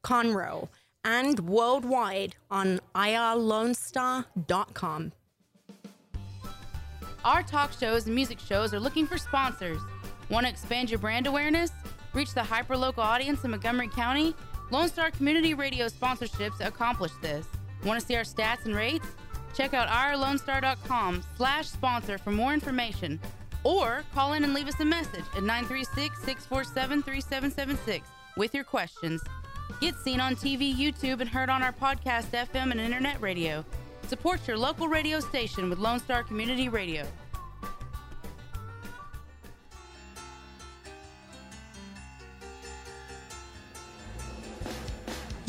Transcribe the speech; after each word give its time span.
Conroe 0.02 0.68
and 1.04 1.40
worldwide 1.40 2.34
on 2.50 2.80
irlonestar.com. 2.94 5.12
Our 7.26 7.42
talk 7.42 7.72
shows 7.78 8.06
and 8.06 8.14
music 8.14 8.38
shows 8.38 8.72
are 8.72 8.80
looking 8.80 9.06
for 9.06 9.18
sponsors. 9.18 9.82
Want 10.30 10.46
to 10.46 10.50
expand 10.50 10.88
your 10.88 10.98
brand 10.98 11.26
awareness? 11.26 11.72
Reach 12.14 12.32
the 12.32 12.40
hyperlocal 12.40 12.96
audience 12.96 13.44
in 13.44 13.50
Montgomery 13.50 13.88
County? 13.88 14.34
Lone 14.70 14.88
Star 14.88 15.10
Community 15.10 15.54
Radio 15.54 15.86
sponsorships 15.86 16.64
accomplish 16.64 17.12
this. 17.22 17.46
Want 17.84 18.00
to 18.00 18.06
see 18.06 18.16
our 18.16 18.22
stats 18.22 18.64
and 18.66 18.74
rates? 18.74 19.06
Check 19.56 19.72
out 19.74 19.88
irlonestar.com 19.88 21.22
slash 21.36 21.68
sponsor 21.68 22.18
for 22.18 22.32
more 22.32 22.52
information. 22.52 23.18
Or 23.64 24.04
call 24.14 24.34
in 24.34 24.44
and 24.44 24.54
leave 24.54 24.68
us 24.68 24.78
a 24.80 24.84
message 24.84 25.24
at 25.34 25.42
936-647-3776 25.42 28.02
with 28.36 28.54
your 28.54 28.64
questions. 28.64 29.22
Get 29.80 29.94
seen 29.96 30.20
on 30.20 30.36
TV, 30.36 30.74
YouTube, 30.74 31.20
and 31.20 31.28
heard 31.28 31.50
on 31.50 31.62
our 31.62 31.72
podcast, 31.72 32.30
FM, 32.30 32.70
and 32.70 32.80
internet 32.80 33.20
radio. 33.20 33.64
Support 34.06 34.46
your 34.46 34.58
local 34.58 34.88
radio 34.88 35.20
station 35.20 35.68
with 35.70 35.78
Lone 35.78 36.00
Star 36.00 36.22
Community 36.22 36.68
Radio. 36.68 37.06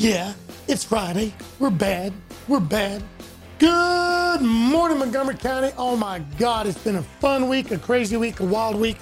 Yeah, 0.00 0.32
it's 0.66 0.82
Friday. 0.82 1.34
We're 1.58 1.68
bad. 1.68 2.14
We're 2.48 2.58
bad. 2.58 3.02
Good 3.58 4.40
morning, 4.40 4.96
Montgomery 4.98 5.34
County. 5.34 5.72
Oh 5.76 5.94
my 5.94 6.20
God, 6.38 6.66
it's 6.66 6.78
been 6.78 6.96
a 6.96 7.02
fun 7.02 7.50
week, 7.50 7.70
a 7.70 7.76
crazy 7.76 8.16
week, 8.16 8.40
a 8.40 8.46
wild 8.46 8.76
week. 8.76 8.96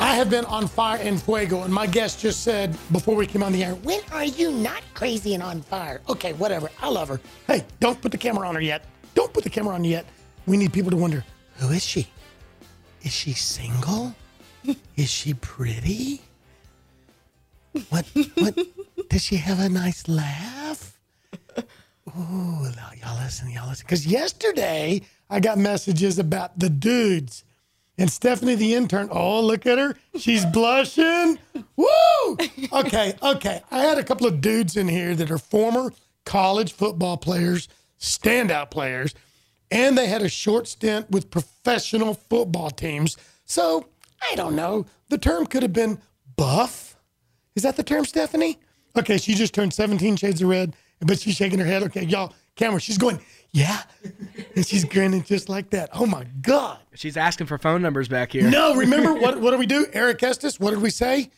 I 0.00 0.16
have 0.16 0.28
been 0.28 0.44
on 0.46 0.66
fire 0.66 0.98
and 1.00 1.22
fuego, 1.22 1.62
and 1.62 1.72
my 1.72 1.86
guest 1.86 2.18
just 2.18 2.42
said 2.42 2.76
before 2.90 3.14
we 3.14 3.28
came 3.28 3.44
on 3.44 3.52
the 3.52 3.62
air, 3.62 3.76
When 3.76 4.00
are 4.10 4.24
you 4.24 4.50
not 4.50 4.82
crazy 4.92 5.34
and 5.34 5.42
on 5.42 5.62
fire? 5.62 6.00
Okay, 6.08 6.32
whatever. 6.32 6.68
I 6.80 6.88
love 6.88 7.06
her. 7.06 7.20
Hey, 7.46 7.64
don't 7.78 8.02
put 8.02 8.10
the 8.10 8.18
camera 8.18 8.48
on 8.48 8.56
her 8.56 8.60
yet. 8.60 8.84
Don't 9.14 9.32
put 9.32 9.44
the 9.44 9.50
camera 9.50 9.76
on 9.76 9.84
yet. 9.84 10.04
We 10.46 10.56
need 10.56 10.72
people 10.72 10.90
to 10.90 10.96
wonder 10.96 11.24
who 11.58 11.68
is 11.68 11.84
she? 11.84 12.08
Is 13.02 13.12
she 13.12 13.34
single? 13.34 14.16
is 14.96 15.08
she 15.08 15.34
pretty? 15.34 16.22
What? 17.88 18.04
What? 18.34 18.58
Does 19.10 19.24
she 19.24 19.36
have 19.36 19.58
a 19.58 19.68
nice 19.68 20.06
laugh? 20.06 20.96
Ooh, 21.58 22.64
y'all 22.96 23.18
listen, 23.20 23.50
y'all 23.50 23.68
listen. 23.68 23.84
Because 23.84 24.06
yesterday 24.06 25.02
I 25.28 25.40
got 25.40 25.58
messages 25.58 26.20
about 26.20 26.56
the 26.56 26.70
dudes. 26.70 27.42
And 27.98 28.10
Stephanie, 28.10 28.54
the 28.54 28.72
intern, 28.74 29.08
oh, 29.10 29.40
look 29.42 29.66
at 29.66 29.78
her. 29.78 29.96
She's 30.16 30.46
blushing. 30.46 31.38
Woo! 31.76 32.38
Okay, 32.72 33.14
okay. 33.20 33.62
I 33.72 33.80
had 33.80 33.98
a 33.98 34.04
couple 34.04 34.28
of 34.28 34.40
dudes 34.40 34.76
in 34.76 34.86
here 34.86 35.16
that 35.16 35.30
are 35.30 35.38
former 35.38 35.92
college 36.24 36.72
football 36.72 37.16
players, 37.16 37.68
standout 37.98 38.70
players, 38.70 39.12
and 39.72 39.98
they 39.98 40.06
had 40.06 40.22
a 40.22 40.28
short 40.28 40.68
stint 40.68 41.10
with 41.10 41.32
professional 41.32 42.14
football 42.14 42.70
teams. 42.70 43.16
So 43.44 43.86
I 44.30 44.36
don't 44.36 44.54
know. 44.54 44.86
The 45.08 45.18
term 45.18 45.46
could 45.46 45.64
have 45.64 45.72
been 45.72 45.98
buff. 46.36 46.96
Is 47.56 47.64
that 47.64 47.74
the 47.76 47.82
term, 47.82 48.04
Stephanie? 48.04 48.60
Okay, 48.98 49.18
she 49.18 49.34
just 49.34 49.54
turned 49.54 49.72
17 49.72 50.16
shades 50.16 50.42
of 50.42 50.48
red, 50.48 50.74
but 51.00 51.20
she's 51.20 51.36
shaking 51.36 51.58
her 51.58 51.64
head. 51.64 51.82
Okay, 51.84 52.04
y'all, 52.04 52.32
camera, 52.56 52.80
she's 52.80 52.98
going, 52.98 53.20
yeah. 53.52 53.82
And 54.56 54.66
she's 54.66 54.84
grinning 54.84 55.22
just 55.22 55.48
like 55.48 55.70
that. 55.70 55.90
Oh 55.92 56.06
my 56.06 56.24
God. 56.42 56.78
She's 56.94 57.16
asking 57.16 57.46
for 57.46 57.58
phone 57.58 57.82
numbers 57.82 58.08
back 58.08 58.32
here. 58.32 58.48
No, 58.48 58.74
remember 58.74 59.14
what, 59.20 59.40
what 59.40 59.52
do 59.52 59.58
we 59.58 59.66
do? 59.66 59.86
Eric 59.92 60.22
Estes, 60.22 60.58
what 60.58 60.70
did 60.70 60.82
we 60.82 60.90
say? 60.90 61.30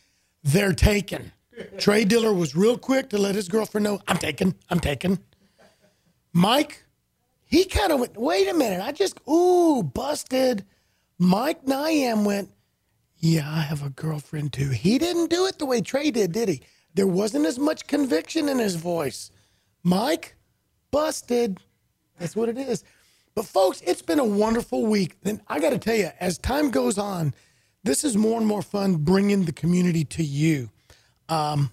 They're 0.43 0.73
taken. 0.73 1.31
Trey 1.77 2.03
Diller 2.03 2.33
was 2.33 2.55
real 2.55 2.77
quick 2.77 3.09
to 3.09 3.17
let 3.17 3.35
his 3.35 3.47
girlfriend 3.47 3.83
know, 3.83 4.01
I'm 4.07 4.17
taken, 4.17 4.55
I'm 4.69 4.79
taken. 4.79 5.19
Mike, 6.33 6.83
he 7.45 7.65
kind 7.65 7.91
of 7.91 7.99
went, 7.99 8.17
wait 8.17 8.49
a 8.49 8.53
minute, 8.53 8.81
I 8.81 8.91
just, 8.91 9.19
ooh, 9.29 9.83
busted. 9.83 10.65
Mike 11.19 11.65
Nyam 11.65 12.25
went, 12.25 12.49
yeah, 13.17 13.49
I 13.49 13.61
have 13.61 13.85
a 13.85 13.89
girlfriend 13.89 14.51
too. 14.51 14.69
He 14.69 14.97
didn't 14.97 15.29
do 15.29 15.45
it 15.45 15.59
the 15.59 15.65
way 15.65 15.79
Trey 15.81 16.11
did, 16.11 16.31
did 16.31 16.49
he? 16.49 16.61
There 16.93 17.07
wasn't 17.07 17.45
as 17.45 17.57
much 17.57 17.87
conviction 17.87 18.49
in 18.49 18.59
his 18.59 18.75
voice. 18.75 19.31
Mike, 19.83 20.35
busted. 20.91 21.59
That's 22.19 22.35
what 22.35 22.49
it 22.49 22.57
is. 22.57 22.83
But 23.35 23.45
folks, 23.45 23.81
it's 23.81 24.01
been 24.01 24.19
a 24.19 24.25
wonderful 24.25 24.85
week. 24.85 25.17
And 25.23 25.41
I 25.47 25.59
got 25.59 25.71
to 25.71 25.79
tell 25.79 25.95
you, 25.95 26.11
as 26.19 26.37
time 26.37 26.69
goes 26.69 26.97
on, 26.97 27.33
this 27.83 28.03
is 28.03 28.15
more 28.15 28.37
and 28.37 28.47
more 28.47 28.61
fun 28.61 28.95
bringing 28.97 29.45
the 29.45 29.51
community 29.51 30.05
to 30.05 30.23
you. 30.23 30.69
Um, 31.29 31.71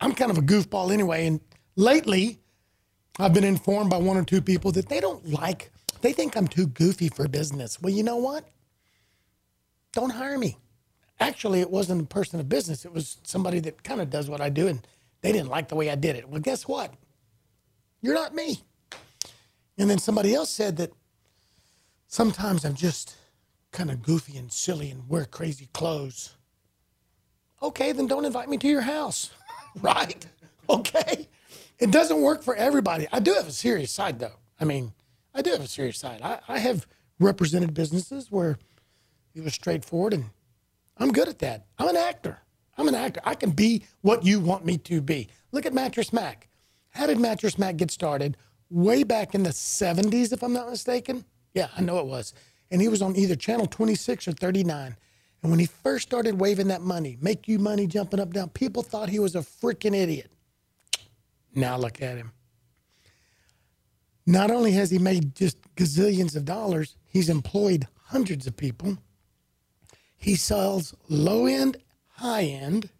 I'm 0.00 0.12
kind 0.12 0.30
of 0.30 0.38
a 0.38 0.42
goofball 0.42 0.92
anyway, 0.92 1.26
and 1.26 1.40
lately, 1.76 2.40
I've 3.18 3.32
been 3.32 3.44
informed 3.44 3.90
by 3.90 3.98
one 3.98 4.16
or 4.16 4.24
two 4.24 4.42
people 4.42 4.72
that 4.72 4.88
they 4.88 5.00
don't 5.00 5.26
like. 5.30 5.70
They 6.00 6.12
think 6.12 6.36
I'm 6.36 6.48
too 6.48 6.66
goofy 6.66 7.08
for 7.08 7.28
business. 7.28 7.80
Well, 7.80 7.92
you 7.92 8.02
know 8.02 8.16
what? 8.16 8.48
Don't 9.92 10.10
hire 10.10 10.38
me. 10.38 10.58
Actually, 11.22 11.60
it 11.60 11.70
wasn't 11.70 12.02
a 12.02 12.06
person 12.06 12.40
of 12.40 12.48
business. 12.48 12.84
It 12.84 12.92
was 12.92 13.18
somebody 13.22 13.60
that 13.60 13.84
kind 13.84 14.00
of 14.00 14.10
does 14.10 14.28
what 14.28 14.40
I 14.40 14.50
do, 14.50 14.66
and 14.68 14.86
they 15.22 15.32
didn't 15.32 15.50
like 15.50 15.68
the 15.68 15.76
way 15.76 15.90
I 15.90 15.94
did 15.94 16.16
it. 16.16 16.28
Well, 16.28 16.40
guess 16.40 16.68
what? 16.68 16.92
You're 18.02 18.14
not 18.14 18.34
me. 18.34 18.60
And 19.78 19.88
then 19.88 19.98
somebody 19.98 20.34
else 20.34 20.50
said 20.50 20.76
that 20.78 20.92
sometimes 22.08 22.64
I'm 22.64 22.74
just 22.74 23.16
kind 23.72 23.90
of 23.90 24.02
goofy 24.02 24.36
and 24.36 24.52
silly 24.52 24.90
and 24.90 25.08
wear 25.08 25.24
crazy 25.24 25.68
clothes. 25.72 26.36
Okay, 27.62 27.92
then 27.92 28.08
don't 28.08 28.24
invite 28.24 28.48
me 28.48 28.58
to 28.58 28.68
your 28.68 28.82
house, 28.82 29.30
right? 29.80 30.26
Okay. 30.68 31.28
It 31.78 31.92
doesn't 31.92 32.20
work 32.20 32.42
for 32.42 32.56
everybody. 32.56 33.08
I 33.12 33.20
do 33.20 33.34
have 33.34 33.48
a 33.48 33.52
serious 33.52 33.92
side, 33.92 34.18
though. 34.18 34.36
I 34.60 34.64
mean, 34.64 34.92
I 35.34 35.42
do 35.42 35.50
have 35.52 35.62
a 35.62 35.68
serious 35.68 35.98
side. 35.98 36.20
I, 36.22 36.40
I 36.48 36.58
have 36.58 36.86
represented 37.20 37.74
businesses 37.74 38.30
where 38.30 38.58
it 39.34 39.44
was 39.44 39.54
straightforward, 39.54 40.14
and 40.14 40.26
I'm 41.02 41.10
good 41.10 41.28
at 41.28 41.40
that. 41.40 41.66
I'm 41.78 41.88
an 41.88 41.96
actor. 41.96 42.38
I'm 42.78 42.86
an 42.86 42.94
actor. 42.94 43.20
I 43.24 43.34
can 43.34 43.50
be 43.50 43.84
what 44.02 44.24
you 44.24 44.38
want 44.38 44.64
me 44.64 44.78
to 44.78 45.00
be. 45.00 45.28
Look 45.50 45.66
at 45.66 45.74
Mattress 45.74 46.12
Mac. 46.12 46.48
How 46.90 47.08
did 47.08 47.18
Mattress 47.18 47.58
Mac 47.58 47.76
get 47.76 47.90
started? 47.90 48.36
Way 48.70 49.02
back 49.02 49.34
in 49.34 49.42
the 49.42 49.50
70s, 49.50 50.32
if 50.32 50.44
I'm 50.44 50.52
not 50.52 50.70
mistaken. 50.70 51.24
Yeah, 51.54 51.68
I 51.76 51.80
know 51.80 51.98
it 51.98 52.06
was. 52.06 52.34
And 52.70 52.80
he 52.80 52.86
was 52.86 53.02
on 53.02 53.16
either 53.16 53.34
channel 53.34 53.66
26 53.66 54.28
or 54.28 54.32
39. 54.32 54.96
And 55.42 55.50
when 55.50 55.58
he 55.58 55.66
first 55.66 56.06
started 56.06 56.38
waving 56.38 56.68
that 56.68 56.82
money, 56.82 57.18
make 57.20 57.48
you 57.48 57.58
money 57.58 57.88
jumping 57.88 58.20
up 58.20 58.32
down, 58.32 58.50
people 58.50 58.84
thought 58.84 59.08
he 59.08 59.18
was 59.18 59.34
a 59.34 59.40
freaking 59.40 59.96
idiot. 59.96 60.30
Now 61.52 61.76
look 61.78 62.00
at 62.00 62.16
him. 62.16 62.30
Not 64.24 64.52
only 64.52 64.70
has 64.72 64.92
he 64.92 65.00
made 65.00 65.34
just 65.34 65.58
gazillions 65.74 66.36
of 66.36 66.44
dollars, 66.44 66.94
he's 67.08 67.28
employed 67.28 67.88
hundreds 68.04 68.46
of 68.46 68.56
people. 68.56 68.98
He 70.22 70.36
sells 70.36 70.94
low 71.08 71.46
end, 71.46 71.78
high 72.06 72.44
end. 72.44 72.90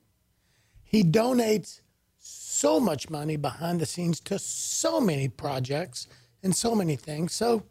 He 0.82 1.04
donates 1.04 1.80
so 2.18 2.80
much 2.80 3.08
money 3.08 3.36
behind 3.36 3.80
the 3.80 3.86
scenes 3.86 4.18
to 4.20 4.40
so 4.40 5.00
many 5.00 5.28
projects 5.28 6.08
and 6.42 6.54
so 6.54 6.74
many 6.74 6.96
things. 6.96 7.32
So, 7.32 7.62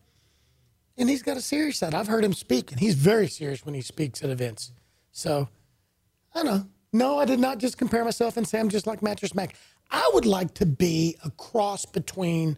and 0.97 1.09
he's 1.09 1.21
got 1.21 1.35
a 1.35 1.41
serious 1.41 1.79
side. 1.79 1.93
I've 1.93 2.07
heard 2.07 2.23
him 2.23 2.31
speak, 2.31 2.71
and 2.71 2.79
he's 2.79 2.95
very 2.95 3.27
serious 3.27 3.65
when 3.65 3.75
he 3.75 3.81
speaks 3.81 4.23
at 4.23 4.29
events. 4.29 4.71
So, 5.11 5.49
I 6.33 6.43
don't 6.43 6.45
know. 6.45 6.67
No, 6.93 7.19
I 7.19 7.25
did 7.25 7.39
not 7.41 7.57
just 7.57 7.77
compare 7.77 8.05
myself 8.05 8.37
and 8.37 8.47
say 8.47 8.57
I'm 8.57 8.69
just 8.69 8.87
like 8.87 9.03
Mattress 9.03 9.35
Mac. 9.35 9.57
I 9.89 10.09
would 10.13 10.25
like 10.25 10.53
to 10.55 10.65
be 10.65 11.17
a 11.25 11.31
cross 11.31 11.83
between. 11.85 12.57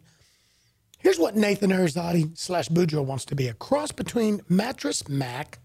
Here's 1.00 1.18
what 1.18 1.36
Nathan 1.36 1.72
Arizadi 1.72 2.38
slash 2.38 2.69
Boudreaux 2.69 3.04
wants 3.04 3.25
to 3.25 3.36
be 3.36 3.48
a 3.48 3.54
cross 3.56 3.92
between 3.92 4.42
Mattress 4.48 5.10
Mac, 5.10 5.57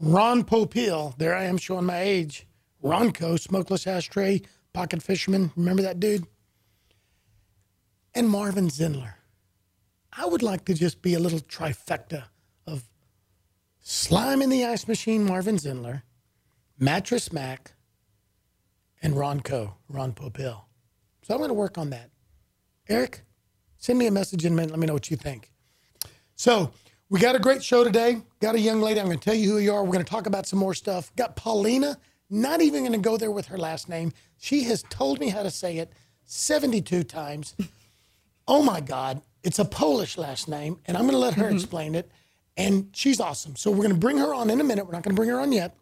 Ron 0.00 0.44
Popeil, 0.44 1.16
there 1.18 1.36
I 1.36 1.44
am 1.44 1.58
showing 1.58 1.84
my 1.84 2.00
age, 2.00 2.46
Ronco, 2.82 3.38
Smokeless 3.38 3.86
Ashtray, 3.86 4.40
Pocket 4.72 5.02
Fisherman, 5.02 5.52
remember 5.56 5.82
that 5.82 6.00
dude? 6.00 6.26
And 8.14 8.28
Marvin 8.28 8.68
Zindler. 8.68 9.14
I 10.12 10.26
would 10.26 10.42
like 10.42 10.64
to 10.64 10.74
just 10.74 11.02
be 11.02 11.14
a 11.14 11.20
little 11.20 11.40
trifecta 11.40 12.24
of 12.66 12.84
Slime 13.80 14.40
in 14.42 14.48
the 14.48 14.64
Ice 14.64 14.88
Machine, 14.88 15.24
Marvin 15.24 15.56
Zindler, 15.56 16.02
Mattress 16.78 17.32
Mac, 17.32 17.74
and 19.02 19.14
Ronco, 19.14 19.74
Ron 19.88 20.12
Popeil. 20.12 20.62
So 21.22 21.34
I'm 21.34 21.38
going 21.38 21.48
to 21.48 21.54
work 21.54 21.76
on 21.78 21.90
that. 21.90 22.10
Eric, 22.88 23.22
send 23.76 23.98
me 23.98 24.06
a 24.06 24.10
message 24.10 24.44
in 24.44 24.54
a 24.54 24.56
minute. 24.56 24.70
Let 24.70 24.80
me 24.80 24.86
know 24.86 24.94
what 24.94 25.10
you 25.10 25.16
think. 25.16 25.52
So 26.34 26.72
we 27.10 27.18
got 27.18 27.34
a 27.34 27.40
great 27.40 27.62
show 27.62 27.82
today. 27.82 28.22
Got 28.40 28.54
a 28.54 28.60
young 28.60 28.80
lady. 28.80 29.00
I'm 29.00 29.06
going 29.06 29.18
to 29.18 29.24
tell 29.24 29.34
you 29.34 29.50
who 29.50 29.58
you 29.58 29.74
are. 29.74 29.82
We're 29.82 29.92
going 29.92 30.04
to 30.04 30.10
talk 30.10 30.26
about 30.26 30.46
some 30.46 30.60
more 30.60 30.74
stuff. 30.74 31.14
Got 31.16 31.34
Paulina 31.34 31.98
Not 32.30 32.62
even 32.62 32.82
going 32.84 32.92
to 32.92 32.98
go 32.98 33.16
there 33.16 33.32
with 33.32 33.46
her 33.46 33.58
last 33.58 33.88
name. 33.88 34.12
She 34.38 34.62
has 34.64 34.84
told 34.88 35.18
me 35.18 35.28
how 35.28 35.42
to 35.42 35.50
say 35.50 35.78
it 35.78 35.92
72 36.24 37.02
times. 37.02 37.54
Oh 38.46 38.62
my 38.62 38.80
God, 38.80 39.22
it's 39.42 39.58
a 39.58 39.64
Polish 39.64 40.16
last 40.18 40.48
name, 40.48 40.78
and 40.86 40.96
I'm 40.96 41.04
going 41.04 41.12
to 41.12 41.18
let 41.18 41.34
her 41.34 41.48
explain 41.50 41.94
it. 41.94 42.10
And 42.56 42.90
she's 42.92 43.20
awesome. 43.20 43.56
So 43.56 43.70
we're 43.70 43.78
going 43.78 43.90
to 43.90 43.94
bring 43.94 44.18
her 44.18 44.34
on 44.34 44.50
in 44.50 44.60
a 44.60 44.64
minute. 44.64 44.86
We're 44.86 44.92
not 44.92 45.02
going 45.02 45.14
to 45.14 45.20
bring 45.20 45.30
her 45.30 45.40
on 45.40 45.52
yet, 45.52 45.76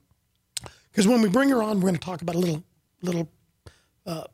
because 0.91 1.07
when 1.07 1.23
we 1.23 1.29
bring 1.29 1.49
her 1.51 1.63
on, 1.63 1.77
we're 1.77 1.89
going 1.89 1.95
to 1.95 2.01
talk 2.01 2.23
about 2.23 2.35
a 2.35 2.39
little 2.39 2.63
little 3.03 3.31
uh, 4.07 4.25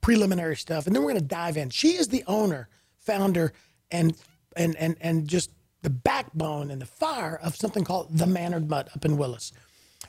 preliminary 0.00 0.56
stuff, 0.56 0.86
and 0.86 0.94
then 0.94 1.02
we're 1.02 1.12
going 1.12 1.22
to 1.22 1.28
dive 1.28 1.56
in. 1.56 1.70
She 1.70 1.90
is 1.90 2.08
the 2.08 2.24
owner, 2.26 2.68
founder, 2.98 3.52
and 3.90 4.14
and 4.56 4.76
and 4.76 4.96
and 5.00 5.28
just 5.28 5.50
the 5.82 5.90
backbone 5.90 6.70
and 6.70 6.80
the 6.80 6.86
fire 6.86 7.38
of 7.42 7.56
something 7.56 7.84
called 7.84 8.16
the 8.16 8.26
Mannered 8.26 8.70
Mutt 8.70 8.88
up 8.94 9.04
in 9.04 9.16
Willis. 9.16 9.52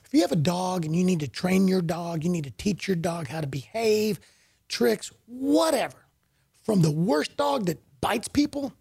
If 0.05 0.13
you 0.13 0.21
have 0.21 0.31
a 0.31 0.37
dog 0.37 0.85
and 0.85 0.95
you 0.95 1.03
need 1.03 1.19
to 1.21 1.27
train 1.27 1.67
your 1.67 1.81
dog, 1.81 2.23
you 2.23 2.29
need 2.29 2.43
to 2.45 2.51
teach 2.51 2.87
your 2.87 2.95
dog 2.95 3.27
how 3.27 3.41
to 3.41 3.47
behave, 3.47 4.19
tricks, 4.67 5.11
whatever, 5.25 5.97
from 6.61 6.81
the 6.81 6.91
worst 6.91 7.35
dog 7.37 7.65
that 7.65 7.81
bites 8.01 8.27
people 8.27 8.73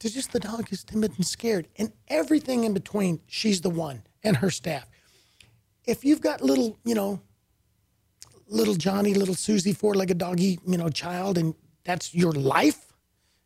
to 0.00 0.10
just 0.10 0.32
the 0.32 0.40
dog 0.40 0.68
who's 0.68 0.84
timid 0.84 1.12
and 1.16 1.26
scared, 1.26 1.68
and 1.76 1.92
everything 2.08 2.64
in 2.64 2.74
between, 2.74 3.20
she's 3.26 3.60
the 3.62 3.70
one 3.70 4.02
and 4.22 4.36
her 4.36 4.50
staff. 4.50 4.86
If 5.86 6.04
you've 6.04 6.20
got 6.20 6.42
little, 6.42 6.78
you 6.84 6.94
know, 6.94 7.20
little 8.48 8.74
Johnny, 8.74 9.14
little 9.14 9.34
Susie, 9.34 9.72
four 9.72 9.94
legged 9.94 10.18
doggy, 10.18 10.58
you 10.66 10.76
know, 10.76 10.88
child, 10.88 11.38
and 11.38 11.54
that's 11.84 12.14
your 12.14 12.32
life, 12.32 12.83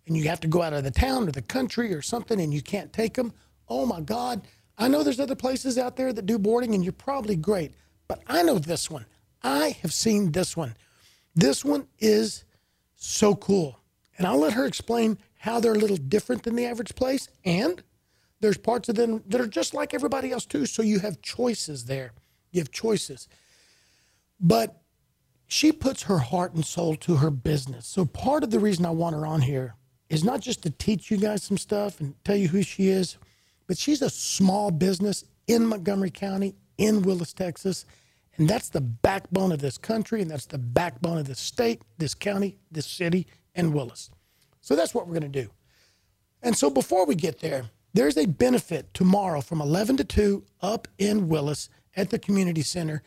and 0.08 0.16
you 0.16 0.24
have 0.28 0.40
to 0.40 0.48
go 0.48 0.62
out 0.62 0.72
of 0.72 0.84
the 0.84 0.90
town 0.90 1.28
or 1.28 1.32
the 1.32 1.42
country 1.42 1.94
or 1.94 2.02
something 2.02 2.40
and 2.40 2.52
you 2.52 2.62
can't 2.62 2.92
take 2.92 3.14
them, 3.14 3.32
oh 3.68 3.86
my 3.86 4.00
God. 4.00 4.42
I 4.76 4.88
know 4.88 5.02
there's 5.02 5.20
other 5.20 5.34
places 5.34 5.78
out 5.78 5.96
there 5.96 6.12
that 6.12 6.26
do 6.26 6.38
boarding 6.38 6.74
and 6.74 6.84
you're 6.84 6.92
probably 6.92 7.36
great, 7.36 7.74
but 8.06 8.22
I 8.26 8.42
know 8.42 8.58
this 8.58 8.90
one. 8.90 9.06
I 9.42 9.76
have 9.82 9.92
seen 9.92 10.32
this 10.32 10.56
one. 10.56 10.76
This 11.34 11.64
one 11.64 11.86
is 11.98 12.44
so 12.96 13.34
cool. 13.34 13.78
And 14.16 14.26
I'll 14.26 14.38
let 14.38 14.54
her 14.54 14.66
explain 14.66 15.18
how 15.38 15.60
they're 15.60 15.72
a 15.72 15.78
little 15.78 15.96
different 15.96 16.42
than 16.42 16.56
the 16.56 16.66
average 16.66 16.94
place. 16.94 17.28
And 17.44 17.82
there's 18.40 18.58
parts 18.58 18.88
of 18.88 18.96
them 18.96 19.22
that 19.28 19.40
are 19.40 19.46
just 19.46 19.74
like 19.74 19.94
everybody 19.94 20.32
else, 20.32 20.44
too. 20.44 20.66
So 20.66 20.82
you 20.82 20.98
have 20.98 21.22
choices 21.22 21.84
there. 21.84 22.12
You 22.50 22.60
have 22.60 22.72
choices. 22.72 23.28
But 24.40 24.80
she 25.46 25.72
puts 25.72 26.04
her 26.04 26.18
heart 26.18 26.54
and 26.54 26.64
soul 26.64 26.96
to 26.96 27.16
her 27.16 27.30
business. 27.30 27.86
So 27.86 28.04
part 28.04 28.42
of 28.42 28.50
the 28.50 28.58
reason 28.58 28.84
I 28.84 28.90
want 28.90 29.14
her 29.14 29.26
on 29.26 29.42
here 29.42 29.74
is 30.10 30.24
not 30.24 30.40
just 30.40 30.62
to 30.62 30.70
teach 30.70 31.10
you 31.10 31.16
guys 31.16 31.42
some 31.42 31.58
stuff 31.58 32.00
and 32.00 32.14
tell 32.24 32.36
you 32.36 32.48
who 32.48 32.62
she 32.62 32.88
is, 32.88 33.18
but 33.66 33.76
she's 33.76 34.02
a 34.02 34.10
small 34.10 34.70
business 34.70 35.24
in 35.46 35.66
Montgomery 35.66 36.10
County, 36.10 36.54
in 36.78 37.02
Willis, 37.02 37.32
Texas. 37.32 37.84
And 38.36 38.48
that's 38.48 38.68
the 38.68 38.80
backbone 38.80 39.52
of 39.52 39.58
this 39.58 39.76
country, 39.76 40.22
and 40.22 40.30
that's 40.30 40.46
the 40.46 40.58
backbone 40.58 41.18
of 41.18 41.26
this 41.26 41.40
state, 41.40 41.82
this 41.98 42.14
county, 42.14 42.56
this 42.70 42.86
city, 42.86 43.26
and 43.54 43.74
Willis. 43.74 44.10
So 44.60 44.76
that's 44.76 44.94
what 44.94 45.06
we're 45.06 45.18
going 45.18 45.32
to 45.32 45.42
do. 45.42 45.50
And 46.42 46.56
so 46.56 46.70
before 46.70 47.04
we 47.04 47.14
get 47.14 47.40
there, 47.40 47.64
there's 47.94 48.16
a 48.16 48.26
benefit 48.26 48.94
tomorrow 48.94 49.40
from 49.40 49.60
11 49.60 49.96
to 49.96 50.04
2 50.04 50.44
up 50.60 50.86
in 50.98 51.28
Willis 51.28 51.68
at 51.96 52.10
the 52.10 52.18
community 52.18 52.62
center. 52.62 53.02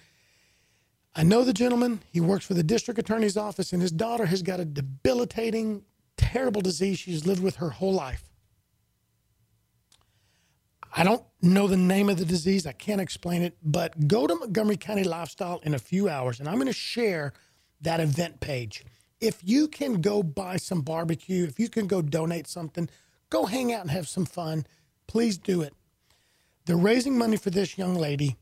I 1.16 1.24
know 1.24 1.44
the 1.44 1.54
gentleman. 1.54 2.02
He 2.12 2.20
works 2.20 2.46
for 2.46 2.54
the 2.54 2.64
district 2.64 3.00
attorney's 3.00 3.38
office, 3.38 3.74
and 3.74 3.82
his 3.82 3.92
daughter 3.92 4.26
has 4.26 4.42
got 4.42 4.60
a 4.60 4.66
debilitating, 4.66 5.84
terrible 6.22 6.62
disease 6.62 7.00
she's 7.00 7.26
lived 7.26 7.42
with 7.42 7.56
her 7.56 7.72
whole 7.72 7.94
life. 7.94 8.24
I 10.94 11.04
don't 11.04 11.24
know 11.42 11.68
the 11.68 11.78
name 11.78 12.10
of 12.10 12.18
the 12.18 12.26
disease. 12.26 12.68
I 12.68 12.74
can't 12.74 13.02
explain 13.02 13.42
it, 13.42 13.58
but 13.64 14.08
go 14.08 14.28
to 14.28 14.36
Montgomery 14.36 14.78
County 14.78 15.04
Lifestyle 15.04 15.60
in 15.64 15.74
a 15.74 15.80
few 15.80 16.08
hours, 16.08 16.40
and 16.40 16.48
I'm 16.48 16.56
going 16.56 16.68
to 16.68 16.74
share 16.74 17.34
that 17.82 18.00
event 18.00 18.40
page. 18.40 18.86
If 19.20 19.42
you 19.44 19.68
can 19.68 20.02
go 20.02 20.22
buy 20.22 20.58
some 20.58 20.82
barbecue, 20.82 21.46
if 21.46 21.60
you 21.60 21.70
can 21.70 21.88
go 21.88 22.02
donate 22.02 22.48
something, 22.48 22.90
go 23.30 23.46
hang 23.46 23.74
out 23.74 23.82
and 23.82 23.92
have 23.92 24.08
some 24.08 24.26
fun. 24.26 24.66
Please 25.08 25.38
do 25.38 25.62
it. 25.62 25.74
They're 26.66 26.78
raising 26.78 27.18
money 27.18 27.38
for 27.38 27.50
this 27.50 27.78
young 27.78 27.96
lady. 27.96 28.36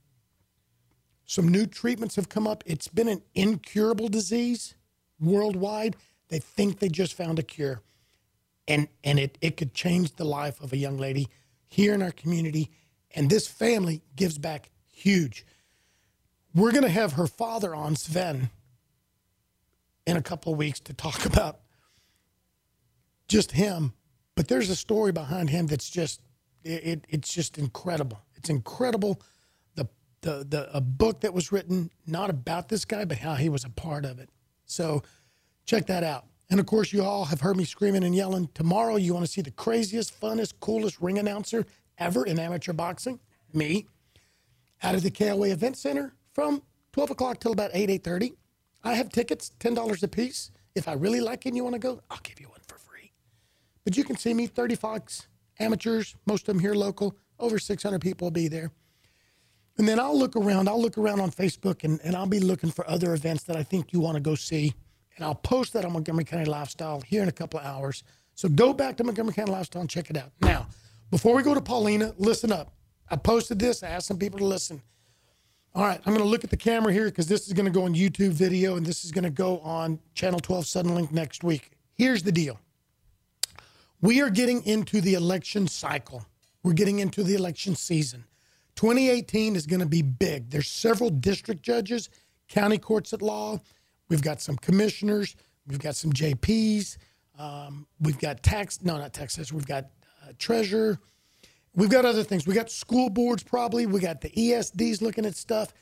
Some 1.26 1.48
new 1.48 1.66
treatments 1.66 2.16
have 2.16 2.28
come 2.28 2.48
up. 2.48 2.64
It's 2.66 2.88
been 2.88 3.08
an 3.08 3.22
incurable 3.36 4.10
disease 4.10 4.76
worldwide. 5.20 5.96
They 6.30 6.40
think 6.40 6.80
they 6.80 6.90
just 6.90 7.14
found 7.14 7.40
a 7.40 7.44
cure. 7.44 7.82
And, 8.68 8.88
and 9.04 9.20
it, 9.20 9.38
it 9.42 9.58
could 9.58 9.74
change 9.74 10.16
the 10.16 10.26
life 10.26 10.62
of 10.62 10.72
a 10.72 10.78
young 10.78 10.98
lady 10.98 11.28
here 11.68 11.94
in 11.94 12.02
our 12.02 12.12
community. 12.12 12.70
And 13.16 13.30
this 13.30 13.48
family 13.48 14.04
gives 14.16 14.38
back 14.38 14.70
huge. 14.92 15.46
We're 16.54 16.72
going 16.72 16.84
to 16.84 16.90
have 16.90 17.14
her 17.14 17.28
father 17.28 17.74
on, 17.76 17.96
Sven, 17.96 18.50
in 20.06 20.18
a 20.18 20.22
couple 20.22 20.52
of 20.54 20.60
weeks 20.60 20.80
to 20.82 20.94
talk 20.94 21.26
about 21.28 21.60
just 23.28 23.52
him. 23.52 23.94
But 24.36 24.48
there's 24.48 24.70
a 24.70 24.76
story 24.76 25.12
behind 25.12 25.50
him 25.50 25.68
that's 25.68 25.90
just, 25.90 26.22
it, 26.64 26.84
it, 26.86 27.06
it's 27.10 27.34
just 27.34 27.58
incredible. 27.58 28.20
It's 28.36 28.50
incredible. 28.50 29.22
The, 29.76 29.88
the, 30.22 30.46
the, 30.48 30.70
a 30.76 30.82
book 30.82 31.22
that 31.22 31.34
was 31.34 31.52
written, 31.52 31.90
not 32.06 32.30
about 32.30 32.70
this 32.70 32.86
guy, 32.86 33.06
but 33.06 33.18
how 33.18 33.36
he 33.36 33.50
was 33.50 33.64
a 33.64 33.70
part 33.70 34.06
of 34.06 34.20
it. 34.20 34.30
So 34.66 35.02
check 35.70 35.86
that 35.86 36.04
out. 36.04 36.26
And 36.50 36.60
of 36.60 36.66
course, 36.66 36.92
you 36.92 37.04
all 37.04 37.26
have 37.26 37.42
heard 37.42 37.56
me 37.56 37.64
screaming 37.64 38.04
and 38.04 38.16
yelling. 38.16 38.50
Tomorrow, 38.56 38.96
you 38.96 39.14
want 39.14 39.26
to 39.26 39.32
see 39.32 39.42
the 39.42 39.52
craziest, 39.52 40.20
funnest, 40.20 40.54
coolest 40.60 41.00
ring 41.00 41.20
announcer 41.20 41.66
ever 42.00 42.26
in 42.26 42.40
amateur 42.40 42.74
boxing? 42.74 43.20
Me. 43.54 43.86
Out 44.82 44.96
of 44.96 45.04
the 45.04 45.12
KOA 45.12 45.50
Event 45.50 45.78
Center 45.78 46.16
from 46.34 46.64
12 46.94 47.12
o'clock 47.12 47.40
till 47.40 47.52
about 47.52 47.70
8, 47.74 47.90
8.30. 48.04 48.34
I 48.84 48.96
have 48.96 49.10
tickets, 49.10 49.52
$10 49.60 50.02
a 50.02 50.08
piece. 50.08 50.52
If 50.74 50.88
I 50.88 50.94
really 50.94 51.22
like 51.22 51.46
it 51.46 51.50
and 51.50 51.58
you 51.58 51.64
want 51.64 51.76
to 51.76 51.80
go, 51.80 52.02
I'll 52.10 52.20
give 52.24 52.40
you 52.40 52.48
one 52.48 52.62
for 52.66 52.78
free. 52.78 53.12
But 53.84 53.96
you 53.96 54.04
can 54.04 54.18
see 54.18 54.34
me, 54.34 54.48
30 54.48 54.76
Fox, 54.76 55.28
amateurs, 55.60 56.16
most 56.26 56.48
of 56.48 56.56
them 56.56 56.60
here 56.60 56.74
local. 56.74 57.16
Over 57.40 57.60
600 57.60 58.02
people 58.02 58.26
will 58.26 58.32
be 58.32 58.48
there. 58.48 58.72
And 59.78 59.88
then 59.88 60.00
I'll 60.00 60.18
look 60.18 60.36
around. 60.36 60.68
I'll 60.68 60.82
look 60.82 60.98
around 60.98 61.20
on 61.20 61.30
Facebook 61.30 61.84
and, 61.84 62.00
and 62.04 62.16
I'll 62.16 62.26
be 62.26 62.40
looking 62.40 62.72
for 62.72 62.90
other 62.90 63.14
events 63.14 63.44
that 63.44 63.56
I 63.56 63.64
think 63.64 63.94
you 63.94 64.00
want 64.00 64.16
to 64.16 64.22
go 64.22 64.34
see. 64.36 64.74
And 65.20 65.26
I'll 65.26 65.36
post 65.36 65.74
that 65.74 65.84
on 65.84 65.92
Montgomery 65.92 66.24
County 66.24 66.46
Lifestyle 66.46 67.02
here 67.02 67.22
in 67.22 67.28
a 67.28 67.34
couple 67.34 67.60
of 67.60 67.66
hours. 67.66 68.04
So 68.36 68.48
go 68.48 68.72
back 68.72 68.96
to 68.98 69.04
Montgomery 69.04 69.34
County 69.34 69.52
Lifestyle 69.52 69.82
and 69.82 69.90
check 69.90 70.10
it 70.10 70.16
out. 70.16 70.32
Now, 70.42 70.68
before 71.12 71.36
we 71.36 71.44
go 71.44 71.54
to 71.54 71.60
Paulina, 71.60 72.14
listen 72.18 72.54
up. 72.54 72.74
I 73.12 73.18
posted 73.18 73.60
this. 73.60 73.84
I 73.84 73.90
asked 73.90 74.08
some 74.08 74.18
people 74.18 74.40
to 74.40 74.46
listen. 74.46 74.82
All 75.76 75.84
right, 75.84 76.00
I'm 76.06 76.14
going 76.14 76.24
to 76.24 76.30
look 76.30 76.46
at 76.46 76.50
the 76.50 76.58
camera 76.58 76.94
here 76.94 77.06
because 77.06 77.28
this 77.28 77.48
is 77.48 77.54
going 77.54 77.66
to 77.66 77.72
go 77.72 77.84
on 77.84 77.94
YouTube 77.94 78.32
video 78.32 78.78
and 78.78 78.86
this 78.86 79.04
is 79.04 79.12
going 79.12 79.26
to 79.26 79.30
go 79.30 79.60
on 79.60 80.00
Channel 80.14 80.40
12 80.40 80.64
Suddenlink 80.64 81.12
next 81.12 81.44
week. 81.44 81.72
Here's 81.96 82.24
the 82.24 82.32
deal 82.32 82.58
we 84.02 84.22
are 84.22 84.30
getting 84.30 84.66
into 84.66 85.02
the 85.02 85.16
election 85.16 85.68
cycle, 85.68 86.26
we're 86.64 86.72
getting 86.72 87.00
into 87.00 87.24
the 87.24 87.36
election 87.36 87.76
season. 87.76 88.24
2018 88.78 89.58
is 89.58 89.68
going 89.68 89.82
to 89.82 89.86
be 89.86 90.02
big. 90.02 90.50
There's 90.50 90.70
several 90.70 91.10
district 91.10 91.62
judges, 91.62 92.10
county 92.48 92.78
courts 92.78 93.12
at 93.12 93.22
law. 93.22 93.60
We've 94.10 94.22
got 94.22 94.42
some 94.42 94.58
commissioners. 94.58 95.36
We've 95.68 95.80
got 95.80 95.96
some 95.96 96.12
JPs. 96.12 96.98
Um, 97.38 97.88
we've 98.02 98.20
got 98.20 98.44
tax, 98.44 98.82
no, 98.84 98.98
not 98.98 99.14
taxes. 99.14 99.54
We've 99.54 99.68
got 99.68 99.86
uh, 100.24 100.34
treasurer. 100.38 101.00
We've 101.76 101.90
got 101.90 102.04
other 102.04 102.24
things. 102.24 102.46
We 102.46 102.54
got 102.54 102.70
school 102.70 103.10
boards 103.10 103.44
probably. 103.44 103.86
We 103.86 104.00
got 104.02 104.22
the 104.22 104.30
ESDs 104.32 105.02
looking 105.02 105.26
at 105.26 105.36
stuff. 105.36 105.74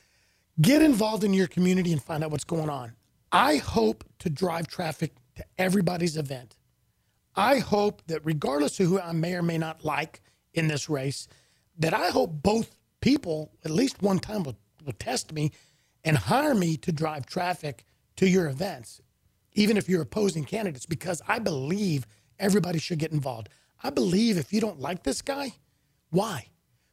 Get 0.61 0.81
involved 0.81 1.23
in 1.23 1.33
your 1.33 1.47
community 1.47 1.93
and 1.93 2.01
find 2.01 2.23
out 2.23 2.31
what's 2.31 2.43
going 2.43 2.69
on. 2.69 2.93
I 3.31 3.57
hope 3.57 4.03
to 4.19 4.29
drive 4.29 4.67
traffic 4.67 5.13
to 5.35 5.45
everybody's 5.57 6.17
event. 6.17 6.57
I 7.35 7.59
hope 7.59 8.01
that 8.07 8.25
regardless 8.25 8.79
of 8.79 8.87
who 8.87 8.99
I 8.99 9.11
may 9.11 9.35
or 9.35 9.43
may 9.43 9.57
not 9.57 9.85
like 9.85 10.21
in 10.53 10.67
this 10.67 10.89
race, 10.89 11.27
that 11.77 11.93
I 11.93 12.09
hope 12.09 12.41
both 12.41 12.75
people 13.01 13.51
at 13.63 13.71
least 13.71 14.01
one 14.01 14.19
time 14.19 14.43
will, 14.43 14.57
will 14.85 14.93
test 14.93 15.31
me 15.31 15.51
and 16.03 16.17
hire 16.17 16.55
me 16.55 16.77
to 16.77 16.91
drive 16.91 17.25
traffic 17.25 17.85
to 18.17 18.27
your 18.27 18.47
events, 18.47 19.01
even 19.53 19.77
if 19.77 19.87
you're 19.89 20.01
opposing 20.01 20.43
candidates, 20.43 20.85
because 20.85 21.21
I 21.27 21.39
believe 21.39 22.05
everybody 22.39 22.79
should 22.79 22.99
get 22.99 23.11
involved. 23.11 23.49
I 23.83 23.89
believe 23.89 24.37
if 24.37 24.51
you 24.51 24.59
don't 24.59 24.79
like 24.79 25.03
this 25.03 25.21
guy, 25.21 25.53
why? 26.09 26.47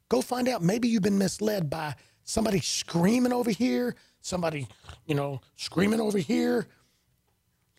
Go 0.08 0.20
find 0.20 0.48
out. 0.48 0.62
Maybe 0.62 0.88
you've 0.88 1.02
been 1.02 1.18
misled 1.18 1.68
by 1.68 1.94
somebody 2.24 2.60
screaming 2.60 3.32
over 3.32 3.50
here, 3.50 3.96
somebody, 4.20 4.68
you 5.06 5.14
know, 5.14 5.40
screaming 5.56 6.00
over 6.00 6.18
here. 6.18 6.66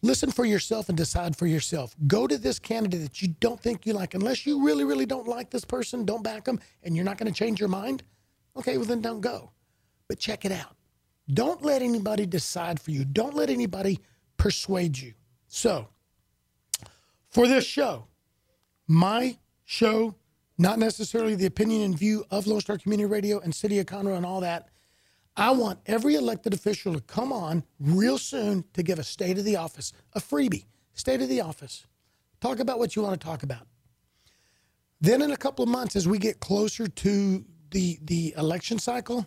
Listen 0.02 0.30
for 0.32 0.46
yourself 0.46 0.90
and 0.90 0.98
decide 0.98 1.36
for 1.36 1.48
yourself. 1.48 1.96
Go 2.08 2.28
to 2.28 2.38
this 2.38 2.60
candidate 2.60 3.02
that 3.02 3.22
you 3.22 3.30
don't 3.40 3.60
think 3.60 3.86
you 3.86 3.94
like. 3.94 4.14
Unless 4.14 4.46
you 4.46 4.64
really, 4.64 4.84
really 4.84 5.06
don't 5.06 5.28
like 5.28 5.50
this 5.50 5.66
person, 5.66 6.06
don't 6.06 6.24
back 6.24 6.46
them, 6.46 6.60
and 6.84 6.96
you're 6.96 7.06
not 7.06 7.18
going 7.18 7.32
to 7.32 7.38
change 7.38 7.60
your 7.60 7.70
mind. 7.70 8.04
Okay, 8.58 8.78
well, 8.78 8.86
then 8.86 9.02
don't 9.02 9.22
go. 9.22 9.52
But 10.08 10.20
check 10.20 10.46
it 10.46 10.52
out. 10.52 10.75
Don't 11.34 11.64
let 11.64 11.82
anybody 11.82 12.26
decide 12.26 12.80
for 12.80 12.92
you. 12.92 13.04
Don't 13.04 13.36
let 13.36 13.50
anybody 13.50 14.00
persuade 14.38 14.98
you. 14.98 15.14
So, 15.48 15.88
for 17.30 17.48
this 17.48 17.66
show, 17.66 18.08
my 18.88 19.38
show, 19.64 20.16
not 20.58 20.80
necessarily 20.80 21.36
the 21.36 21.48
opinion 21.48 21.82
and 21.82 21.98
view 21.98 22.26
of 22.32 22.48
Lone 22.48 22.62
Star 22.62 22.78
Community 22.78 23.10
Radio 23.10 23.40
and 23.40 23.54
City 23.54 23.80
of 23.80 23.88
Conroe 23.88 24.16
and 24.16 24.26
all 24.26 24.42
that. 24.42 24.70
I 25.38 25.52
want 25.52 25.80
every 25.86 26.16
elected 26.16 26.54
official 26.54 26.94
to 26.94 27.02
come 27.02 27.34
on 27.34 27.64
real 27.80 28.18
soon 28.18 28.64
to 28.74 28.84
give 28.84 29.00
a 29.00 29.04
state 29.04 29.38
of 29.38 29.44
the 29.44 29.58
office, 29.58 29.92
a 30.14 30.22
freebie, 30.22 30.66
state 30.94 31.22
of 31.22 31.28
the 31.28 31.42
office. 31.42 31.86
Talk 32.40 32.60
about 32.60 32.80
what 32.80 32.96
you 32.96 33.02
want 33.02 33.20
to 33.20 33.26
talk 33.26 33.44
about. 33.44 33.68
Then 35.02 35.22
in 35.22 35.32
a 35.32 35.38
couple 35.38 35.64
of 35.64 35.70
months, 35.70 35.96
as 35.96 36.08
we 36.08 36.20
get 36.20 36.40
closer 36.40 36.88
to 36.88 37.46
the 37.72 38.00
the 38.04 38.34
election 38.38 38.80
cycle, 38.80 39.26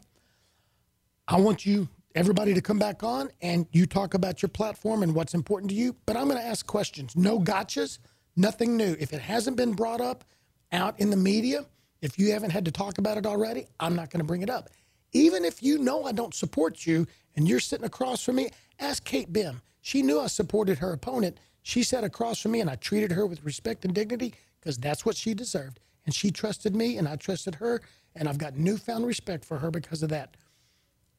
I 1.30 1.38
want 1.38 1.66
you 1.66 1.90
everybody 2.14 2.54
to 2.54 2.62
come 2.62 2.78
back 2.78 3.02
on 3.02 3.28
and 3.42 3.66
you 3.70 3.84
talk 3.84 4.14
about 4.14 4.40
your 4.40 4.48
platform 4.48 5.02
and 5.02 5.14
what's 5.14 5.34
important 5.34 5.68
to 5.68 5.76
you. 5.76 5.94
But 6.06 6.16
I'm 6.16 6.26
going 6.26 6.40
to 6.40 6.46
ask 6.46 6.66
questions. 6.66 7.14
No 7.14 7.38
gotchas, 7.38 7.98
nothing 8.34 8.78
new. 8.78 8.96
If 8.98 9.12
it 9.12 9.20
hasn't 9.20 9.58
been 9.58 9.74
brought 9.74 10.00
up 10.00 10.24
out 10.72 10.98
in 10.98 11.10
the 11.10 11.18
media, 11.18 11.66
if 12.00 12.18
you 12.18 12.32
haven't 12.32 12.48
had 12.48 12.64
to 12.64 12.72
talk 12.72 12.96
about 12.96 13.18
it 13.18 13.26
already, 13.26 13.66
I'm 13.78 13.94
not 13.94 14.08
going 14.08 14.20
to 14.20 14.26
bring 14.26 14.40
it 14.40 14.48
up. 14.48 14.70
Even 15.12 15.44
if 15.44 15.62
you 15.62 15.76
know 15.76 16.04
I 16.04 16.12
don't 16.12 16.32
support 16.32 16.86
you 16.86 17.06
and 17.36 17.46
you're 17.46 17.60
sitting 17.60 17.84
across 17.84 18.24
from 18.24 18.36
me, 18.36 18.48
ask 18.80 19.04
Kate 19.04 19.30
Bim. 19.30 19.60
She 19.82 20.00
knew 20.00 20.20
I 20.20 20.28
supported 20.28 20.78
her 20.78 20.94
opponent. 20.94 21.38
She 21.62 21.82
sat 21.82 22.04
across 22.04 22.40
from 22.40 22.52
me 22.52 22.60
and 22.62 22.70
I 22.70 22.76
treated 22.76 23.12
her 23.12 23.26
with 23.26 23.44
respect 23.44 23.84
and 23.84 23.94
dignity 23.94 24.32
because 24.60 24.78
that's 24.78 25.04
what 25.04 25.14
she 25.14 25.34
deserved. 25.34 25.78
And 26.06 26.14
she 26.14 26.30
trusted 26.30 26.74
me 26.74 26.96
and 26.96 27.06
I 27.06 27.16
trusted 27.16 27.56
her. 27.56 27.82
And 28.16 28.30
I've 28.30 28.38
got 28.38 28.56
newfound 28.56 29.06
respect 29.06 29.44
for 29.44 29.58
her 29.58 29.70
because 29.70 30.02
of 30.02 30.08
that. 30.08 30.34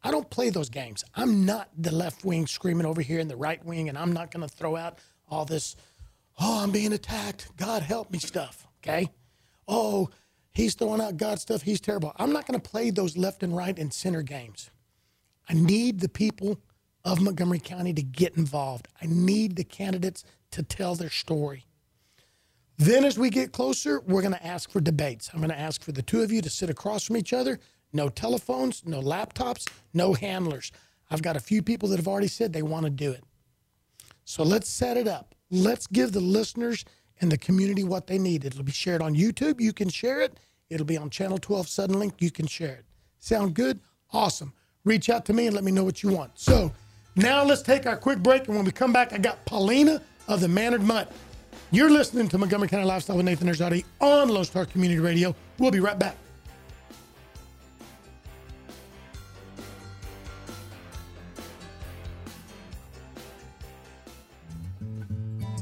I 0.04 0.12
don't 0.12 0.30
play 0.30 0.50
those 0.50 0.70
games. 0.70 1.04
I'm 1.16 1.46
not 1.46 1.70
the 1.78 1.94
left 1.94 2.24
wing 2.24 2.48
screaming 2.48 2.86
over 2.86 3.02
here 3.02 3.20
in 3.20 3.28
the 3.28 3.36
right 3.36 3.64
wing, 3.66 3.90
and 3.90 3.98
I'm 3.98 4.14
not 4.14 4.32
going 4.32 4.48
to 4.48 4.54
throw 4.54 4.76
out 4.76 5.00
all 5.30 5.46
this, 5.46 5.76
oh, 6.40 6.64
I'm 6.64 6.72
being 6.72 6.94
attacked. 6.94 7.50
God 7.58 7.84
help 7.84 8.12
me 8.12 8.20
stuff. 8.20 8.66
Okay. 8.82 9.10
Oh, 9.68 10.10
he's 10.52 10.74
throwing 10.74 11.02
out 11.02 11.18
God 11.18 11.40
stuff. 11.40 11.64
He's 11.64 11.82
terrible. 11.82 12.14
I'm 12.16 12.32
not 12.32 12.48
going 12.48 12.60
to 12.60 12.70
play 12.70 12.90
those 12.90 13.18
left 13.18 13.44
and 13.44 13.56
right 13.56 13.78
and 13.78 13.94
center 13.94 14.22
games. 14.22 14.70
I 15.50 15.54
need 15.54 16.00
the 16.00 16.10
people 16.10 16.62
of 17.04 17.22
Montgomery 17.22 17.60
County 17.60 17.94
to 17.94 18.02
get 18.04 18.38
involved. 18.38 18.88
I 19.02 19.06
need 19.06 19.56
the 19.56 19.64
candidates 19.64 20.24
to 20.52 20.64
tell 20.64 20.96
their 20.96 21.10
story. 21.10 21.66
Then, 22.78 23.04
as 23.04 23.20
we 23.20 23.30
get 23.30 23.52
closer, 23.52 24.00
we're 24.00 24.22
going 24.22 24.34
to 24.34 24.46
ask 24.46 24.72
for 24.72 24.80
debates. 24.80 25.30
I'm 25.34 25.40
going 25.40 25.50
to 25.50 25.60
ask 25.60 25.84
for 25.84 25.92
the 25.92 26.02
two 26.02 26.22
of 26.22 26.32
you 26.32 26.42
to 26.42 26.50
sit 26.50 26.70
across 26.70 27.04
from 27.04 27.18
each 27.18 27.34
other 27.34 27.60
no 27.94 28.10
telephones, 28.10 28.84
no 28.86 29.02
laptops, 29.02 29.68
no 29.94 30.14
handlers. 30.14 30.72
I've 31.10 31.22
got 31.22 31.36
a 31.36 31.40
few 31.40 31.62
people 31.62 31.90
that 31.90 31.98
have 31.98 32.08
already 32.08 32.28
said 32.28 32.54
they 32.54 32.62
want 32.62 32.86
to 32.86 32.90
do 32.90 33.12
it. 33.12 33.24
So 34.26 34.44
let's 34.44 34.70
set 34.70 34.98
it 34.98 35.08
up. 35.08 35.34
Let's 35.50 35.88
give 35.88 36.12
the 36.12 36.20
listeners 36.20 36.86
and 37.20 37.32
the 37.32 37.38
community 37.38 37.84
what 37.84 38.08
they 38.08 38.20
need. 38.20 38.46
It'll 38.46 38.64
be 38.64 38.72
shared 38.72 39.02
on 39.02 39.16
YouTube. 39.16 39.60
You 39.60 39.74
can 39.74 39.90
share 39.90 40.22
it. 40.22 40.40
It'll 40.70 40.86
be 40.86 40.98
on 40.98 41.10
Channel 41.10 41.40
12 41.40 41.66
Suddenlink. 41.66 42.14
You 42.20 42.32
can 42.32 42.46
share 42.46 42.76
it. 42.76 42.86
Sound 43.20 43.56
good? 43.56 43.80
Awesome. 44.14 44.54
Reach 44.84 45.10
out 45.10 45.26
to 45.26 45.34
me 45.34 45.48
and 45.48 45.56
let 45.56 45.64
me 45.64 45.72
know 45.72 45.84
what 45.84 46.04
you 46.04 46.10
want. 46.10 46.32
So 46.36 46.72
now 47.16 47.44
let's 47.44 47.62
take 47.64 47.86
our 47.88 47.98
quick 47.98 48.20
break. 48.20 48.48
And 48.48 48.56
when 48.56 48.66
we 48.66 48.72
come 48.72 48.94
back, 48.94 49.14
I 49.14 49.18
got 49.18 49.44
Paulina 49.46 50.02
of 50.28 50.42
the 50.42 50.48
Mannered 50.48 50.84
Mutt. 50.84 51.12
You're 51.72 51.90
listening 51.90 52.28
to 52.30 52.38
Montgomery 52.38 52.68
County 52.68 52.86
Lifestyle 52.86 53.18
with 53.18 53.26
Nathan 53.26 53.48
Arizadi 53.48 53.84
on 54.00 54.30
Lone 54.30 54.46
Star 54.46 54.66
Community 54.66 55.00
Radio. 55.00 55.36
We'll 55.58 55.72
be 55.72 55.80
right 55.80 56.00
back. 56.00 56.16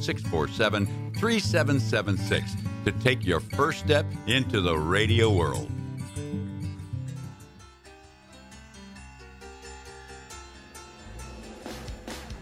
647 0.00 0.86
3776 1.18 2.56
to 2.84 2.92
take 2.92 3.24
your 3.24 3.40
first 3.40 3.80
step 3.80 4.06
into 4.26 4.60
the 4.60 4.76
radio 4.76 5.30
world. 5.30 5.70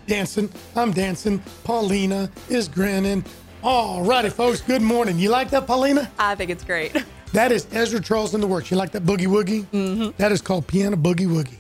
Dancing, 0.07 0.49
I'm 0.77 0.93
dancing. 0.93 1.43
Paulina 1.65 2.31
is 2.49 2.69
grinning. 2.69 3.25
All 3.63 4.03
righty, 4.03 4.31
folks. 4.31 4.61
Good 4.61 4.83
morning. 4.83 5.19
You 5.19 5.31
like 5.31 5.51
that, 5.51 5.67
Paulina? 5.67 6.11
I 6.19 6.37
think 6.37 6.51
it's 6.51 6.65
great. 6.65 6.97
That 7.33 7.53
is 7.53 7.67
Ezra 7.73 8.01
Charles 8.01 8.35
in 8.35 8.41
the 8.41 8.47
works. 8.47 8.71
You 8.71 8.79
like 8.79 8.93
that 8.93 9.03
boogie 9.05 9.27
woogie? 9.27 9.67
Mm-hmm. 9.67 10.11
That 10.17 10.33
is 10.33 10.41
called 10.41 10.67
piano 10.67 10.97
boogie 10.97 11.27
woogie. 11.27 11.59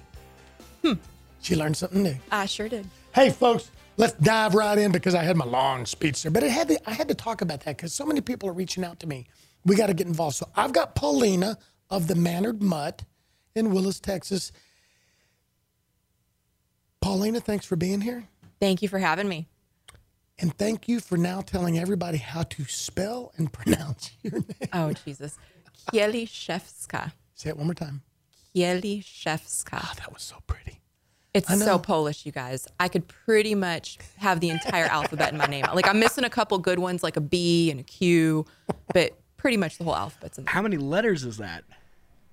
Hmm. 0.83 0.95
She 1.43 1.55
learned 1.55 1.77
something 1.77 2.03
new. 2.03 2.15
I 2.31 2.47
sure 2.47 2.69
did. 2.69 2.87
Hey, 3.15 3.29
folks, 3.31 3.71
let's 3.97 4.15
dive 4.15 4.55
right 4.55 4.79
in 4.79 4.93
because 4.93 5.15
I 5.15 5.23
had 5.23 5.37
my 5.37 5.45
long 5.45 5.87
speech 5.87 6.23
there, 6.23 6.33
but 6.33 6.43
it 6.43 6.51
had 6.51 6.69
to, 6.69 6.91
I 6.91 6.93
had 6.93 7.09
to 7.09 7.15
talk 7.15 7.41
about 7.41 7.61
that 7.61 7.77
because 7.77 7.93
so 7.93 8.05
many 8.05 8.21
people 8.21 8.49
are 8.49 8.53
reaching 8.53 8.85
out 8.85 9.01
to 9.01 9.07
me. 9.07 9.27
We 9.65 9.77
got 9.77 9.87
to 9.89 9.95
get 9.95 10.07
involved. 10.07 10.37
So 10.37 10.49
I've 10.55 10.73
got 10.73 10.95
Paulina 10.95 11.59
of 11.91 12.07
the 12.07 12.15
Mannered 12.15 12.63
Mutt 12.63 13.05
in 13.55 13.71
Willis, 13.73 14.01
Texas. 14.01 14.53
Paulina, 17.01 17.41
thanks 17.41 17.67
for 17.67 17.77
being 17.77 18.01
here. 18.01 18.29
Thank 18.61 18.83
you 18.83 18.89
for 18.89 18.99
having 18.99 19.29
me. 19.29 19.49
And 20.39 20.57
thank 20.57 20.87
you 20.89 21.01
for 21.01 21.17
now 21.17 21.41
telling 21.41 21.79
everybody 21.79 22.19
how 22.19 22.43
to 22.43 22.65
spell 22.65 23.33
and 23.37 23.53
pronounce 23.53 24.11
your 24.23 24.35
name. 24.35 24.69
Oh, 24.73 24.93
Jesus. 24.93 25.39
Kieliszewska. 25.93 27.13
Say 27.35 27.51
it 27.51 27.57
one 27.57 27.67
more 27.67 27.75
time. 27.75 28.03
Kieliszewska. 28.55 29.81
Oh, 29.83 29.93
that 29.97 30.13
was 30.13 30.23
so 30.23 30.37
pretty. 30.47 30.81
It's 31.37 31.65
so 31.65 31.79
Polish, 31.79 32.25
you 32.25 32.33
guys. 32.33 32.67
I 32.81 32.89
could 32.89 33.07
pretty 33.07 33.55
much 33.55 33.99
have 34.17 34.41
the 34.41 34.49
entire 34.49 34.87
alphabet 34.87 35.33
in 35.33 35.39
my 35.39 35.47
name. 35.47 35.67
Like 35.75 35.87
I'm 35.87 36.01
missing 36.01 36.25
a 36.25 36.31
couple 36.31 36.59
good 36.59 36.79
ones, 36.79 37.03
like 37.03 37.17
a 37.17 37.21
B 37.21 37.71
and 37.71 37.79
a 37.81 37.83
Q, 37.83 38.47
but 38.95 39.13
pretty 39.37 39.59
much 39.59 39.77
the 39.77 39.85
whole 39.85 39.95
alphabet's 39.95 40.39
in 40.39 40.45
there. 40.45 40.55
How 40.55 40.63
many 40.63 40.79
letters 40.79 41.25
is 41.25 41.37
that? 41.37 41.65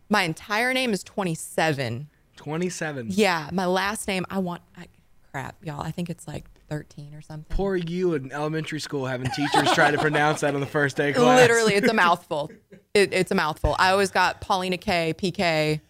My 0.10 0.24
entire 0.24 0.74
name 0.74 0.94
is 0.94 1.04
27. 1.04 2.08
27. 2.38 3.08
Yeah, 3.10 3.50
my 3.52 3.66
last 3.66 4.08
name, 4.08 4.26
I 4.30 4.40
want, 4.40 4.62
I, 4.78 4.88
crap, 5.32 5.56
y'all. 5.64 5.82
I 5.82 5.92
think 5.92 6.10
it's 6.10 6.28
like 6.28 6.46
13 6.70 7.14
or 7.14 7.22
something. 7.22 7.46
Poor 7.56 7.76
you 7.76 8.14
in 8.14 8.32
elementary 8.32 8.80
school 8.80 9.06
having 9.06 9.30
teachers 9.32 9.72
try 9.74 9.92
to 9.92 9.98
pronounce 9.98 10.42
that 10.42 10.56
on 10.56 10.62
the 10.62 10.66
first 10.66 10.96
day 10.96 11.10
of 11.10 11.16
class. 11.16 11.40
Literally, 11.40 11.74
it's 11.76 11.90
a 11.90 11.94
mouthful. 11.94 12.52
It, 12.94 13.14
it's 13.14 13.32
a 13.32 13.36
mouthful. 13.36 13.76
I 13.78 13.92
always 13.92 14.12
got 14.12 14.40
Paulina 14.40 14.78
K, 14.78 15.14
PK, 15.16 15.82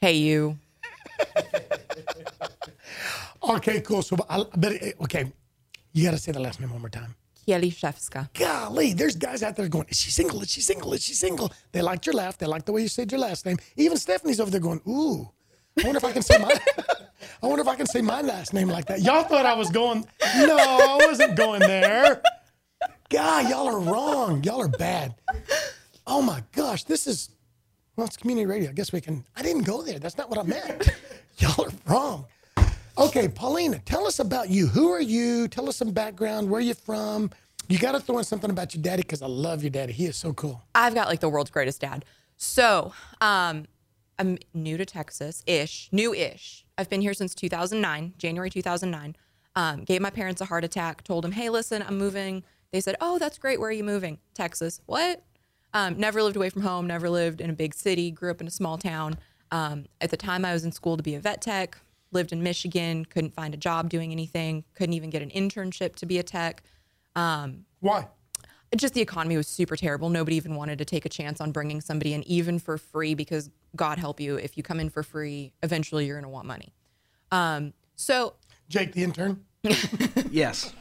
hey 0.00 0.12
you. 0.12 0.58
Okay, 3.42 3.80
cool. 3.80 4.02
So, 4.02 4.16
I, 4.28 4.44
but 4.56 4.72
eh, 4.82 4.92
okay, 5.02 5.32
you 5.92 6.04
got 6.04 6.12
to 6.12 6.18
say 6.18 6.32
the 6.32 6.40
last 6.40 6.60
name 6.60 6.70
one 6.70 6.80
more 6.80 6.90
time. 6.90 7.14
Kieliszewska. 7.46 8.32
Golly, 8.34 8.92
there's 8.94 9.16
guys 9.16 9.42
out 9.42 9.56
there 9.56 9.68
going, 9.68 9.86
is 9.88 9.98
she 9.98 10.10
single? 10.10 10.42
Is 10.42 10.50
she 10.50 10.60
single? 10.60 10.92
Is 10.92 11.02
she 11.02 11.14
single? 11.14 11.52
They 11.72 11.82
liked 11.82 12.06
your 12.06 12.14
laugh. 12.14 12.38
They 12.38 12.46
liked 12.46 12.66
the 12.66 12.72
way 12.72 12.82
you 12.82 12.88
said 12.88 13.10
your 13.10 13.20
last 13.20 13.46
name. 13.46 13.58
Even 13.76 13.96
Stephanie's 13.96 14.40
over 14.40 14.50
there 14.50 14.60
going, 14.60 14.80
ooh, 14.86 15.28
I 15.78 15.84
wonder 15.84 15.98
if 15.98 16.04
I 16.04 16.12
can 16.12 16.22
say 16.22 16.38
my, 16.38 16.52
I 17.42 17.46
wonder 17.46 17.62
if 17.62 17.68
I 17.68 17.74
can 17.74 17.86
say 17.86 18.00
my 18.00 18.20
last 18.20 18.52
name 18.52 18.68
like 18.68 18.86
that. 18.86 19.00
Y'all 19.00 19.24
thought 19.24 19.46
I 19.46 19.54
was 19.54 19.70
going, 19.70 20.06
no, 20.36 20.56
I 20.56 20.98
wasn't 21.06 21.36
going 21.36 21.60
there. 21.60 22.22
God, 23.08 23.50
y'all 23.50 23.66
are 23.68 23.80
wrong. 23.80 24.42
Y'all 24.44 24.62
are 24.62 24.68
bad. 24.68 25.14
Oh 26.06 26.22
my 26.22 26.42
gosh, 26.52 26.84
this 26.84 27.06
is, 27.06 27.30
well, 27.96 28.06
it's 28.06 28.16
community 28.16 28.46
radio. 28.46 28.70
I 28.70 28.72
guess 28.72 28.92
we 28.92 29.00
can, 29.00 29.24
I 29.36 29.42
didn't 29.42 29.62
go 29.62 29.82
there. 29.82 29.98
That's 29.98 30.16
not 30.16 30.30
what 30.30 30.38
I 30.38 30.42
meant. 30.44 30.90
Y'all 31.38 31.66
are 31.66 31.72
wrong. 31.86 32.26
Okay, 32.98 33.26
Paulina, 33.26 33.78
tell 33.86 34.06
us 34.06 34.18
about 34.18 34.50
you. 34.50 34.66
Who 34.66 34.90
are 34.92 35.00
you? 35.00 35.48
Tell 35.48 35.66
us 35.68 35.76
some 35.76 35.92
background. 35.92 36.50
Where 36.50 36.60
you 36.60 36.74
from? 36.74 37.30
You 37.68 37.78
got 37.78 37.92
to 37.92 38.00
throw 38.00 38.18
in 38.18 38.24
something 38.24 38.50
about 38.50 38.74
your 38.74 38.82
daddy 38.82 39.00
because 39.00 39.22
I 39.22 39.26
love 39.26 39.62
your 39.62 39.70
daddy. 39.70 39.94
He 39.94 40.04
is 40.04 40.16
so 40.16 40.34
cool. 40.34 40.62
I've 40.74 40.94
got 40.94 41.08
like 41.08 41.20
the 41.20 41.28
world's 41.30 41.50
greatest 41.50 41.80
dad. 41.80 42.04
So, 42.36 42.92
um, 43.22 43.64
I'm 44.18 44.36
new 44.52 44.76
to 44.76 44.84
Texas 44.84 45.42
ish, 45.46 45.88
new 45.90 46.12
ish. 46.12 46.66
I've 46.76 46.90
been 46.90 47.00
here 47.00 47.14
since 47.14 47.34
2009, 47.34 48.14
January 48.18 48.50
2009. 48.50 49.16
Um, 49.56 49.84
gave 49.84 50.02
my 50.02 50.10
parents 50.10 50.42
a 50.42 50.44
heart 50.44 50.64
attack, 50.64 51.02
told 51.02 51.24
them, 51.24 51.32
hey, 51.32 51.48
listen, 51.48 51.82
I'm 51.82 51.96
moving. 51.96 52.44
They 52.72 52.80
said, 52.80 52.96
oh, 53.00 53.18
that's 53.18 53.38
great. 53.38 53.58
Where 53.58 53.70
are 53.70 53.72
you 53.72 53.84
moving? 53.84 54.18
Texas. 54.34 54.82
What? 54.84 55.22
Um, 55.72 55.98
never 55.98 56.22
lived 56.22 56.36
away 56.36 56.50
from 56.50 56.62
home, 56.62 56.86
never 56.86 57.08
lived 57.08 57.40
in 57.40 57.48
a 57.48 57.54
big 57.54 57.74
city, 57.74 58.10
grew 58.10 58.30
up 58.30 58.42
in 58.42 58.46
a 58.46 58.50
small 58.50 58.76
town. 58.76 59.18
Um, 59.50 59.86
at 60.02 60.10
the 60.10 60.16
time, 60.18 60.44
I 60.44 60.52
was 60.52 60.64
in 60.64 60.72
school 60.72 60.98
to 60.98 61.02
be 61.02 61.14
a 61.14 61.20
vet 61.20 61.40
tech, 61.40 61.78
lived 62.12 62.32
in 62.32 62.42
Michigan, 62.42 63.04
couldn't 63.04 63.34
find 63.34 63.54
a 63.54 63.56
job 63.56 63.90
doing 63.90 64.12
anything, 64.12 64.64
couldn't 64.74 64.94
even 64.94 65.10
get 65.10 65.22
an 65.22 65.30
internship 65.30 65.94
to 65.96 66.06
be 66.06 66.18
a 66.18 66.22
tech. 66.22 66.62
Um, 67.16 67.64
Why? 67.80 68.08
just 68.76 68.94
the 68.94 69.02
economy 69.02 69.36
was 69.36 69.46
super 69.46 69.76
terrible. 69.76 70.08
Nobody 70.08 70.36
even 70.36 70.54
wanted 70.54 70.78
to 70.78 70.84
take 70.84 71.04
a 71.04 71.08
chance 71.08 71.40
on 71.40 71.52
bringing 71.52 71.80
somebody 71.80 72.14
in, 72.14 72.22
even 72.26 72.58
for 72.58 72.78
free, 72.78 73.14
because 73.14 73.50
God 73.76 73.98
help 73.98 74.18
you, 74.18 74.36
if 74.36 74.56
you 74.56 74.62
come 74.62 74.80
in 74.80 74.88
for 74.88 75.02
free, 75.02 75.52
eventually 75.62 76.06
you're 76.06 76.16
going 76.16 76.24
to 76.24 76.30
want 76.30 76.46
money. 76.46 76.72
Um, 77.30 77.74
so 77.96 78.34
Jake, 78.68 78.92
the 78.92 79.04
intern. 79.04 79.44
Yes. 80.30 80.72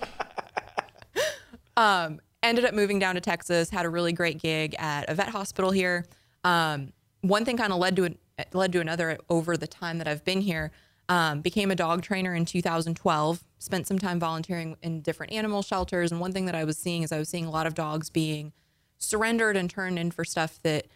ended 2.44 2.66
up 2.66 2.74
moving 2.74 3.00
down 3.00 3.16
to 3.16 3.22
Texas, 3.22 3.70
had 3.70 3.86
a 3.86 3.90
really 3.90 4.14
great 4.14 4.42
gig 4.42 4.76
at 4.80 5.10
a 5.10 5.14
vet 5.14 5.30
hospital 5.30 5.72
here. 5.72 6.06
Um, 6.44 6.94
one 7.22 7.46
thing 7.46 7.58
kind 7.58 7.72
of 7.72 7.80
led 7.80 7.96
to 7.98 8.06
an, 8.06 8.18
led 8.54 8.72
to 8.74 8.80
another 8.80 9.18
over 9.30 9.58
the 9.58 9.68
time 9.68 9.98
that 10.00 10.08
I've 10.08 10.24
been 10.24 10.42
here. 10.42 10.72
Um, 11.12 11.42
became 11.42 11.72
a 11.72 11.76
dog 11.76 12.04
trainer 12.04 12.34
in 12.34 12.46
2012. 12.46 13.44
Spent 13.60 13.86
some 13.86 14.00
time 14.00 14.18
volunteering 14.18 14.78
in 14.82 15.02
different 15.02 15.34
animal 15.34 15.62
shelters, 15.62 16.10
and 16.10 16.22
one 16.22 16.32
thing 16.32 16.46
that 16.46 16.56
I 16.56 16.64
was 16.64 16.78
seeing 16.78 17.04
is 17.04 17.12
I 17.12 17.20
was 17.20 17.28
seeing 17.28 17.46
a 17.46 17.52
lot 17.52 17.68
of 17.68 17.74
dogs 17.74 18.10
being 18.10 18.54
surrendered 18.98 19.58
and 19.58 19.70
turned 19.70 20.00
in 20.00 20.12
for 20.12 20.24
stuff 20.24 20.58
that, 20.64 20.88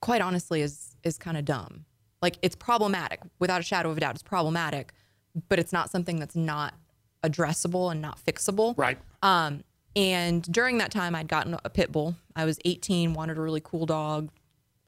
quite 0.00 0.22
honestly, 0.22 0.62
is 0.62 0.96
is 1.02 1.18
kind 1.18 1.36
of 1.36 1.44
dumb. 1.44 1.84
Like 2.22 2.38
it's 2.40 2.56
problematic, 2.56 3.20
without 3.38 3.60
a 3.60 3.62
shadow 3.62 3.90
of 3.90 3.98
a 3.98 4.00
doubt. 4.00 4.14
It's 4.14 4.22
problematic, 4.22 4.94
but 5.50 5.58
it's 5.58 5.72
not 5.72 5.90
something 5.90 6.18
that's 6.18 6.34
not 6.34 6.72
addressable 7.22 7.92
and 7.92 8.00
not 8.00 8.18
fixable. 8.24 8.72
Right. 8.78 8.96
Um, 9.22 9.64
and 9.94 10.50
during 10.50 10.78
that 10.78 10.92
time, 10.92 11.14
I'd 11.14 11.28
gotten 11.28 11.58
a 11.62 11.68
pit 11.68 11.92
bull. 11.92 12.14
I 12.34 12.46
was 12.46 12.58
18, 12.64 13.12
wanted 13.12 13.36
a 13.36 13.42
really 13.42 13.60
cool 13.62 13.84
dog, 13.84 14.30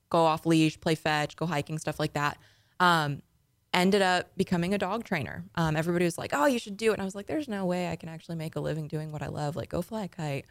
go 0.08 0.20
off 0.20 0.46
leash, 0.46 0.80
play 0.80 0.94
fetch, 0.94 1.36
go 1.36 1.44
hiking, 1.44 1.78
stuff 1.78 2.00
like 2.00 2.14
that. 2.14 2.38
Um, 2.80 3.20
ended 3.74 4.02
up 4.02 4.36
becoming 4.36 4.74
a 4.74 4.78
dog 4.78 5.04
trainer. 5.04 5.44
Um, 5.54 5.76
everybody 5.76 6.04
was 6.04 6.18
like, 6.18 6.30
"Oh, 6.34 6.46
you 6.46 6.58
should 6.58 6.76
do 6.76 6.90
it," 6.90 6.94
and 6.94 7.02
I 7.02 7.04
was 7.04 7.14
like, 7.14 7.26
"There's 7.26 7.48
no 7.48 7.64
way 7.64 7.88
I 7.90 7.96
can 7.96 8.08
actually 8.08 8.36
make 8.36 8.56
a 8.56 8.60
living 8.60 8.88
doing 8.88 9.12
what 9.12 9.22
I 9.22 9.28
love. 9.28 9.56
Like, 9.56 9.68
go 9.70 9.82
fly 9.82 10.04
a 10.04 10.08
kite." 10.08 10.46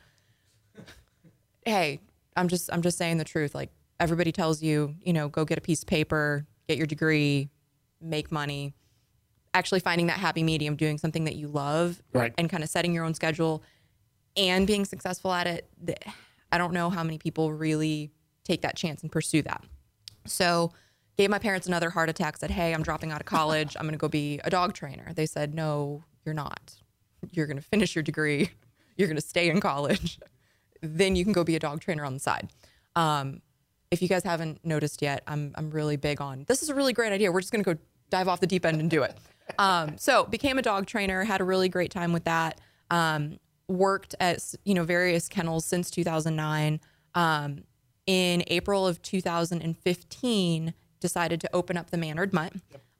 hey, 1.66 2.00
I'm 2.36 2.48
just 2.48 2.70
I'm 2.74 2.82
just 2.82 2.98
saying 2.98 3.18
the 3.18 3.24
truth. 3.24 3.54
Like 3.54 3.70
everybody 4.00 4.32
tells 4.32 4.62
you, 4.62 4.96
you 5.02 5.14
know, 5.14 5.30
go 5.30 5.46
get 5.46 5.58
a 5.58 5.62
piece 5.62 5.82
of 5.84 5.88
paper, 5.88 6.46
get 6.68 6.78
your 6.78 6.88
degree, 6.88 7.50
make 8.02 8.32
money. 8.32 8.74
Actually 9.54 9.82
finding 9.82 10.08
that 10.08 10.18
happy 10.18 10.44
medium, 10.44 10.76
doing 10.76 10.98
something 10.98 11.26
that 11.26 11.36
you 11.36 11.48
love, 11.48 12.02
Right. 12.14 12.34
and 12.38 12.50
kind 12.50 12.64
of 12.64 12.70
setting 12.70 12.94
your 12.94 13.04
own 13.04 13.14
schedule 13.14 13.62
and 14.38 14.66
being 14.66 14.86
successful 14.86 15.34
at 15.34 15.46
it. 15.46 15.70
I 16.54 16.58
don't 16.58 16.74
know 16.74 16.90
how 16.90 17.04
many 17.04 17.18
people 17.18 17.52
really 17.52 18.12
take 18.46 18.62
that 18.62 18.78
chance 18.78 19.02
and 19.02 19.12
pursue 19.12 19.42
that. 19.42 19.64
So, 20.26 20.72
gave 21.18 21.30
my 21.30 21.40
parents 21.40 21.68
another 21.68 21.90
heart 21.90 22.10
attack. 22.10 22.38
Said, 22.38 22.52
"Hey, 22.52 22.74
I'm 22.74 22.84
dropping 22.84 23.12
out 23.12 23.22
of 23.22 23.26
college. 23.26 23.76
I'm 23.78 23.84
going 23.84 23.94
to 23.94 23.98
go 23.98 24.08
be 24.08 24.40
a 24.44 24.50
dog 24.50 24.74
trainer." 24.74 25.14
They 25.14 25.26
said, 25.26 25.54
"No, 25.54 26.04
you're 26.26 26.36
not. 26.36 26.76
You're 27.32 27.48
going 27.48 27.58
to 27.58 27.64
finish 27.64 27.96
your 27.96 28.04
degree. 28.04 28.50
You're 28.98 29.08
going 29.08 29.16
to 29.16 29.26
stay 29.26 29.50
in 29.50 29.62
college. 29.62 30.20
then 30.82 31.16
you 31.16 31.24
can 31.24 31.34
go 31.34 31.44
be 31.44 31.56
a 31.56 31.60
dog 31.60 31.82
trainer 31.82 32.06
on 32.06 32.14
the 32.14 32.20
side." 32.20 32.50
Um, 32.96 33.42
if 33.90 34.02
you 34.02 34.08
guys 34.08 34.24
haven't 34.24 34.64
noticed 34.66 35.02
yet, 35.02 35.24
I'm 35.28 35.54
I'm 35.56 35.70
really 35.72 35.98
big 35.98 36.22
on 36.22 36.46
this. 36.48 36.62
Is 36.64 36.70
a 36.70 36.76
really 36.76 36.94
great 36.94 37.12
idea. 37.12 37.32
We're 37.32 37.42
just 37.42 37.52
going 37.52 37.64
to 37.64 37.76
go 37.76 37.80
dive 38.10 38.28
off 38.28 38.40
the 38.40 38.48
deep 38.48 38.66
end 38.66 38.80
and 38.80 38.90
do 38.90 39.04
it. 39.04 39.18
Um, 39.60 39.98
so 39.98 40.26
became 40.26 40.58
a 40.58 40.62
dog 40.62 40.86
trainer. 40.86 41.24
Had 41.24 41.42
a 41.42 41.44
really 41.44 41.70
great 41.70 41.92
time 41.92 42.14
with 42.14 42.24
that. 42.26 42.60
Um, 42.90 43.40
worked 43.68 44.16
at 44.20 44.54
you 44.66 44.74
know 44.74 44.84
various 44.84 45.28
kennels 45.28 45.66
since 45.66 45.90
2009. 45.92 46.80
Um, 47.16 47.64
in 48.08 48.44
April 48.48 48.88
of 48.88 49.02
2015, 49.02 50.74
decided 51.02 51.42
to 51.42 51.50
open 51.54 51.76
up 51.76 51.90
the 51.90 51.98
Mannered 51.98 52.32
Mutt. 52.32 52.54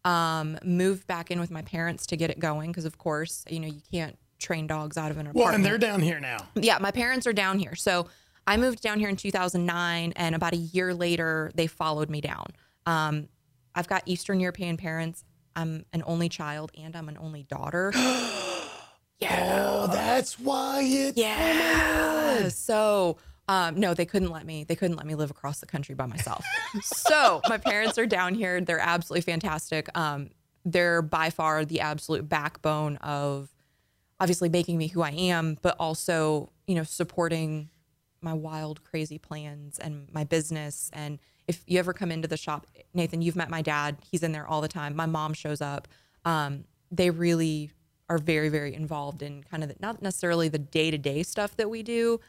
Um, 0.04 0.58
moved 0.64 1.08
back 1.08 1.32
in 1.32 1.40
with 1.40 1.52
my 1.52 1.62
parents 1.62 2.06
to 2.08 2.18
get 2.18 2.30
it 2.30 2.40
going 2.40 2.72
because, 2.72 2.86
of 2.86 2.98
course, 2.98 3.46
you 3.50 3.60
know 3.60 3.68
you 3.68 3.82
can't 3.92 4.18
train 4.40 4.68
dogs 4.68 4.98
out 4.98 5.12
of 5.12 5.18
an 5.18 5.28
apartment 5.28 5.46
Well, 5.46 5.54
and 5.56 5.64
they're 5.64 5.78
down 5.78 6.02
here 6.02 6.20
now. 6.20 6.38
yeah, 6.56 6.80
my 6.80 6.92
parents 6.92 7.28
are 7.28 7.34
down 7.34 7.60
here. 7.60 7.76
So 7.76 8.08
I 8.48 8.58
moved 8.58 8.82
down 8.82 9.00
here 9.00 9.08
in 9.08 9.16
2009, 9.16 10.14
and 10.16 10.36
about 10.36 10.54
a 10.54 10.58
year 10.58 10.94
later, 10.94 11.52
they 11.56 11.68
followed 11.68 12.10
me 12.10 12.20
down. 12.20 12.48
Um, 12.88 13.30
I've 13.76 13.88
got 13.88 14.02
Eastern 14.08 14.40
European 14.40 14.76
parents. 14.78 15.24
I'm 15.56 15.86
an 15.94 16.02
only 16.08 16.28
child, 16.30 16.72
and 16.76 16.96
I'm 16.96 17.08
an 17.08 17.18
only 17.20 17.44
daughter. 17.44 17.94
Oh, 19.30 19.86
that's 19.86 20.40
why 20.40 20.82
it. 20.84 21.16
Yeah. 21.16 22.50
So, 22.50 23.18
um, 23.52 23.78
no, 23.78 23.94
they 23.94 24.06
couldn't 24.06 24.32
let 24.32 24.46
me. 24.46 24.64
They 24.64 24.78
couldn't 24.78 24.96
let 24.96 25.06
me 25.06 25.14
live 25.14 25.30
across 25.30 25.60
the 25.60 25.66
country 25.66 25.94
by 25.94 26.06
myself. 26.06 26.46
so 26.82 27.42
my 27.50 27.58
parents 27.58 27.98
are 27.98 28.06
down 28.06 28.34
here. 28.34 28.62
They're 28.62 28.80
absolutely 28.80 29.30
fantastic. 29.30 29.90
Um, 29.94 30.30
they're 30.64 31.02
by 31.02 31.32
far 31.32 31.66
the 31.66 31.82
absolute 31.82 32.30
backbone 32.30 32.96
of 32.98 33.54
obviously 34.22 34.48
making 34.48 34.78
me 34.78 34.88
who 34.88 35.02
I 35.02 35.10
am, 35.10 35.58
but 35.62 35.76
also 35.82 36.50
you 36.66 36.76
know 36.76 36.84
supporting 36.84 37.68
my 38.22 38.32
wild, 38.32 38.86
crazy 38.86 39.18
plans 39.18 39.80
and 39.80 40.08
my 40.14 40.24
business. 40.24 40.90
And 40.94 41.20
if 41.46 41.62
you 41.68 41.78
ever 41.78 41.92
come 41.92 42.10
into 42.10 42.30
the 42.30 42.38
shop, 42.38 42.68
Nathan, 42.94 43.22
you've 43.22 43.36
met 43.36 43.50
my 43.50 43.62
dad. 43.62 43.98
He's 44.10 44.24
in 44.24 44.32
there 44.32 44.48
all 44.48 44.62
the 44.62 44.70
time. 44.70 44.96
My 44.96 45.08
mom 45.08 45.34
shows 45.34 45.60
up. 45.60 45.90
Um, 46.24 46.64
they 46.90 47.10
really 47.10 47.72
are 48.08 48.18
very, 48.18 48.48
very 48.48 48.74
involved 48.74 49.22
in 49.22 49.44
kind 49.44 49.62
of 49.62 49.68
the, 49.68 49.76
not 49.82 50.02
necessarily 50.02 50.48
the 50.48 50.60
day 50.60 50.90
to 50.90 50.98
day 50.98 51.22
stuff 51.22 51.58
that 51.58 51.70
we 51.70 51.84
do, 51.84 52.22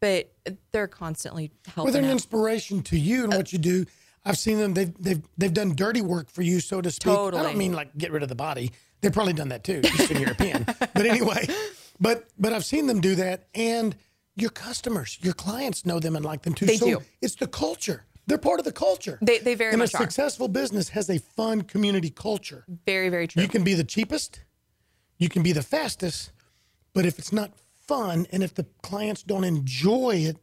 but 0.00 0.32
they're 0.72 0.88
constantly 0.88 1.50
Well, 1.66 1.72
helping. 1.74 1.92
they're 1.92 2.02
an 2.02 2.08
out. 2.08 2.12
inspiration 2.12 2.82
to 2.84 2.98
you 2.98 3.24
and 3.24 3.32
what 3.34 3.52
you 3.52 3.58
do. 3.58 3.86
I've 4.24 4.38
seen 4.38 4.58
them. 4.58 4.74
They've 4.74 4.92
they've 5.02 5.22
they've 5.38 5.52
done 5.54 5.74
dirty 5.74 6.00
work 6.02 6.30
for 6.30 6.42
you, 6.42 6.60
so 6.60 6.80
to 6.80 6.90
speak. 6.90 7.04
Totally. 7.04 7.40
I 7.40 7.44
don't 7.44 7.56
mean 7.58 7.72
like 7.72 7.96
get 7.96 8.12
rid 8.12 8.22
of 8.22 8.28
the 8.28 8.34
body. 8.34 8.72
They've 9.00 9.12
probably 9.12 9.32
done 9.32 9.48
that 9.48 9.64
too, 9.64 9.80
Eastern 9.84 10.20
European. 10.20 10.66
But 10.94 11.06
anyway, 11.06 11.46
but 12.00 12.28
but 12.38 12.52
I've 12.52 12.64
seen 12.66 12.86
them 12.86 13.00
do 13.00 13.14
that, 13.14 13.46
and 13.54 13.96
your 14.36 14.50
customers, 14.50 15.18
your 15.22 15.32
clients 15.34 15.86
know 15.86 15.98
them 16.00 16.16
and 16.16 16.24
like 16.24 16.42
them 16.42 16.52
too. 16.54 16.66
They 16.66 16.76
so 16.76 16.86
do. 16.86 17.02
It's 17.22 17.34
the 17.36 17.46
culture. 17.46 18.04
They're 18.26 18.38
part 18.38 18.58
of 18.60 18.64
the 18.66 18.72
culture. 18.72 19.18
They- 19.22 19.38
they 19.38 19.54
very 19.54 19.72
and 19.72 19.78
much 19.80 19.92
a 19.94 19.96
are. 19.96 20.02
successful 20.02 20.46
business 20.48 20.90
has 20.90 21.08
a 21.10 21.18
fun 21.18 21.62
community 21.62 22.10
culture. 22.10 22.64
very, 22.86 23.08
very 23.08 23.26
true. 23.26 23.42
You 23.42 23.48
can 23.48 23.64
be 23.64 23.74
the 23.74 23.82
cheapest, 23.84 24.40
you 25.18 25.28
can 25.30 25.42
be 25.42 25.52
the 25.52 25.62
fastest, 25.62 26.30
but 26.92 27.06
if 27.06 27.18
it's 27.18 27.32
not 27.32 27.50
fun 27.90 28.24
and 28.30 28.44
if 28.44 28.54
the 28.54 28.64
clients 28.82 29.24
don't 29.24 29.42
enjoy 29.42 30.14
it, 30.14 30.36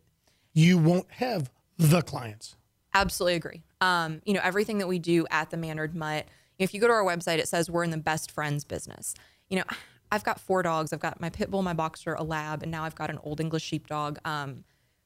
you 0.54 0.78
won't 0.78 1.10
have 1.12 1.50
the 1.78 2.02
clients. 2.02 2.58
Absolutely 2.94 3.36
agree. 3.36 3.64
Um, 3.80 4.22
you 4.26 4.34
know, 4.34 4.42
everything 4.44 4.80
that 4.80 4.88
we 4.88 5.00
do 5.00 5.26
at 5.32 5.50
the 5.50 5.56
Mannered 5.56 5.96
Mutt, 5.96 6.26
if 6.60 6.74
you 6.74 6.82
go 6.82 6.88
to 6.88 6.94
our 6.94 7.06
website, 7.06 7.38
it 7.38 7.48
says 7.48 7.70
we're 7.70 7.86
in 7.86 7.92
the 7.92 7.98
best 7.98 8.32
friends 8.32 8.66
business. 8.66 9.14
You 9.50 9.60
know, 9.60 9.64
I've 10.12 10.26
got 10.26 10.42
four 10.42 10.62
dogs. 10.62 10.92
I've 10.92 11.00
got 11.00 11.22
my 11.22 11.30
pit 11.30 11.50
bull, 11.50 11.62
my 11.62 11.74
boxer, 11.74 12.16
a 12.16 12.24
lab, 12.24 12.64
and 12.64 12.72
now 12.72 12.84
I've 12.84 12.96
got 12.96 13.10
an 13.10 13.20
old 13.24 13.40
English 13.40 13.64
sheepdog. 13.64 14.18
Um, 14.26 14.66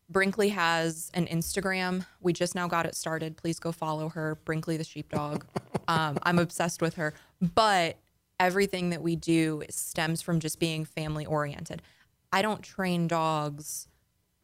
Brinkley 0.09 0.49
has 0.49 1.11
an 1.13 1.27
Instagram. 1.27 2.05
We 2.21 2.33
just 2.33 2.55
now 2.55 2.67
got 2.67 2.87
it 2.87 2.95
started. 2.95 3.37
Please 3.37 3.59
go 3.59 3.71
follow 3.71 4.09
her, 4.09 4.39
Brinkley 4.45 4.77
the 4.77 4.83
sheepdog. 4.83 5.45
Um, 5.87 6.19
I'm 6.23 6.39
obsessed 6.39 6.81
with 6.81 6.93
her. 6.93 7.13
But 7.41 7.97
everything 8.39 8.91
that 8.91 9.01
we 9.01 9.15
do 9.15 9.63
stems 9.69 10.21
from 10.21 10.39
just 10.39 10.59
being 10.59 10.85
family 10.85 11.25
oriented. 11.25 11.81
I 12.31 12.41
don't 12.41 12.61
train 12.61 13.07
dogs 13.07 13.87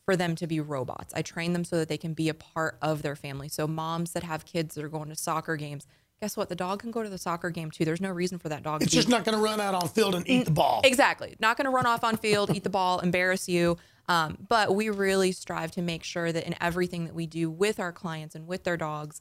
for 0.05 0.15
them 0.15 0.35
to 0.35 0.47
be 0.47 0.59
robots. 0.59 1.13
I 1.13 1.21
train 1.21 1.53
them 1.53 1.65
so 1.65 1.77
that 1.77 1.89
they 1.89 1.97
can 1.97 2.13
be 2.13 2.29
a 2.29 2.33
part 2.33 2.77
of 2.81 3.01
their 3.01 3.15
family. 3.15 3.49
So 3.49 3.67
moms 3.67 4.13
that 4.13 4.23
have 4.23 4.45
kids 4.45 4.75
that 4.75 4.83
are 4.83 4.89
going 4.89 5.09
to 5.09 5.15
soccer 5.15 5.57
games, 5.57 5.85
guess 6.21 6.37
what? 6.37 6.49
The 6.49 6.55
dog 6.55 6.79
can 6.79 6.91
go 6.91 7.03
to 7.03 7.09
the 7.09 7.17
soccer 7.17 7.49
game 7.49 7.71
too. 7.71 7.83
There's 7.83 8.01
no 8.01 8.11
reason 8.11 8.39
for 8.39 8.49
that 8.49 8.63
dog 8.63 8.81
It's 8.81 8.91
to 8.91 8.97
just 8.97 9.09
not 9.09 9.25
going 9.25 9.37
to 9.37 9.43
run 9.43 9.59
out 9.59 9.75
on 9.75 9.87
field 9.89 10.15
and 10.15 10.27
eat 10.27 10.45
the 10.45 10.51
ball. 10.51 10.81
Exactly. 10.83 11.35
Not 11.39 11.57
going 11.57 11.65
to 11.65 11.71
run 11.71 11.85
off 11.85 12.03
on 12.03 12.17
field, 12.17 12.55
eat 12.55 12.63
the 12.63 12.69
ball, 12.69 12.99
embarrass 12.99 13.49
you. 13.49 13.77
Um, 14.07 14.37
but 14.47 14.73
we 14.73 14.89
really 14.89 15.33
strive 15.33 15.71
to 15.71 15.81
make 15.81 16.03
sure 16.03 16.31
that 16.31 16.45
in 16.45 16.55
everything 16.61 17.05
that 17.05 17.13
we 17.13 17.27
do 17.27 17.49
with 17.49 17.79
our 17.79 17.91
clients 17.91 18.35
and 18.35 18.47
with 18.47 18.63
their 18.63 18.77
dogs, 18.77 19.19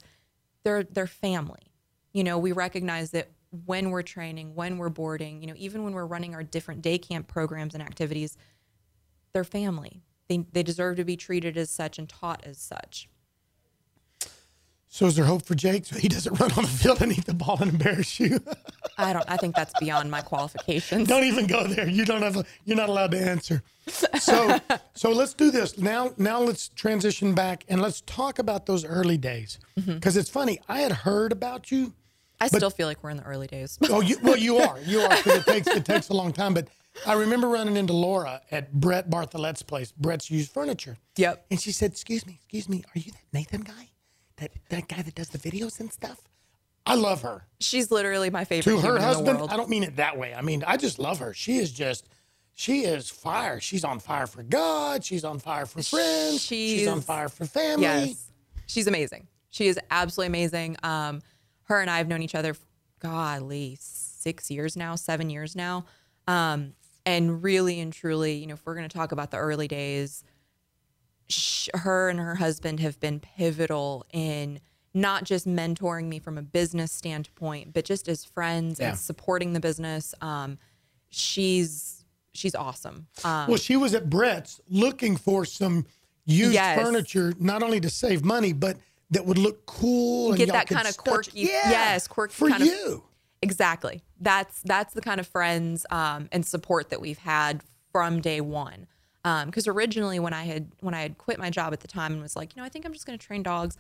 they're 0.63 0.85
they're 0.85 1.09
family. 1.09 1.73
You 2.13 2.23
know, 2.23 2.39
we 2.39 2.53
recognize 2.53 3.11
that 3.11 3.29
when 3.65 3.91
we're 3.91 4.03
training, 4.03 4.55
when 4.55 4.79
we're 4.79 4.89
boarding, 4.89 5.41
you 5.41 5.49
know, 5.49 5.55
even 5.57 5.83
when 5.83 5.93
we're 5.93 6.07
running 6.07 6.35
our 6.35 6.43
different 6.43 6.83
day 6.83 6.99
camp 6.99 7.27
programs 7.27 7.75
and 7.75 7.83
activities, 7.83 8.37
they're 9.37 9.45
family. 9.45 10.01
They 10.29 10.39
they 10.53 10.63
deserve 10.63 10.97
to 10.97 11.05
be 11.05 11.15
treated 11.15 11.59
as 11.59 11.69
such 11.69 11.99
and 11.99 12.09
taught 12.09 12.43
as 12.45 12.57
such. 12.57 13.07
So 14.89 15.05
is 15.05 15.17
there 15.17 15.27
hope 15.27 15.45
for 15.45 15.55
Jake 15.55 15.85
so 15.85 15.99
he 15.99 16.09
doesn't 16.09 16.41
run 16.41 16.51
on 16.53 16.63
the 16.63 16.71
field 16.71 17.03
and 17.03 17.13
eat 17.13 17.27
the 17.27 17.35
ball 17.35 17.59
and 17.61 17.73
embarrass 17.73 18.19
you? 18.19 18.41
I 18.97 19.13
don't. 19.13 19.27
I 19.29 19.37
think 19.37 19.55
that's 19.55 19.79
beyond 19.79 20.11
my 20.11 20.23
qualifications. 20.23 21.07
don't 21.07 21.25
even 21.25 21.47
go 21.47 21.67
there. 21.67 21.87
You 21.87 22.07
don't 22.07 22.23
have. 22.23 22.39
A, 22.39 22.47
you're 22.65 22.79
not 22.79 22.89
allowed 22.89 23.11
to 23.11 23.21
answer. 23.21 23.63
So 24.19 24.59
so 24.95 25.11
let's 25.11 25.35
do 25.35 25.51
this 25.51 25.77
now. 25.77 26.15
Now 26.17 26.41
let's 26.41 26.69
transition 26.69 27.35
back 27.35 27.67
and 27.69 27.83
let's 27.83 28.01
talk 28.01 28.39
about 28.39 28.65
those 28.65 28.87
early 28.87 29.19
days 29.19 29.59
mm-hmm. 29.79 29.97
because 29.97 30.17
it's 30.17 30.31
funny. 30.31 30.61
I 30.67 30.81
had 30.81 30.93
heard 30.93 31.31
about 31.31 31.71
you. 31.71 31.93
I 32.41 32.49
still 32.49 32.71
feel 32.71 32.87
like 32.87 33.03
we're 33.03 33.11
in 33.11 33.19
the 33.19 33.25
early 33.25 33.49
days. 33.49 33.79
Oh, 33.91 34.01
you, 34.01 34.19
well, 34.23 34.37
you 34.37 34.57
are. 34.67 34.79
You 34.81 35.01
are 35.01 35.15
because 35.15 35.41
it 35.41 35.45
takes 35.45 35.67
it 35.69 35.85
takes 35.85 36.09
a 36.09 36.15
long 36.15 36.33
time. 36.33 36.55
But 36.55 36.69
I 37.05 37.15
remember 37.15 37.49
running 37.49 37.77
into 37.77 37.93
Laura 37.93 38.41
at 38.51 38.73
Brett 38.73 39.11
Bartholet's 39.11 39.63
place. 39.63 39.93
Brett's 39.93 40.31
used 40.31 40.51
furniture. 40.53 40.97
Yep. 41.17 41.47
And 41.51 41.61
she 41.61 41.73
said, 41.73 41.91
"Excuse 41.93 42.27
me, 42.27 42.39
excuse 42.43 42.69
me, 42.69 42.85
are 42.95 42.99
you 42.99 43.13
that 43.13 43.25
Nathan 43.33 43.63
guy? 43.63 43.91
That 44.37 44.53
that 44.71 44.89
guy 44.89 45.03
that 45.03 45.15
does 45.15 45.29
the 45.29 45.39
videos 45.39 45.81
and 45.81 45.93
stuff?" 45.93 46.21
I 46.87 46.95
love 46.95 47.23
her. 47.23 47.45
She's 47.59 47.91
literally 47.91 48.31
my 48.31 48.45
favorite 48.45 48.73
To 48.73 48.81
her 48.81 48.91
in 48.91 48.95
the 48.95 49.01
husband, 49.03 49.39
world. 49.39 49.51
I 49.51 49.57
don't 49.57 49.69
mean 49.69 49.83
it 49.83 49.97
that 49.97 50.17
way. 50.17 50.33
I 50.35 50.41
mean, 50.41 50.63
I 50.67 50.77
just 50.77 51.01
love 51.01 51.19
her. 51.19 51.35
She 51.35 51.57
is 51.57 51.73
just, 51.73 52.09
she 52.55 52.83
is 52.83 53.11
fire. 53.11 53.59
She's 53.59 53.83
on 53.83 53.99
fire 53.99 54.29
for 54.29 54.45
God. 54.45 55.05
She's 55.05 55.25
on 55.25 55.41
fire 55.41 55.67
for 55.67 55.83
friends. 55.83 56.41
She's, 56.41 56.87
on 56.87 57.01
fire 57.01 57.29
for 57.29 57.45
family. 57.45 57.83
Yes. 57.83 58.31
She's 58.67 58.87
amazing. 58.87 59.27
She 59.51 59.67
is 59.67 59.81
absolutely 59.91 60.29
amazing. 60.29 60.77
Um, 60.85 61.23
her 61.65 61.81
and 61.81 61.91
I 61.91 61.99
have 61.99 62.07
known 62.07 62.23
each 62.23 62.37
other, 62.37 62.55
golly, 63.01 63.77
six 63.81 64.49
years 64.49 64.77
now, 64.77 64.95
seven 64.95 65.29
years 65.29 65.57
now. 65.57 65.87
Um, 66.29 66.73
and 67.07 67.43
really 67.43 67.81
and 67.81 67.93
truly, 67.93 68.35
you 68.35 68.47
know, 68.47 68.55
if 68.55 68.67
we're 68.67 68.75
going 68.75 68.89
to 68.89 68.95
talk 68.95 69.13
about 69.13 69.31
the 69.31 69.37
early 69.39 69.69
days, 69.69 70.25
sh- 71.29 71.69
her 71.73 72.11
and 72.11 72.19
her 72.19 72.35
husband 72.35 72.81
have 72.81 72.99
been 73.01 73.21
pivotal 73.21 74.05
in 74.13 74.61
not 74.93 75.25
just 75.25 75.47
mentoring 75.47 76.07
me 76.09 76.19
from 76.19 76.37
a 76.37 76.43
business 76.43 76.91
standpoint, 76.91 77.73
but 77.73 77.85
just 77.85 78.09
as 78.09 78.25
friends 78.25 78.81
Yeah. 78.81 78.91
and 78.91 78.99
supporting 78.99 79.53
the 79.53 79.61
business. 79.61 80.15
Um, 80.21 80.59
she's 81.09 82.05
she's 82.35 82.55
awesome. 82.55 83.07
Um, 83.25 83.47
Well, 83.49 83.57
she 83.57 83.77
was 83.79 83.95
at 83.95 84.11
Brett's 84.11 84.61
looking 84.69 85.17
for 85.17 85.47
some 85.47 85.87
used 86.27 86.53
Yes. 86.53 86.79
furniture, 86.79 87.33
not 87.39 87.63
only 87.63 87.81
to 87.81 87.89
save 87.89 88.25
money, 88.25 88.53
but 88.53 88.77
that 89.11 89.25
would 89.25 89.39
look 89.39 89.65
cool 89.65 90.31
and 90.31 90.37
Get 90.39 90.49
that 90.49 90.67
kinda 90.69 90.93
quirky- 90.93 91.31
Yeah, 91.41 91.71
yes, 91.71 92.07
quirky 92.09 92.35
for 92.35 92.49
kind 92.51 92.63
of- 92.63 92.69
you. 92.69 93.05
Exactly. 93.43 94.03
That's 94.21 94.63
that's 94.63 94.95
the 94.95 95.01
kind 95.01 95.21
of 95.21 95.27
friends 95.27 95.87
um, 95.91 96.29
and 96.33 96.45
support 96.45 96.91
that 96.91 97.01
we've 97.01 97.19
had 97.19 97.63
from 97.93 98.21
day 98.21 98.41
one. 98.41 98.87
Because 99.23 99.67
originally, 99.67 100.19
when 100.21 100.33
I 100.33 100.45
had 100.45 100.73
when 100.81 100.95
I 100.95 101.03
had 101.03 101.19
quit 101.19 101.39
my 101.39 101.51
job 101.51 101.73
at 101.73 101.81
the 101.81 101.89
time 101.89 102.13
and 102.13 102.23
was 102.23 102.37
like, 102.37 102.55
you 102.55 102.63
know, 102.63 102.67
I 102.67 102.69
think 102.69 102.85
I'm 102.85 102.93
just 102.93 103.07
going 103.07 103.19
to 103.19 103.27
train 103.27 103.43
dogs. 103.43 103.77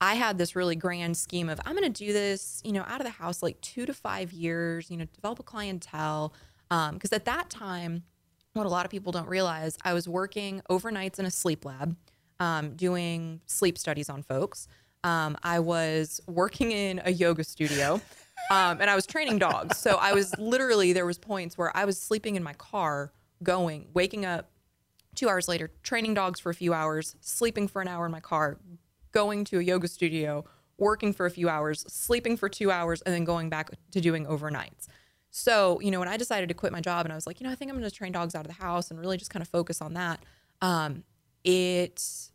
I 0.00 0.14
had 0.14 0.38
this 0.38 0.54
really 0.54 0.76
grand 0.76 1.16
scheme 1.16 1.48
of 1.48 1.60
I'm 1.64 1.76
going 1.76 1.92
to 1.92 2.04
do 2.04 2.12
this, 2.12 2.60
you 2.64 2.72
know, 2.72 2.84
out 2.86 3.00
of 3.00 3.04
the 3.06 3.12
house 3.12 3.42
like 3.42 3.60
two 3.60 3.86
to 3.86 3.94
five 3.94 4.32
years. 4.32 4.90
You 4.90 4.96
know, 4.96 5.06
develop 5.14 5.38
a 5.40 5.42
clientele. 5.42 6.34
Because 6.68 7.12
at 7.12 7.24
that 7.24 7.48
time, 7.48 8.02
what 8.52 8.66
a 8.66 8.68
lot 8.68 8.84
of 8.84 8.90
people 8.90 9.10
don't 9.10 9.28
realize, 9.28 9.78
I 9.84 9.94
was 9.94 10.06
working 10.06 10.60
overnights 10.68 11.18
in 11.18 11.24
a 11.24 11.30
sleep 11.30 11.64
lab, 11.64 11.96
um, 12.40 12.76
doing 12.76 13.40
sleep 13.46 13.78
studies 13.78 14.10
on 14.10 14.22
folks. 14.22 14.68
Um, 15.02 15.38
I 15.42 15.60
was 15.60 16.20
working 16.26 16.72
in 16.72 17.00
a 17.04 17.10
yoga 17.10 17.44
studio, 17.44 18.02
um, 18.50 18.80
and 18.80 18.88
I 18.88 18.94
was 18.94 19.06
training 19.06 19.38
dogs. 19.38 19.76
So 19.78 19.96
I 19.96 20.12
was 20.12 20.36
literally 20.38 20.92
there 20.92 21.06
was 21.06 21.18
points 21.18 21.58
where 21.58 21.76
I 21.76 21.84
was 21.84 22.00
sleeping 22.00 22.36
in 22.36 22.42
my 22.42 22.54
car, 22.54 23.12
going, 23.42 23.88
waking 23.92 24.24
up 24.24 24.50
two 25.14 25.28
hours 25.28 25.48
later, 25.48 25.70
training 25.82 26.14
dogs 26.14 26.40
for 26.40 26.50
a 26.50 26.54
few 26.54 26.72
hours, 26.72 27.16
sleeping 27.20 27.68
for 27.68 27.82
an 27.82 27.88
hour 27.88 28.06
in 28.06 28.12
my 28.12 28.20
car, 28.20 28.58
going 29.12 29.44
to 29.44 29.58
a 29.58 29.62
yoga 29.62 29.88
studio, 29.88 30.44
working 30.78 31.12
for 31.12 31.26
a 31.26 31.30
few 31.30 31.48
hours, 31.48 31.84
sleeping 31.88 32.36
for 32.36 32.48
two 32.48 32.70
hours, 32.70 33.02
and 33.02 33.14
then 33.14 33.24
going 33.24 33.50
back 33.50 33.70
to 33.90 34.00
doing 34.00 34.26
overnights. 34.26 34.86
So, 35.30 35.80
you 35.80 35.90
know, 35.90 35.98
when 35.98 36.08
I 36.08 36.16
decided 36.16 36.48
to 36.48 36.54
quit 36.54 36.72
my 36.72 36.80
job 36.80 37.04
and 37.04 37.12
I 37.12 37.16
was 37.16 37.26
like, 37.26 37.40
you 37.40 37.46
know, 37.46 37.52
I 37.52 37.56
think 37.56 37.70
I'm 37.70 37.76
going 37.76 37.88
to 37.88 37.94
train 37.94 38.12
dogs 38.12 38.34
out 38.34 38.46
of 38.46 38.46
the 38.46 38.62
house 38.62 38.90
and 38.90 38.98
really 38.98 39.16
just 39.18 39.30
kind 39.30 39.42
of 39.42 39.48
focus 39.48 39.82
on 39.82 39.94
that, 39.94 40.24
um, 40.62 41.04
it 41.44 42.30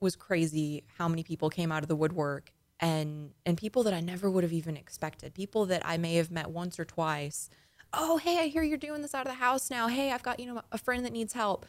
was 0.00 0.16
crazy 0.16 0.84
how 0.98 1.06
many 1.08 1.22
people 1.22 1.48
came 1.50 1.70
out 1.70 1.82
of 1.82 1.88
the 1.88 1.96
woodwork 1.96 2.52
and 2.82 3.30
and 3.46 3.56
people 3.56 3.84
that 3.84 3.94
I 3.94 4.00
never 4.00 4.30
would 4.30 4.42
have 4.42 4.52
even 4.52 4.76
expected, 4.76 5.32
people 5.32 5.64
that 5.66 5.82
I 5.84 5.96
may 5.96 6.16
have 6.16 6.30
met 6.30 6.50
once 6.50 6.78
or 6.78 6.84
twice. 6.84 7.48
Oh, 7.94 8.18
hey, 8.18 8.38
I 8.38 8.48
hear 8.48 8.62
you're 8.62 8.78
doing 8.78 9.02
this 9.02 9.14
out 9.14 9.26
of 9.26 9.32
the 9.32 9.38
house 9.38 9.70
now. 9.70 9.86
Hey, 9.86 10.10
I've 10.10 10.22
got, 10.22 10.40
you 10.40 10.46
know, 10.46 10.62
a 10.72 10.78
friend 10.78 11.04
that 11.04 11.12
needs 11.12 11.32
help. 11.32 11.64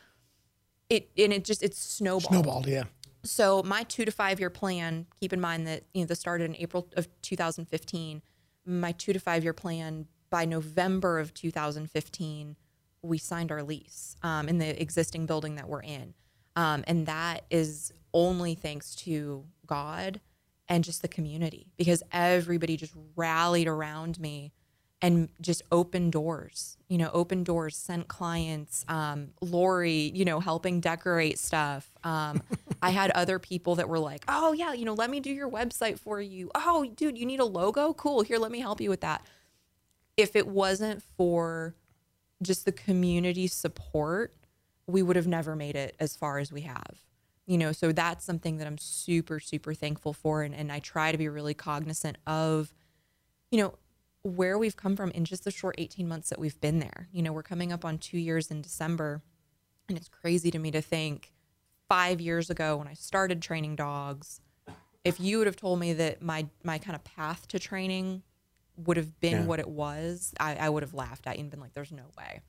It 0.90 1.10
and 1.18 1.32
it 1.32 1.46
just 1.46 1.64
it's 1.64 1.80
snowballed. 1.80 2.24
Snowballed, 2.24 2.68
yeah. 2.68 2.84
So 3.24 3.64
my 3.64 3.84
two 3.84 4.04
to 4.04 4.12
five 4.12 4.40
year 4.40 4.50
plan, 4.50 5.06
keep 5.20 5.32
in 5.32 5.40
mind 5.40 5.68
that 5.68 5.84
you 5.94 6.02
know 6.02 6.08
this 6.08 6.20
started 6.20 6.46
in 6.46 6.56
April 6.58 6.90
of 6.98 7.08
2015. 7.22 8.22
My 8.66 8.92
two 8.92 9.14
to 9.14 9.20
five 9.20 9.44
year 9.44 9.54
plan 9.54 10.08
by 10.30 10.46
November 10.46 11.20
of 11.20 11.34
2015, 11.34 12.56
we 13.04 13.18
signed 13.20 13.52
our 13.52 13.62
lease 13.62 14.18
um, 14.24 14.50
in 14.50 14.58
the 14.58 14.82
existing 14.82 15.28
building 15.28 15.56
that 15.56 15.70
we're 15.70 15.84
in, 15.84 16.16
um, 16.56 16.84
and 16.88 17.06
that 17.06 17.44
is 17.52 17.94
only 18.14 18.56
thanks 18.56 18.96
to 18.96 19.46
God 19.66 20.20
and 20.68 20.84
just 20.84 21.02
the 21.02 21.08
community 21.08 21.68
because 21.78 22.04
everybody 22.12 22.78
just 22.78 22.94
rallied 23.16 23.68
around 23.68 24.20
me 24.20 24.54
and 25.04 25.28
just 25.42 25.62
open 25.70 26.10
doors, 26.10 26.78
you 26.88 26.98
know, 26.98 27.10
open 27.14 27.44
doors, 27.44 27.76
sent 27.76 28.08
clients, 28.08 28.86
um, 28.88 29.32
Lori, 29.42 30.12
you 30.16 30.24
know, 30.24 30.40
helping 30.40 30.80
decorate 30.80 31.38
stuff. 31.38 31.94
Um, 32.06 32.42
I 32.82 32.92
had 32.92 33.12
other 33.12 33.38
people 33.38 33.76
that 33.76 33.90
were 33.90 34.00
like, 34.00 34.24
oh, 34.30 34.54
yeah, 34.54 34.72
you 34.72 34.86
know, 34.86 34.94
let 34.94 35.10
me 35.10 35.20
do 35.20 35.30
your 35.30 35.50
website 35.50 36.00
for 36.00 36.22
you. 36.22 36.50
Oh, 36.56 36.86
dude, 36.96 37.18
you 37.18 37.26
need 37.26 37.42
a 37.42 37.46
logo? 37.46 37.94
Cool. 37.94 38.22
Here, 38.22 38.38
let 38.38 38.50
me 38.50 38.62
help 38.62 38.80
you 38.80 38.90
with 38.90 39.02
that. 39.02 39.26
If 40.16 40.38
it 40.38 40.48
wasn't 40.48 41.04
for 41.18 41.76
just 42.42 42.64
the 42.64 42.72
community 42.72 43.48
support, 43.48 44.34
we 44.88 45.02
would 45.02 45.18
have 45.18 45.28
never 45.28 45.54
made 45.54 45.76
it 45.76 45.98
as 46.00 46.16
far 46.16 46.40
as 46.40 46.50
we 46.50 46.62
have. 46.62 47.02
You 47.46 47.58
know, 47.58 47.72
so 47.74 47.92
that's 47.92 48.24
something 48.24 48.58
that 48.58 48.68
I'm 48.68 48.78
super, 48.78 49.40
super 49.40 49.74
thankful 49.74 50.14
for. 50.14 50.44
And, 50.44 50.56
and 50.56 50.72
I 50.72 50.80
try 50.80 51.12
to 51.12 51.18
be 51.18 51.28
really 51.28 51.54
cognizant 51.54 52.18
of, 52.26 52.74
you 53.52 53.58
know, 53.60 53.74
where 54.22 54.58
we've 54.58 54.78
come 54.78 54.96
from 54.96 55.12
in 55.12 55.26
just 55.26 55.44
the 55.44 55.52
short 55.52 55.76
18 55.78 56.08
months 56.08 56.30
that 56.30 56.40
we've 56.40 56.60
been 56.62 56.80
there. 56.80 57.10
You 57.12 57.22
know, 57.22 57.34
we're 57.34 57.44
coming 57.44 57.74
up 57.74 57.84
on 57.84 57.98
two 57.98 58.18
years 58.18 58.50
in 58.50 58.62
December. 58.62 59.22
And 59.90 59.98
it's 59.98 60.08
crazy 60.08 60.50
to 60.52 60.60
me 60.60 60.72
to 60.72 60.82
think 60.82 61.34
five 61.90 62.22
years 62.22 62.50
ago 62.50 62.78
when 62.78 62.88
I 62.88 62.94
started 62.94 63.42
training 63.42 63.76
dogs, 63.76 64.40
if 65.04 65.20
you 65.20 65.38
would 65.40 65.48
have 65.48 65.58
told 65.58 65.80
me 65.80 65.92
that 65.92 66.22
my 66.22 66.48
my 66.64 66.78
kind 66.78 66.96
of 66.96 67.04
path 67.04 67.46
to 67.50 67.60
training 67.60 68.24
would 68.78 68.96
have 68.96 69.20
been 69.20 69.34
Yeah. 69.42 69.46
what 69.46 69.60
it 69.60 69.68
was, 69.68 70.34
I, 70.40 70.56
I 70.56 70.70
would 70.70 70.82
have 70.84 70.94
laughed 70.94 71.28
at 71.28 71.36
you 71.36 71.42
and 71.42 71.52
been 71.52 71.60
like, 71.60 71.74
there's 71.74 71.92
no 71.92 72.04
way. 72.18 72.40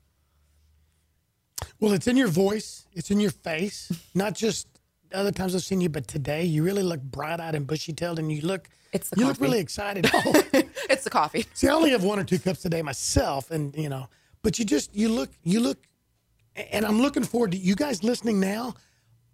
Well, 1.79 1.91
it's 1.91 2.07
in 2.07 2.15
your 2.15 2.29
voice, 2.29 2.87
it's 2.93 3.11
in 3.11 3.19
your 3.19 3.31
face. 3.31 3.91
Not 4.15 4.33
just 4.33 4.67
other 5.15 5.31
times 5.31 5.55
I've 5.55 5.63
seen 5.63 5.81
you, 5.81 5.89
but 5.89 6.07
today 6.07 6.43
you 6.43 6.63
really 6.63 6.83
look 6.83 7.01
bright 7.01 7.39
eyed 7.39 7.55
and 7.55 7.65
bushy 7.67 7.93
tailed, 7.93 8.19
and 8.19 8.31
you 8.31 8.41
look 8.41 8.69
It's 8.93 9.09
the 9.09 9.19
you 9.19 9.27
look 9.27 9.39
really 9.39 9.59
excited. 9.59 10.09
Oh, 10.13 10.43
It's 10.89 11.03
the 11.03 11.09
coffee. 11.09 11.45
see, 11.53 11.67
I 11.67 11.73
only 11.73 11.91
have 11.91 12.03
one 12.03 12.19
or 12.19 12.23
two 12.23 12.39
cups 12.39 12.63
a 12.65 12.69
day 12.69 12.81
myself, 12.81 13.51
and 13.51 13.75
you 13.75 13.89
know, 13.89 14.07
but 14.43 14.59
you 14.59 14.65
just 14.65 14.95
you 14.95 15.09
look 15.09 15.29
you 15.43 15.59
look, 15.59 15.77
and 16.55 16.85
I'm 16.85 17.01
looking 17.01 17.23
forward 17.23 17.51
to 17.51 17.57
you 17.57 17.75
guys 17.75 18.03
listening 18.03 18.39
now. 18.39 18.75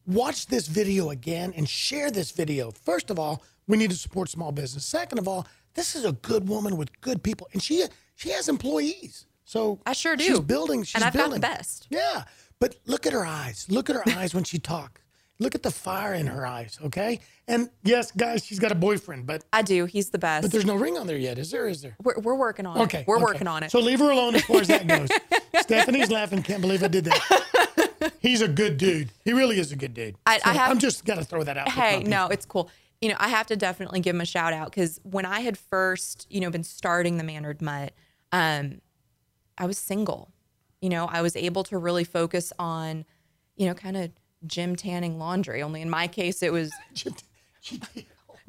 Watch 0.07 0.47
this 0.47 0.67
video 0.67 1.11
again 1.11 1.53
and 1.55 1.69
share 1.69 2.09
this 2.09 2.31
video. 2.31 2.71
First 2.71 3.11
of 3.11 3.19
all, 3.19 3.43
we 3.67 3.77
need 3.77 3.91
to 3.91 3.95
support 3.95 4.29
small 4.29 4.51
business. 4.51 4.83
Second 4.85 5.19
of 5.19 5.27
all, 5.27 5.45
this 5.75 5.95
is 5.95 6.05
a 6.05 6.11
good 6.13 6.49
woman 6.49 6.75
with 6.75 6.89
good 7.01 7.21
people, 7.23 7.47
and 7.53 7.61
she 7.61 7.85
she 8.15 8.29
has 8.29 8.49
employees. 8.49 9.25
So 9.45 9.79
I 9.85 9.93
sure 9.93 10.15
do. 10.15 10.23
She's 10.23 10.39
building. 10.39 10.83
She's 10.83 10.95
And 10.95 11.03
I've 11.03 11.13
got 11.13 11.23
the 11.31 11.39
building. 11.39 11.41
best. 11.41 11.87
Yeah, 11.89 12.23
but 12.59 12.75
look 12.85 13.05
at 13.05 13.13
her 13.13 13.25
eyes. 13.25 13.67
Look 13.69 13.89
at 13.89 13.95
her 13.95 14.03
eyes 14.17 14.33
when 14.33 14.43
she 14.43 14.57
talks. 14.59 15.00
Look 15.41 15.55
at 15.55 15.63
the 15.63 15.71
fire 15.71 16.13
in 16.13 16.27
her 16.27 16.45
eyes. 16.45 16.77
Okay, 16.85 17.19
and 17.47 17.69
yes, 17.83 18.11
guys, 18.11 18.45
she's 18.45 18.59
got 18.59 18.71
a 18.71 18.75
boyfriend, 18.75 19.25
but 19.25 19.43
I 19.51 19.63
do. 19.63 19.85
He's 19.85 20.11
the 20.11 20.19
best. 20.19 20.43
but 20.43 20.51
there's 20.51 20.65
no 20.65 20.75
ring 20.75 20.97
on 20.97 21.07
there 21.07 21.17
yet, 21.17 21.39
is 21.39 21.49
there? 21.49 21.67
Is 21.67 21.81
there? 21.81 21.95
we're, 22.03 22.19
we're 22.19 22.35
working 22.35 22.67
on 22.67 22.77
it. 22.77 22.83
Okay, 22.83 22.99
it. 22.99 23.07
We're 23.07 23.15
okay. 23.15 23.23
working 23.25 23.47
on 23.47 23.63
it. 23.63 23.71
So 23.71 23.79
leave 23.79 23.97
her 23.99 24.11
alone 24.11 24.35
as 24.35 24.43
far 24.45 24.61
as 24.61 24.67
that 24.67 24.85
goes. 24.87 25.09
Stephanie's 25.63 26.11
laughing. 26.11 26.43
Can't 26.43 26.61
believe 26.61 26.83
I 26.83 26.87
did 26.87 27.05
that. 27.05 28.13
He's 28.19 28.41
a 28.41 28.47
good 28.47 28.77
dude. 28.77 29.09
He 29.25 29.33
really 29.33 29.59
is 29.59 29.71
a 29.71 29.75
good 29.75 29.93
dude. 29.95 30.15
I- 30.27 30.35
I 30.35 30.37
So 30.39 30.49
have- 30.51 30.71
I'm 30.71 30.79
just 30.79 31.05
got 31.05 31.15
to 31.15 31.23
throw 31.25 31.43
that 31.43 31.57
out. 31.57 31.69
hey, 31.69 32.03
no, 32.03 32.27
it's 32.27 32.45
cool. 32.45 32.69
You 33.01 33.09
know, 33.09 33.15
I 33.19 33.29
have 33.29 33.47
to 33.47 33.55
definitely 33.55 33.99
give 33.99 34.15
him 34.15 34.21
a 34.21 34.25
shout 34.25 34.53
out 34.53 34.69
because 34.69 34.99
when 35.03 35.25
I 35.25 35.39
had 35.39 35.57
first, 35.57 36.27
you 36.29 36.39
know, 36.39 36.51
been 36.51 36.63
starting 36.63 37.17
the 37.17 37.23
Mannered 37.23 37.59
Mutt, 37.63 37.93
um, 38.31 38.79
I 39.57 39.65
was 39.65 39.79
single. 39.79 40.31
You 40.81 40.89
know, 40.89 41.05
I 41.11 41.23
was 41.23 41.35
able 41.35 41.63
to 41.65 41.79
really 41.79 42.03
focus 42.03 42.53
on, 42.59 43.05
you 43.55 43.65
know, 43.65 43.73
kind 43.73 43.97
of 43.97 44.11
gym 44.45 44.75
tanning 44.75 45.17
laundry. 45.17 45.61
Only 45.61 45.81
in 45.81 45.89
my 45.89 46.07
case, 46.07 46.41
it 46.43 46.51
was 46.51 46.71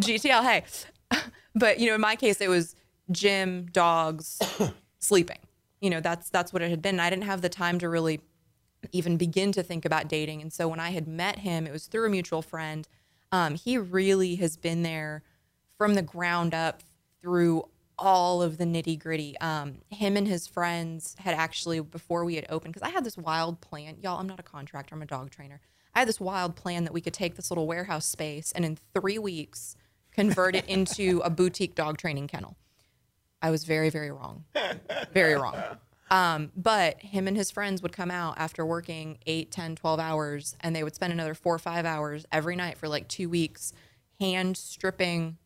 GTL. 0.00 0.42
Hey, 0.42 0.64
but 1.54 1.78
you 1.78 1.88
know, 1.88 1.94
in 1.94 2.00
my 2.00 2.16
case, 2.16 2.40
it 2.40 2.48
was 2.48 2.74
gym, 3.10 3.66
dogs, 3.72 4.38
sleeping. 4.98 5.38
You 5.80 5.90
know, 5.90 6.00
that's 6.00 6.30
that's 6.30 6.52
what 6.52 6.62
it 6.62 6.70
had 6.70 6.82
been. 6.82 7.00
I 7.00 7.10
didn't 7.10 7.24
have 7.24 7.42
the 7.42 7.48
time 7.48 7.78
to 7.80 7.88
really 7.88 8.20
even 8.90 9.16
begin 9.16 9.52
to 9.52 9.62
think 9.62 9.84
about 9.84 10.08
dating. 10.08 10.42
And 10.42 10.52
so 10.52 10.66
when 10.68 10.80
I 10.80 10.90
had 10.90 11.06
met 11.06 11.38
him, 11.40 11.66
it 11.66 11.72
was 11.72 11.86
through 11.86 12.06
a 12.06 12.10
mutual 12.10 12.42
friend. 12.42 12.88
Um, 13.30 13.54
he 13.54 13.78
really 13.78 14.36
has 14.36 14.56
been 14.56 14.82
there 14.82 15.22
from 15.78 15.94
the 15.94 16.02
ground 16.02 16.52
up 16.52 16.82
through 17.20 17.64
all 17.98 18.42
of 18.42 18.58
the 18.58 18.64
nitty 18.64 18.98
gritty. 18.98 19.38
Um, 19.38 19.78
him 19.90 20.16
and 20.16 20.26
his 20.26 20.46
friends 20.46 21.14
had 21.18 21.34
actually, 21.34 21.80
before 21.80 22.24
we 22.24 22.34
had 22.34 22.46
opened, 22.48 22.74
because 22.74 22.88
I 22.88 22.92
had 22.92 23.04
this 23.04 23.16
wild 23.16 23.60
plan. 23.60 23.96
Y'all, 24.02 24.18
I'm 24.18 24.26
not 24.26 24.40
a 24.40 24.44
contractor, 24.44 24.94
I'm 24.94 25.02
a 25.02 25.06
dog 25.06 25.30
trainer. 25.30 25.60
I 25.94 26.00
had 26.00 26.08
this 26.08 26.20
wild 26.20 26.56
plan 26.56 26.84
that 26.84 26.92
we 26.92 27.00
could 27.00 27.14
take 27.14 27.36
this 27.36 27.50
little 27.50 27.66
warehouse 27.66 28.06
space 28.06 28.52
and 28.52 28.64
in 28.64 28.78
three 28.94 29.18
weeks 29.18 29.76
convert 30.12 30.54
it 30.54 30.66
into 30.66 31.20
a 31.24 31.30
boutique 31.30 31.74
dog 31.74 31.98
training 31.98 32.28
kennel. 32.28 32.56
I 33.40 33.50
was 33.50 33.64
very, 33.64 33.90
very 33.90 34.10
wrong. 34.10 34.44
Very 35.12 35.34
wrong. 35.34 35.56
Um, 36.10 36.52
but 36.54 37.00
him 37.00 37.26
and 37.26 37.36
his 37.36 37.50
friends 37.50 37.82
would 37.82 37.92
come 37.92 38.10
out 38.10 38.34
after 38.36 38.66
working 38.66 39.18
8, 39.26 39.50
10, 39.50 39.76
12 39.76 39.98
hours, 39.98 40.56
and 40.60 40.76
they 40.76 40.84
would 40.84 40.94
spend 40.94 41.12
another 41.12 41.34
four 41.34 41.54
or 41.54 41.58
five 41.58 41.86
hours 41.86 42.26
every 42.30 42.54
night 42.54 42.76
for 42.76 42.86
like 42.86 43.08
two 43.08 43.30
weeks 43.30 43.72
hand 44.20 44.56
stripping 44.56 45.38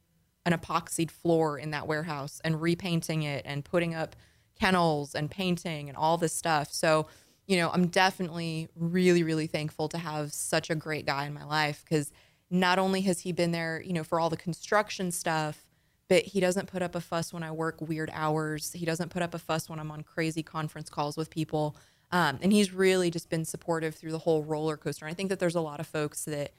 an 0.44 0.52
epoxied 0.52 1.10
floor 1.10 1.58
in 1.58 1.70
that 1.70 1.86
warehouse 1.86 2.40
and 2.44 2.60
repainting 2.60 3.22
it 3.22 3.42
and 3.46 3.64
putting 3.64 3.94
up 3.94 4.16
kennels 4.58 5.14
and 5.14 5.30
painting 5.30 5.88
and 5.88 5.96
all 5.96 6.18
this 6.18 6.32
stuff. 6.32 6.72
So, 6.72 7.06
you 7.46 7.56
know, 7.56 7.70
I'm 7.72 7.86
definitely 7.86 8.68
really, 8.74 9.22
really 9.22 9.46
thankful 9.46 9.88
to 9.88 9.98
have 9.98 10.32
such 10.32 10.68
a 10.68 10.74
great 10.74 11.06
guy 11.06 11.26
in 11.26 11.34
my 11.34 11.44
life 11.44 11.84
because 11.84 12.10
not 12.50 12.78
only 12.78 13.02
has 13.02 13.20
he 13.20 13.32
been 13.32 13.52
there, 13.52 13.82
you 13.84 13.92
know, 13.92 14.04
for 14.04 14.18
all 14.18 14.30
the 14.30 14.36
construction 14.36 15.10
stuff, 15.10 15.66
but 16.08 16.24
he 16.24 16.40
doesn't 16.40 16.68
put 16.68 16.82
up 16.82 16.94
a 16.94 17.00
fuss 17.00 17.32
when 17.32 17.42
I 17.42 17.50
work 17.50 17.80
weird 17.80 18.10
hours. 18.12 18.72
He 18.72 18.84
doesn't 18.84 19.10
put 19.10 19.22
up 19.22 19.34
a 19.34 19.38
fuss 19.38 19.68
when 19.68 19.78
I'm 19.78 19.90
on 19.90 20.02
crazy 20.02 20.42
conference 20.42 20.88
calls 20.88 21.16
with 21.16 21.30
people. 21.30 21.76
Um, 22.12 22.38
and 22.40 22.52
he's 22.52 22.72
really 22.72 23.10
just 23.10 23.28
been 23.28 23.44
supportive 23.44 23.94
through 23.94 24.12
the 24.12 24.18
whole 24.18 24.44
roller 24.44 24.76
coaster. 24.76 25.04
And 25.04 25.12
I 25.12 25.14
think 25.14 25.28
that 25.30 25.40
there's 25.40 25.56
a 25.56 25.60
lot 25.60 25.80
of 25.80 25.86
folks 25.86 26.24
that 26.24 26.52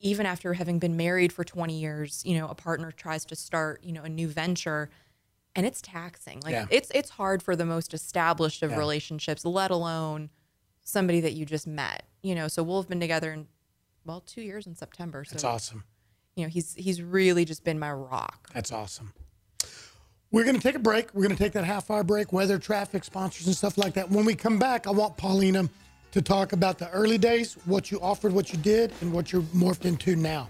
even 0.00 0.26
after 0.26 0.54
having 0.54 0.78
been 0.78 0.96
married 0.96 1.32
for 1.32 1.44
20 1.44 1.78
years, 1.78 2.22
you 2.24 2.36
know, 2.36 2.48
a 2.48 2.54
partner 2.54 2.90
tries 2.90 3.24
to 3.26 3.36
start, 3.36 3.82
you 3.84 3.92
know, 3.92 4.02
a 4.02 4.08
new 4.08 4.28
venture 4.28 4.90
and 5.56 5.66
it's 5.66 5.80
taxing. 5.82 6.40
Like 6.40 6.52
Yeah. 6.52 6.66
it's 6.70 6.90
it's 6.94 7.10
hard 7.10 7.42
for 7.42 7.56
the 7.56 7.64
most 7.64 7.92
established 7.94 8.62
of 8.62 8.70
Yeah. 8.70 8.76
relationships, 8.78 9.44
let 9.44 9.70
alone 9.70 10.30
somebody 10.84 11.20
that 11.20 11.32
you 11.32 11.44
just 11.44 11.66
met. 11.66 12.04
You 12.22 12.34
know, 12.34 12.46
so 12.48 12.62
we'll 12.62 12.80
have 12.80 12.88
been 12.88 13.00
together 13.00 13.32
in 13.32 13.48
well, 14.04 14.20
2 14.20 14.40
years 14.42 14.66
in 14.68 14.76
September. 14.76 15.24
So 15.24 15.32
That's 15.32 15.44
awesome. 15.44 15.82
you 16.36 16.44
know, 16.44 16.48
he's 16.48 16.74
he's 16.74 17.02
really 17.02 17.44
just 17.44 17.64
been 17.64 17.78
my 17.78 17.90
rock. 17.92 18.48
That's 18.54 18.70
awesome. 18.70 19.12
We're 20.32 20.44
going 20.44 20.56
to 20.56 20.62
take 20.62 20.74
a 20.74 20.80
break. 20.80 21.14
We're 21.14 21.22
going 21.22 21.36
to 21.36 21.42
take 21.42 21.52
that 21.52 21.64
half 21.64 21.90
hour 21.90 22.02
break, 22.04 22.32
weather, 22.32 22.58
traffic, 22.58 23.04
sponsors, 23.04 23.46
and 23.46 23.56
stuff 23.56 23.78
like 23.78 23.94
that. 23.94 24.10
When 24.10 24.24
we 24.24 24.34
come 24.34 24.58
back, 24.58 24.86
I 24.86 24.90
want 24.90 25.16
Paulina 25.16 25.68
to 26.12 26.20
talk 26.22 26.52
about 26.52 26.78
the 26.78 26.90
early 26.90 27.16
days, 27.16 27.54
what 27.64 27.90
you 27.90 28.00
offered, 28.00 28.32
what 28.32 28.52
you 28.52 28.58
did, 28.58 28.92
and 29.00 29.12
what 29.12 29.32
you're 29.32 29.42
morphed 29.54 29.84
into 29.84 30.16
now. 30.16 30.48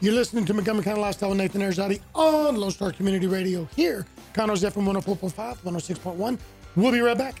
You're 0.00 0.12
listening 0.12 0.44
to 0.46 0.54
Montgomery 0.54 0.84
County 0.84 1.00
Lifestyle 1.00 1.30
with 1.30 1.38
Nathan 1.38 1.62
Arizadi 1.62 2.00
on 2.14 2.56
Lone 2.56 2.70
Star 2.70 2.92
Community 2.92 3.26
Radio 3.26 3.66
here, 3.76 4.06
Conroe's 4.34 4.62
FM 4.62 4.84
104.5, 4.84 5.58
106.1. 5.58 6.38
We'll 6.76 6.92
be 6.92 7.00
right 7.00 7.16
back. 7.16 7.40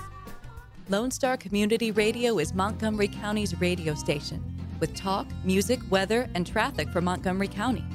Lone 0.89 1.11
Star 1.11 1.37
Community 1.37 1.91
Radio 1.91 2.39
is 2.39 2.53
Montgomery 2.53 3.07
County's 3.07 3.59
radio 3.61 3.93
station 3.93 4.43
with 4.79 4.95
talk, 4.95 5.27
music, 5.45 5.79
weather, 5.89 6.27
and 6.33 6.45
traffic 6.45 6.89
for 6.89 7.01
Montgomery 7.01 7.47
County. 7.47 7.85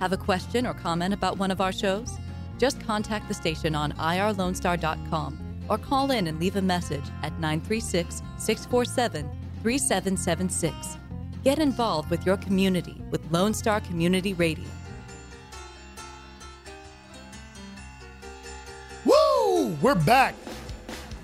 Have 0.00 0.12
a 0.12 0.16
question 0.16 0.66
or 0.66 0.74
comment 0.74 1.12
about 1.14 1.38
one 1.38 1.50
of 1.50 1.60
our 1.60 1.72
shows? 1.72 2.16
Just 2.58 2.80
contact 2.80 3.28
the 3.28 3.34
station 3.34 3.74
on 3.74 3.92
irlonestar.com 3.92 5.38
or 5.68 5.78
call 5.78 6.10
in 6.10 6.26
and 6.26 6.40
leave 6.40 6.56
a 6.56 6.62
message 6.62 7.04
at 7.22 7.38
936 7.38 8.22
647 8.38 9.30
3776. 9.62 10.96
Get 11.44 11.58
involved 11.58 12.10
with 12.10 12.24
your 12.24 12.36
community 12.38 13.00
with 13.10 13.20
Lone 13.30 13.54
Star 13.54 13.80
Community 13.80 14.32
Radio. 14.34 14.64
Woo! 19.04 19.76
We're 19.82 19.94
back. 19.94 20.34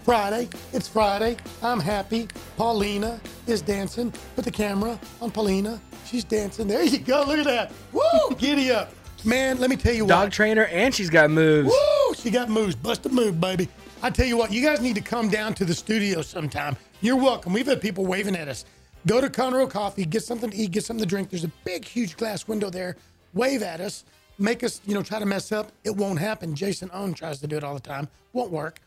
Friday. 0.08 0.48
It's 0.72 0.88
Friday. 0.88 1.36
I'm 1.62 1.78
happy. 1.78 2.28
Paulina 2.56 3.20
is 3.46 3.60
dancing. 3.60 4.10
Put 4.36 4.46
the 4.46 4.50
camera 4.50 4.98
on 5.20 5.30
Paulina. 5.30 5.78
She's 6.06 6.24
dancing. 6.24 6.66
There 6.66 6.82
you 6.82 6.98
go. 6.98 7.24
Look 7.28 7.40
at 7.40 7.44
that. 7.44 7.72
Woo! 7.92 8.34
Giddy 8.38 8.70
up. 8.70 8.90
Man, 9.22 9.60
let 9.60 9.68
me 9.68 9.76
tell 9.76 9.92
you 9.92 10.06
what. 10.06 10.08
Dog 10.08 10.30
trainer, 10.30 10.64
and 10.64 10.94
she's 10.94 11.10
got 11.10 11.28
moves. 11.28 11.68
Woo! 11.68 12.14
She 12.14 12.30
got 12.30 12.48
moves. 12.48 12.74
Bust 12.74 13.04
a 13.04 13.10
move, 13.10 13.38
baby. 13.38 13.68
I 14.02 14.08
tell 14.08 14.24
you 14.24 14.38
what, 14.38 14.50
you 14.50 14.64
guys 14.64 14.80
need 14.80 14.94
to 14.94 15.02
come 15.02 15.28
down 15.28 15.52
to 15.52 15.66
the 15.66 15.74
studio 15.74 16.22
sometime. 16.22 16.74
You're 17.02 17.16
welcome. 17.16 17.52
We've 17.52 17.66
had 17.66 17.82
people 17.82 18.06
waving 18.06 18.34
at 18.34 18.48
us. 18.48 18.64
Go 19.06 19.20
to 19.20 19.28
Conroe 19.28 19.68
Coffee, 19.68 20.06
get 20.06 20.22
something 20.22 20.48
to 20.48 20.56
eat, 20.56 20.70
get 20.70 20.86
something 20.86 21.04
to 21.04 21.06
drink. 21.06 21.28
There's 21.28 21.44
a 21.44 21.52
big, 21.66 21.84
huge 21.84 22.16
glass 22.16 22.48
window 22.48 22.70
there. 22.70 22.96
Wave 23.34 23.62
at 23.62 23.82
us. 23.82 24.06
Make 24.38 24.64
us, 24.64 24.80
you 24.86 24.94
know, 24.94 25.02
try 25.02 25.18
to 25.18 25.26
mess 25.26 25.52
up. 25.52 25.70
It 25.84 25.94
won't 25.94 26.18
happen. 26.18 26.54
Jason 26.54 26.88
Owen 26.94 27.12
tries 27.12 27.40
to 27.40 27.46
do 27.46 27.58
it 27.58 27.62
all 27.62 27.74
the 27.74 27.80
time. 27.80 28.08
Won't 28.32 28.50
work. 28.50 28.80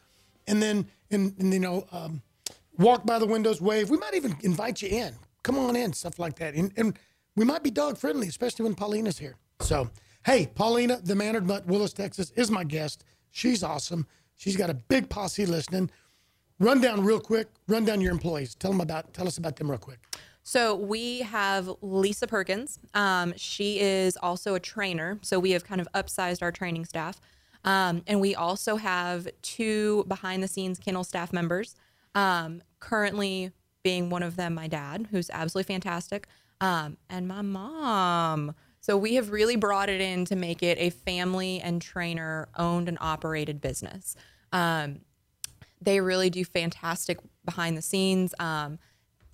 And 0.52 0.62
then, 0.62 0.86
and, 1.10 1.34
and 1.40 1.54
you 1.54 1.60
know, 1.60 1.88
um, 1.92 2.22
walk 2.78 3.06
by 3.06 3.18
the 3.18 3.26
windows, 3.26 3.62
wave. 3.62 3.90
We 3.90 3.98
might 3.98 4.14
even 4.14 4.36
invite 4.42 4.82
you 4.82 4.90
in. 4.90 5.16
Come 5.44 5.58
on 5.58 5.76
in, 5.76 5.94
stuff 5.94 6.20
like 6.20 6.36
that. 6.40 6.54
And, 6.54 6.72
and 6.76 7.00
we 7.36 7.46
might 7.46 7.64
be 7.64 7.72
dog 7.72 7.98
friendly, 7.98 8.28
especially 8.28 8.66
when 8.66 8.76
Paulina's 8.76 9.18
here. 9.18 9.38
So, 9.62 9.90
hey, 10.26 10.52
Paulina, 10.54 11.00
the 11.02 11.16
Mannered 11.16 11.48
Mutt, 11.48 11.66
Willis, 11.66 11.94
Texas, 11.94 12.32
is 12.36 12.52
my 12.52 12.66
guest. 12.66 13.06
She's 13.32 13.64
awesome. 13.64 14.06
She's 14.36 14.58
got 14.58 14.70
a 14.70 14.74
big 14.74 15.10
posse 15.10 15.46
listening. 15.46 15.90
Run 16.60 16.82
down 16.82 17.04
real 17.04 17.20
quick. 17.20 17.48
Run 17.68 17.86
down 17.86 18.02
your 18.02 18.12
employees. 18.12 18.54
Tell 18.54 18.72
them 18.72 18.82
about. 18.82 19.14
Tell 19.14 19.28
us 19.28 19.38
about 19.38 19.56
them 19.56 19.72
real 19.72 19.80
quick. 19.80 20.00
So 20.44 20.76
we 20.76 21.20
have 21.22 21.72
Lisa 21.82 22.28
Perkins. 22.28 22.78
Um, 22.94 23.34
she 23.38 23.80
is 23.80 24.18
also 24.22 24.56
a 24.56 24.60
trainer. 24.60 25.18
So 25.22 25.40
we 25.40 25.52
have 25.52 25.64
kind 25.64 25.80
of 25.80 25.88
upsized 25.96 26.42
our 26.42 26.52
training 26.52 26.86
staff. 26.86 27.22
Um, 27.64 28.04
and 28.08 28.20
we 28.20 28.36
also 28.36 28.76
have 28.78 29.28
two 29.42 30.06
behind 30.08 30.42
the 30.42 30.48
scenes 30.48 30.80
kennel 30.80 31.04
staff 31.04 31.32
members. 31.32 31.76
Um, 32.16 32.62
currently 32.80 33.52
being 33.84 34.10
one 34.10 34.24
of 34.24 34.36
them, 34.36 34.54
my 34.54 34.68
dad, 34.68 35.08
who's 35.12 35.30
absolutely 35.30 35.74
fantastic, 35.74 36.28
um, 36.60 36.98
and 37.10 37.28
my 37.28 37.42
mom. 37.42 38.54
So 38.82 38.98
we 38.98 39.16
have 39.16 39.32
really 39.32 39.56
brought 39.56 39.90
it 39.90 40.02
in 40.02 40.26
to 40.26 40.36
make 40.36 40.64
it 40.64 40.78
a 40.80 40.90
family 40.90 41.62
and 41.62 41.82
trainer 41.82 42.50
owned 42.58 42.88
and 42.88 42.98
operated 43.00 43.62
business. 43.62 44.16
Um, 44.52 45.02
they 45.80 46.00
really 46.02 46.30
do 46.30 46.44
fantastic 46.46 47.20
behind 47.46 47.78
the 47.78 47.82
scenes. 47.82 48.34
Um, 48.40 48.80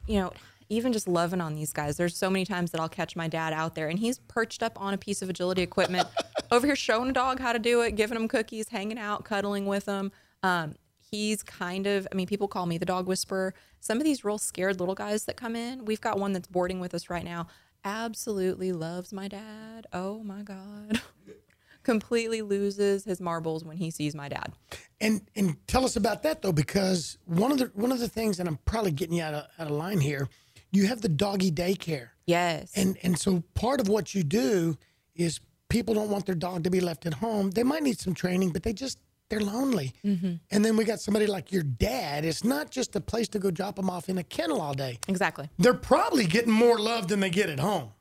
you 0.05 0.19
know, 0.19 0.33
even 0.69 0.93
just 0.93 1.07
loving 1.07 1.41
on 1.41 1.53
these 1.53 1.71
guys. 1.71 1.97
There's 1.97 2.15
so 2.15 2.29
many 2.29 2.45
times 2.45 2.71
that 2.71 2.81
I'll 2.81 2.89
catch 2.89 3.15
my 3.15 3.27
dad 3.27 3.53
out 3.53 3.75
there 3.75 3.87
and 3.87 3.99
he's 3.99 4.19
perched 4.19 4.61
up 4.61 4.79
on 4.79 4.93
a 4.93 4.97
piece 4.97 5.21
of 5.21 5.29
agility 5.29 5.61
equipment 5.61 6.07
over 6.51 6.65
here 6.65 6.75
showing 6.75 7.09
a 7.09 7.13
dog 7.13 7.39
how 7.39 7.53
to 7.53 7.59
do 7.59 7.81
it, 7.81 7.95
giving 7.95 8.17
him 8.17 8.27
cookies, 8.27 8.69
hanging 8.69 8.99
out, 8.99 9.23
cuddling 9.23 9.65
with 9.65 9.85
them. 9.85 10.11
Um, 10.43 10.75
he's 11.11 11.43
kind 11.43 11.87
of, 11.87 12.07
I 12.11 12.15
mean, 12.15 12.27
people 12.27 12.47
call 12.47 12.65
me 12.65 12.77
the 12.77 12.85
dog 12.85 13.07
whisperer. 13.07 13.53
Some 13.79 13.97
of 13.97 14.03
these 14.03 14.23
real 14.25 14.37
scared 14.37 14.79
little 14.79 14.95
guys 14.95 15.25
that 15.25 15.37
come 15.37 15.55
in, 15.55 15.85
we've 15.85 16.01
got 16.01 16.19
one 16.19 16.33
that's 16.33 16.47
boarding 16.47 16.79
with 16.79 16.93
us 16.93 17.09
right 17.09 17.23
now, 17.23 17.47
absolutely 17.83 18.71
loves 18.71 19.13
my 19.13 19.27
dad. 19.27 19.87
Oh 19.93 20.23
my 20.23 20.41
God. 20.41 21.01
Completely 21.83 22.41
loses 22.41 23.05
his 23.05 23.21
marbles 23.21 23.63
when 23.63 23.77
he 23.77 23.89
sees 23.91 24.13
my 24.13 24.27
dad. 24.27 24.51
And 24.99 25.21
and 25.37 25.55
tell 25.67 25.85
us 25.85 25.95
about 25.95 26.21
that 26.23 26.41
though, 26.41 26.51
because 26.51 27.17
one 27.23 27.49
of 27.49 27.59
the 27.59 27.71
one 27.75 27.93
of 27.93 27.99
the 27.99 28.09
things, 28.09 28.41
and 28.41 28.49
I'm 28.49 28.59
probably 28.65 28.91
getting 28.91 29.15
you 29.15 29.23
out 29.23 29.33
of, 29.33 29.45
out 29.57 29.67
of 29.67 29.71
line 29.71 30.01
here. 30.01 30.27
You 30.71 30.87
have 30.87 31.01
the 31.01 31.09
doggy 31.09 31.51
daycare. 31.51 32.09
Yes. 32.25 32.71
And 32.75 32.97
and 33.03 33.17
so 33.17 33.43
part 33.53 33.79
of 33.79 33.87
what 33.87 34.13
you 34.13 34.23
do 34.23 34.77
is 35.15 35.39
people 35.69 35.93
don't 35.93 36.09
want 36.09 36.25
their 36.25 36.35
dog 36.35 36.63
to 36.65 36.69
be 36.69 36.79
left 36.79 37.05
at 37.05 37.15
home. 37.15 37.51
They 37.51 37.63
might 37.63 37.83
need 37.83 37.99
some 37.99 38.13
training, 38.13 38.51
but 38.51 38.63
they 38.63 38.73
just 38.73 38.99
they're 39.29 39.41
lonely. 39.41 39.93
Mm-hmm. 40.05 40.33
And 40.51 40.65
then 40.65 40.77
we 40.77 40.85
got 40.85 41.01
somebody 41.01 41.27
like 41.27 41.51
your 41.51 41.63
dad. 41.63 42.23
It's 42.23 42.43
not 42.43 42.71
just 42.71 42.95
a 42.95 43.01
place 43.01 43.27
to 43.29 43.39
go 43.39 43.51
drop 43.51 43.75
them 43.75 43.89
off 43.89 44.07
in 44.09 44.17
a 44.17 44.23
kennel 44.23 44.61
all 44.61 44.73
day. 44.73 44.99
exactly. 45.07 45.49
They're 45.59 45.73
probably 45.73 46.25
getting 46.25 46.53
more 46.53 46.79
love 46.79 47.07
than 47.09 47.19
they 47.19 47.29
get 47.29 47.49
at 47.49 47.59
home. 47.59 47.91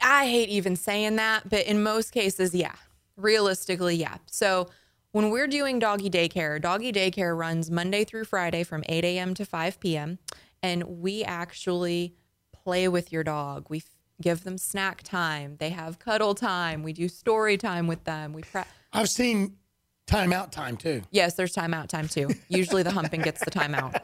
I 0.00 0.26
hate 0.26 0.48
even 0.48 0.76
saying 0.76 1.16
that, 1.16 1.48
but 1.48 1.66
in 1.66 1.82
most 1.82 2.12
cases, 2.12 2.54
yeah. 2.54 2.74
Realistically, 3.18 3.96
yeah. 3.96 4.16
So 4.24 4.70
when 5.10 5.28
we're 5.28 5.46
doing 5.46 5.78
doggy 5.78 6.08
daycare, 6.08 6.60
doggy 6.60 6.92
daycare 6.92 7.36
runs 7.36 7.70
Monday 7.70 8.04
through 8.04 8.24
Friday 8.24 8.64
from 8.64 8.82
8 8.88 9.04
a.m. 9.04 9.34
to 9.34 9.44
5 9.44 9.80
p.m. 9.80 10.18
And 10.62 10.84
we 10.84 11.24
actually 11.24 12.14
play 12.52 12.88
with 12.88 13.12
your 13.12 13.24
dog. 13.24 13.66
We 13.68 13.78
f- 13.78 13.84
give 14.20 14.44
them 14.44 14.58
snack 14.58 15.02
time. 15.02 15.56
They 15.58 15.70
have 15.70 15.98
cuddle 15.98 16.34
time. 16.34 16.82
We 16.82 16.92
do 16.92 17.08
story 17.08 17.56
time 17.56 17.86
with 17.86 18.04
them. 18.04 18.32
We 18.32 18.42
pra- 18.42 18.66
I've 18.92 19.08
seen 19.08 19.56
timeout 20.06 20.50
time 20.50 20.76
too. 20.76 21.02
yes, 21.10 21.34
there's 21.34 21.54
timeout 21.54 21.88
time 21.88 22.08
too. 22.08 22.28
Usually 22.48 22.82
the 22.82 22.90
humping 22.92 23.22
gets 23.22 23.44
the 23.44 23.50
timeout. 23.50 24.02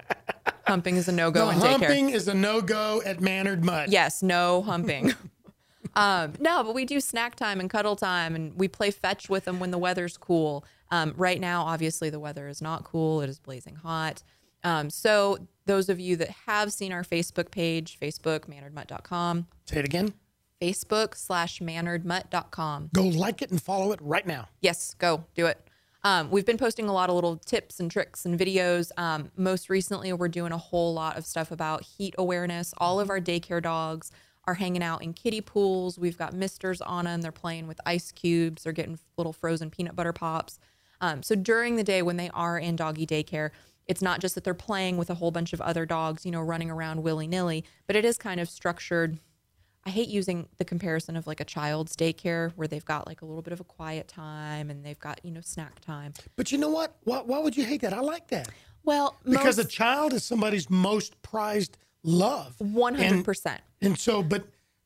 Humping 0.67 0.97
is 0.97 1.09
a 1.09 1.13
no 1.13 1.31
go 1.31 1.49
in 1.51 1.59
daycare. 1.59 1.69
humping 1.71 2.11
is 2.11 2.29
a 2.29 2.35
no 2.35 2.61
go 2.61 3.01
at 3.05 3.21
Mannered 3.21 3.65
Mutt. 3.65 3.89
Yes, 3.91 4.23
no 4.23 4.63
humping. 4.63 5.15
um, 5.95 6.35
no, 6.41 6.63
but 6.63 6.75
we 6.75 6.85
do 6.85 7.01
snack 7.01 7.37
time 7.37 7.59
and 7.61 7.71
cuddle 7.71 7.97
time, 7.97 8.35
and 8.35 8.55
we 8.59 8.69
play 8.69 8.91
fetch 8.91 9.29
with 9.31 9.45
them 9.45 9.61
when 9.61 9.71
the 9.71 9.79
weather's 9.79 10.17
cool. 10.17 10.65
Um, 10.91 11.15
right 11.17 11.41
now, 11.41 11.63
obviously, 11.65 12.11
the 12.11 12.21
weather 12.21 12.49
is 12.49 12.61
not 12.61 12.85
cool; 12.85 13.23
it 13.23 13.31
is 13.31 13.39
blazing 13.39 13.77
hot. 13.77 14.23
Um, 14.65 14.91
so, 14.91 15.39
those 15.67 15.89
of 15.89 16.01
you 16.01 16.17
that 16.17 16.31
have 16.47 16.73
seen 16.73 16.93
our 16.93 17.03
Facebook 17.03 17.51
page, 17.51 17.99
Facebook 18.01 18.47
manneredmutt.com, 18.47 19.47
Say 19.67 19.79
it 19.79 19.85
again. 19.85 20.15
Facebook 20.61 21.15
slash 21.15 21.61
manneredmutt.com. 21.61 22.91
Go 22.95 23.03
like 23.03 23.43
it 23.43 23.51
and 23.51 23.63
follow 23.63 23.93
it 23.93 24.01
right 24.03 24.27
now. 24.27 24.49
Yes, 24.61 24.95
go 24.95 25.25
do 25.35 25.47
it. 25.47 25.63
Um, 26.05 26.31
we've 26.31 26.47
been 26.47 26.59
posting 26.59 26.89
a 26.89 26.93
lot 26.93 27.09
of 27.11 27.15
little 27.17 27.37
tips 27.37 27.81
and 27.81 27.91
tricks 27.91 28.25
and 28.25 28.39
videos. 28.39 28.91
Um, 28.97 29.31
most 29.37 29.69
recently, 29.69 30.13
we're 30.13 30.29
doing 30.29 30.53
a 30.53 30.59
whole 30.59 30.95
lot 30.95 31.19
of 31.19 31.27
stuff 31.27 31.51
about 31.51 31.83
heat 31.83 32.15
awareness. 32.19 32.73
All 32.79 32.99
of 33.01 33.11
our 33.11 33.21
daycare 33.21 33.63
dogs 33.63 34.11
are 34.47 34.55
hanging 34.55 34.83
out 34.83 35.03
in 35.03 35.13
kiddie 35.13 35.41
pools. 35.41 35.99
We've 35.99 36.17
got 36.17 36.33
misters 36.33 36.81
on 36.81 37.05
them. 37.05 37.21
They're 37.21 37.33
playing 37.33 37.67
with 37.67 37.81
ice 37.85 38.13
cubes. 38.13 38.63
They're 38.63 38.73
getting 38.73 38.99
little 39.17 39.33
frozen 39.33 39.71
peanut 39.71 39.95
butter 39.95 40.13
pops. 40.13 40.59
Um, 41.01 41.23
so 41.23 41.35
during 41.35 41.77
the 41.77 41.85
day 41.85 42.01
when 42.03 42.17
they 42.17 42.31
are 42.31 42.59
in 42.59 42.75
doggy 42.77 43.07
daycare, 43.07 43.51
it's 43.89 44.03
not 44.03 44.21
just 44.21 44.35
that 44.35 44.45
they're 44.45 44.55
playing 44.55 44.99
with 44.99 45.09
a 45.11 45.15
whole 45.15 45.31
bunch 45.31 45.53
of 45.53 45.61
other 45.61 45.87
dogs, 45.87 46.25
you 46.27 46.31
know, 46.31 46.43
running 46.43 46.71
around 46.71 47.03
willy 47.03 47.27
nilly, 47.27 47.65
but 47.87 47.97
it 47.97 48.05
is 48.05 48.19
kind 48.19 48.39
of 48.39 48.49
structured. 48.49 49.19
I 49.87 49.91
hate 49.91 50.09
using 50.09 50.49
the 50.59 50.65
comparison 50.65 51.17
of 51.17 51.27
like 51.27 51.41
a 51.41 51.45
child's 51.45 51.97
daycare 51.97 52.53
where 52.57 52.69
they've 52.69 52.85
got 52.85 53.07
like 53.07 53.23
a 53.23 53.25
little 53.25 53.41
bit 53.41 53.55
of 53.55 53.61
a 53.61 53.65
quiet 53.65 54.07
time 54.07 54.69
and 54.69 54.85
they've 54.85 54.99
got, 54.99 55.21
you 55.25 55.31
know, 55.31 55.41
snack 55.41 55.81
time. 55.81 56.13
But 56.37 56.53
you 56.53 56.59
know 56.59 56.69
what? 56.69 56.97
Why, 57.05 57.21
why 57.21 57.39
would 57.39 57.57
you 57.57 57.65
hate 57.65 57.81
that? 57.81 57.95
I 57.95 58.01
like 58.01 58.29
that. 58.29 58.51
Well, 58.85 59.17
Because 59.25 59.59
a 59.59 59.65
child 59.65 60.13
is 60.13 60.23
somebody's 60.25 60.69
most 60.69 61.21
prized 61.23 61.79
love. 62.03 62.57
100%. 62.63 63.47
And, 63.47 63.61
and 63.81 63.99
so, 63.99 64.23
but, 64.23 64.45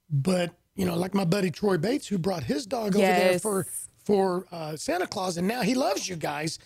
but, 0.09 0.55
you 0.77 0.87
know, 0.87 0.97
like 0.97 1.15
my 1.15 1.25
buddy 1.25 1.51
Troy 1.51 1.77
Bates, 1.77 2.07
who 2.07 2.19
brought 2.19 2.45
his 2.45 2.67
dog 2.67 2.95
over 2.95 3.05
there 3.05 3.39
for, 3.41 3.67
for 4.05 4.47
uh, 4.53 4.77
Santa 4.77 5.07
Claus, 5.09 5.37
and 5.37 5.49
now 5.49 5.63
he 5.63 5.75
loves 5.75 6.09
you 6.09 6.15
guys. 6.17 6.59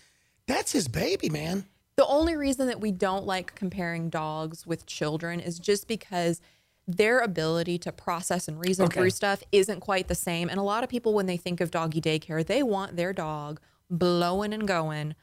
That's 0.46 0.72
his 0.72 0.88
baby, 0.88 1.30
man. 1.30 1.64
The 1.96 2.06
only 2.06 2.36
reason 2.36 2.66
that 2.66 2.80
we 2.80 2.92
don't 2.92 3.24
like 3.24 3.54
comparing 3.54 4.10
dogs 4.10 4.66
with 4.66 4.86
children 4.86 5.40
is 5.40 5.58
just 5.58 5.88
because 5.88 6.40
their 6.86 7.20
ability 7.20 7.78
to 7.78 7.90
process 7.90 8.46
and 8.48 8.60
reason 8.60 8.86
Okay. 8.86 9.00
through 9.00 9.10
stuff 9.10 9.42
isn't 9.50 9.80
quite 9.80 10.06
the 10.08 10.14
same. 10.14 10.48
And 10.48 10.58
a 10.58 10.62
lot 10.62 10.84
of 10.84 10.90
people, 10.90 11.14
when 11.14 11.26
they 11.26 11.36
think 11.36 11.60
of 11.60 11.70
doggy 11.70 12.00
daycare, 12.00 12.46
they 12.46 12.62
want 12.62 12.96
their 12.96 13.12
dog 13.12 13.60
blowing 13.90 14.52
and 14.52 14.68
going 14.68 15.14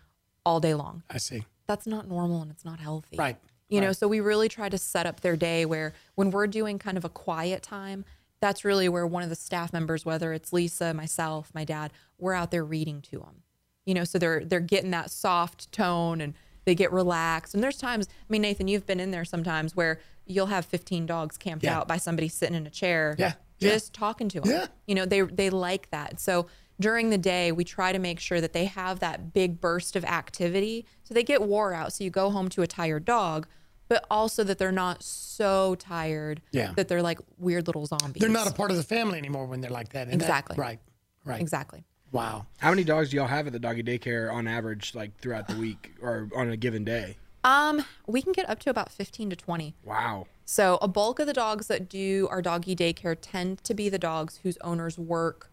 all 0.46 0.60
day 0.60 0.74
long. 0.74 1.04
I 1.10 1.20
see. 1.20 1.46
That's 1.68 1.88
not 1.88 2.08
normal 2.10 2.42
and 2.42 2.52
it's 2.52 2.66
not 2.66 2.80
healthy. 2.80 3.18
Right. 3.18 3.38
You 3.70 3.82
know, 3.82 3.92
so 3.92 4.08
we 4.08 4.20
really 4.20 4.50
try 4.50 4.70
to 4.70 4.78
set 4.78 5.08
up 5.08 5.22
their 5.22 5.36
day 5.36 5.66
where 5.66 5.94
when 6.16 6.30
we're 6.30 6.46
doing 6.48 6.78
kind 6.78 6.98
of 6.98 7.06
a 7.06 7.10
quiet 7.10 7.64
time, 7.64 8.06
that's 8.40 8.64
really 8.66 8.88
where 8.90 9.08
one 9.08 9.24
of 9.24 9.30
the 9.30 9.36
staff 9.36 9.74
members, 9.74 10.06
whether 10.06 10.34
it's 10.34 10.54
Lisa, 10.54 10.94
myself, 10.94 11.50
my 11.56 11.64
dad, 11.64 11.92
we're 12.20 12.34
out 12.34 12.52
there 12.52 12.64
reading 12.66 13.02
to 13.04 13.20
them. 13.20 13.44
You 13.86 13.94
know, 13.96 14.04
so 14.04 14.20
they're 14.20 14.44
they're 14.46 14.60
getting 14.60 14.92
that 14.92 15.10
soft 15.12 15.72
tone 15.72 16.22
and 16.22 16.34
they 16.66 16.76
get 16.76 16.92
relaxed. 16.92 17.54
And 17.54 17.64
there's 17.64 17.78
times, 17.78 18.08
I 18.10 18.26
mean, 18.30 18.42
Nathan, 18.42 18.68
you've 18.68 18.86
been 18.86 19.00
in 19.00 19.12
there 19.12 19.26
sometimes 19.26 19.76
where 19.76 20.00
you'll 20.26 20.48
have 20.48 20.66
15 20.66 21.06
dogs 21.06 21.38
camped 21.38 21.64
Yeah. 21.66 21.78
out 21.80 21.88
by 21.88 21.98
somebody 21.98 22.30
sitting 22.30 22.56
in 22.56 22.66
a 22.66 22.70
chair, 22.70 23.16
Yeah, 23.20 23.34
yeah. 23.60 23.72
just 23.72 23.94
talking 23.94 24.30
to 24.30 24.42
them. 24.42 24.50
Yeah. 24.52 24.68
You 24.88 24.96
know, 24.96 25.06
they 25.06 25.22
they 25.22 25.50
like 25.50 25.90
that. 25.92 26.20
So 26.20 26.48
during 26.80 27.10
the 27.12 27.18
day, 27.18 27.52
we 27.52 27.64
try 27.64 27.92
to 27.92 28.00
make 28.00 28.20
sure 28.20 28.42
that 28.42 28.54
they 28.54 28.66
have 28.66 29.00
that 29.00 29.32
big 29.34 29.62
burst 29.62 29.96
of 29.96 30.04
activity, 30.06 30.86
so 31.04 31.14
they 31.14 31.24
get 31.24 31.42
wore 31.44 31.74
out. 31.74 31.94
So 31.94 32.04
you 32.04 32.10
go 32.10 32.30
home 32.32 32.50
to 32.50 32.62
a 32.64 32.68
tired 32.68 33.06
dog, 33.06 33.48
but 33.90 34.06
also 34.10 34.44
that 34.46 34.58
they're 34.58 34.72
not 34.72 35.04
so 35.04 35.76
tired 35.76 36.42
Yeah. 36.52 36.72
that 36.76 36.88
they're 36.88 37.04
like 37.04 37.20
weird 37.38 37.68
little 37.68 37.86
zombies. 37.86 38.22
They're 38.22 38.30
not 38.30 38.50
a 38.50 38.54
part 38.54 38.72
of 38.72 38.78
the 38.78 38.84
family 38.84 39.20
anymore 39.20 39.46
when 39.46 39.62
they're 39.62 39.70
like 39.70 39.90
that. 39.90 40.08
And 40.08 40.20
that- 40.22 40.26
Exactly. 40.26 40.56
right. 40.58 40.80
Right. 41.26 41.40
exactly. 41.40 41.84
Wow. 42.14 42.46
How 42.60 42.70
many 42.70 42.84
dogs 42.84 43.10
do 43.10 43.18
y'all 43.18 43.26
have 43.26 43.48
at 43.48 43.54
the 43.54 43.60
doggy 43.60 43.82
daycare 43.82 44.32
on 44.32 44.48
average, 44.48 44.94
like 44.94 45.18
throughout 45.20 45.48
the 45.48 45.56
week 45.56 45.96
or 46.00 46.30
on 46.36 46.50
a 46.52 46.56
given 46.56 46.86
day? 46.86 47.18
Um, 47.44 47.84
we 48.08 48.22
can 48.22 48.32
get 48.32 48.48
up 48.48 48.60
to 48.60 48.70
about 48.70 48.92
15 48.92 49.32
to 49.32 49.36
20. 49.36 49.76
Wow. 49.84 50.28
So 50.46 50.78
a 50.80 50.88
bulk 50.88 51.18
of 51.20 51.26
the 51.26 51.34
dogs 51.34 51.68
that 51.68 51.90
do 51.90 52.28
our 52.30 52.42
doggy 52.42 52.76
daycare 52.76 53.18
tend 53.20 53.64
to 53.64 53.74
be 53.74 53.90
the 53.90 53.98
dogs 53.98 54.40
whose 54.44 54.58
owners 54.60 54.98
work 54.98 55.50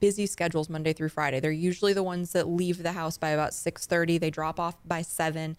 busy 0.00 0.26
schedules 0.26 0.68
Monday 0.68 0.92
through 0.92 1.10
Friday. 1.10 1.38
They're 1.38 1.52
usually 1.52 1.92
the 1.92 2.02
ones 2.02 2.32
that 2.32 2.48
leave 2.48 2.82
the 2.82 2.92
house 2.92 3.16
by 3.16 3.30
about 3.30 3.54
6:30. 3.54 4.18
They 4.18 4.30
drop 4.30 4.58
off 4.58 4.76
by 4.84 5.02
7. 5.02 5.56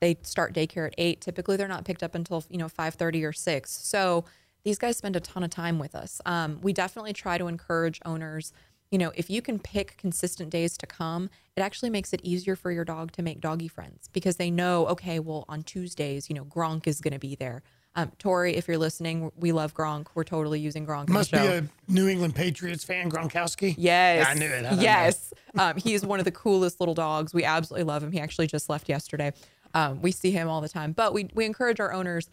They 0.00 0.18
start 0.22 0.54
daycare 0.54 0.86
at 0.88 0.94
8. 0.98 1.20
Typically 1.22 1.56
they're 1.56 1.66
not 1.66 1.84
picked 1.84 2.02
up 2.02 2.14
until, 2.14 2.44
you 2.50 2.58
know, 2.58 2.68
5:30 2.68 3.24
or 3.24 3.32
6. 3.32 3.70
So 3.70 4.26
these 4.64 4.78
guys 4.78 4.98
spend 4.98 5.16
a 5.16 5.20
ton 5.20 5.42
of 5.42 5.50
time 5.50 5.78
with 5.78 5.94
us. 5.94 6.20
Um, 6.26 6.60
we 6.60 6.72
definitely 6.72 7.14
try 7.14 7.38
to 7.38 7.48
encourage 7.48 8.00
owners 8.04 8.52
you 8.92 8.98
know, 8.98 9.10
if 9.16 9.30
you 9.30 9.40
can 9.40 9.58
pick 9.58 9.96
consistent 9.96 10.50
days 10.50 10.76
to 10.76 10.86
come, 10.86 11.30
it 11.56 11.62
actually 11.62 11.88
makes 11.88 12.12
it 12.12 12.20
easier 12.22 12.54
for 12.54 12.70
your 12.70 12.84
dog 12.84 13.10
to 13.12 13.22
make 13.22 13.40
doggy 13.40 13.66
friends 13.66 14.08
because 14.12 14.36
they 14.36 14.50
know, 14.50 14.86
okay, 14.86 15.18
well, 15.18 15.46
on 15.48 15.62
Tuesdays, 15.62 16.28
you 16.28 16.36
know, 16.36 16.44
Gronk 16.44 16.86
is 16.86 17.00
going 17.00 17.14
to 17.14 17.18
be 17.18 17.34
there. 17.34 17.62
Um, 17.96 18.12
Tori, 18.18 18.54
if 18.54 18.68
you're 18.68 18.78
listening, 18.78 19.32
we 19.36 19.50
love 19.52 19.74
Gronk. 19.74 20.08
We're 20.14 20.24
totally 20.24 20.60
using 20.60 20.86
Gronk. 20.86 21.08
Must 21.08 21.32
be 21.32 21.38
a 21.38 21.64
New 21.88 22.06
England 22.06 22.34
Patriots 22.34 22.84
fan, 22.84 23.10
Gronkowski. 23.10 23.74
Yes. 23.78 24.26
Yeah, 24.26 24.28
I 24.28 24.34
knew 24.34 24.46
it. 24.46 24.64
I 24.64 24.74
yes. 24.74 25.32
Um, 25.58 25.78
is 25.84 26.04
one 26.04 26.18
of 26.18 26.24
the 26.26 26.30
coolest 26.30 26.78
little 26.78 26.94
dogs. 26.94 27.32
We 27.32 27.44
absolutely 27.44 27.84
love 27.84 28.02
him. 28.02 28.12
He 28.12 28.20
actually 28.20 28.46
just 28.46 28.68
left 28.68 28.90
yesterday. 28.90 29.32
Um, 29.74 30.02
we 30.02 30.12
see 30.12 30.30
him 30.30 30.48
all 30.48 30.60
the 30.60 30.68
time, 30.68 30.92
but 30.92 31.14
we, 31.14 31.30
we 31.34 31.46
encourage 31.46 31.80
our 31.80 31.92
owners 31.92 32.28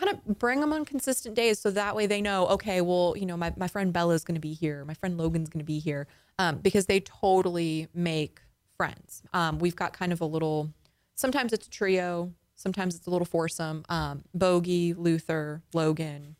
kind 0.00 0.16
of 0.16 0.38
bring 0.38 0.60
them 0.60 0.72
on 0.72 0.84
consistent 0.84 1.34
days 1.34 1.58
so 1.58 1.70
that 1.70 1.94
way 1.94 2.06
they 2.06 2.22
know, 2.22 2.46
okay, 2.48 2.80
well, 2.80 3.14
you 3.16 3.26
know, 3.26 3.36
my, 3.36 3.52
my 3.56 3.68
friend 3.68 3.92
Bella's 3.92 4.24
going 4.24 4.34
to 4.34 4.40
be 4.40 4.54
here. 4.54 4.84
My 4.84 4.94
friend 4.94 5.18
Logan's 5.18 5.50
going 5.50 5.60
to 5.60 5.66
be 5.66 5.78
here 5.78 6.06
um, 6.38 6.56
because 6.56 6.86
they 6.86 7.00
totally 7.00 7.88
make 7.92 8.40
friends. 8.76 9.22
Um, 9.34 9.58
we've 9.58 9.76
got 9.76 9.92
kind 9.92 10.12
of 10.12 10.22
a 10.22 10.24
little, 10.24 10.72
sometimes 11.14 11.52
it's 11.52 11.66
a 11.66 11.70
trio, 11.70 12.32
sometimes 12.56 12.96
it's 12.96 13.06
a 13.06 13.10
little 13.10 13.26
foursome. 13.26 13.84
Um, 13.90 14.24
Bogey, 14.32 14.94
Luther, 14.94 15.62
Logan, 15.74 16.36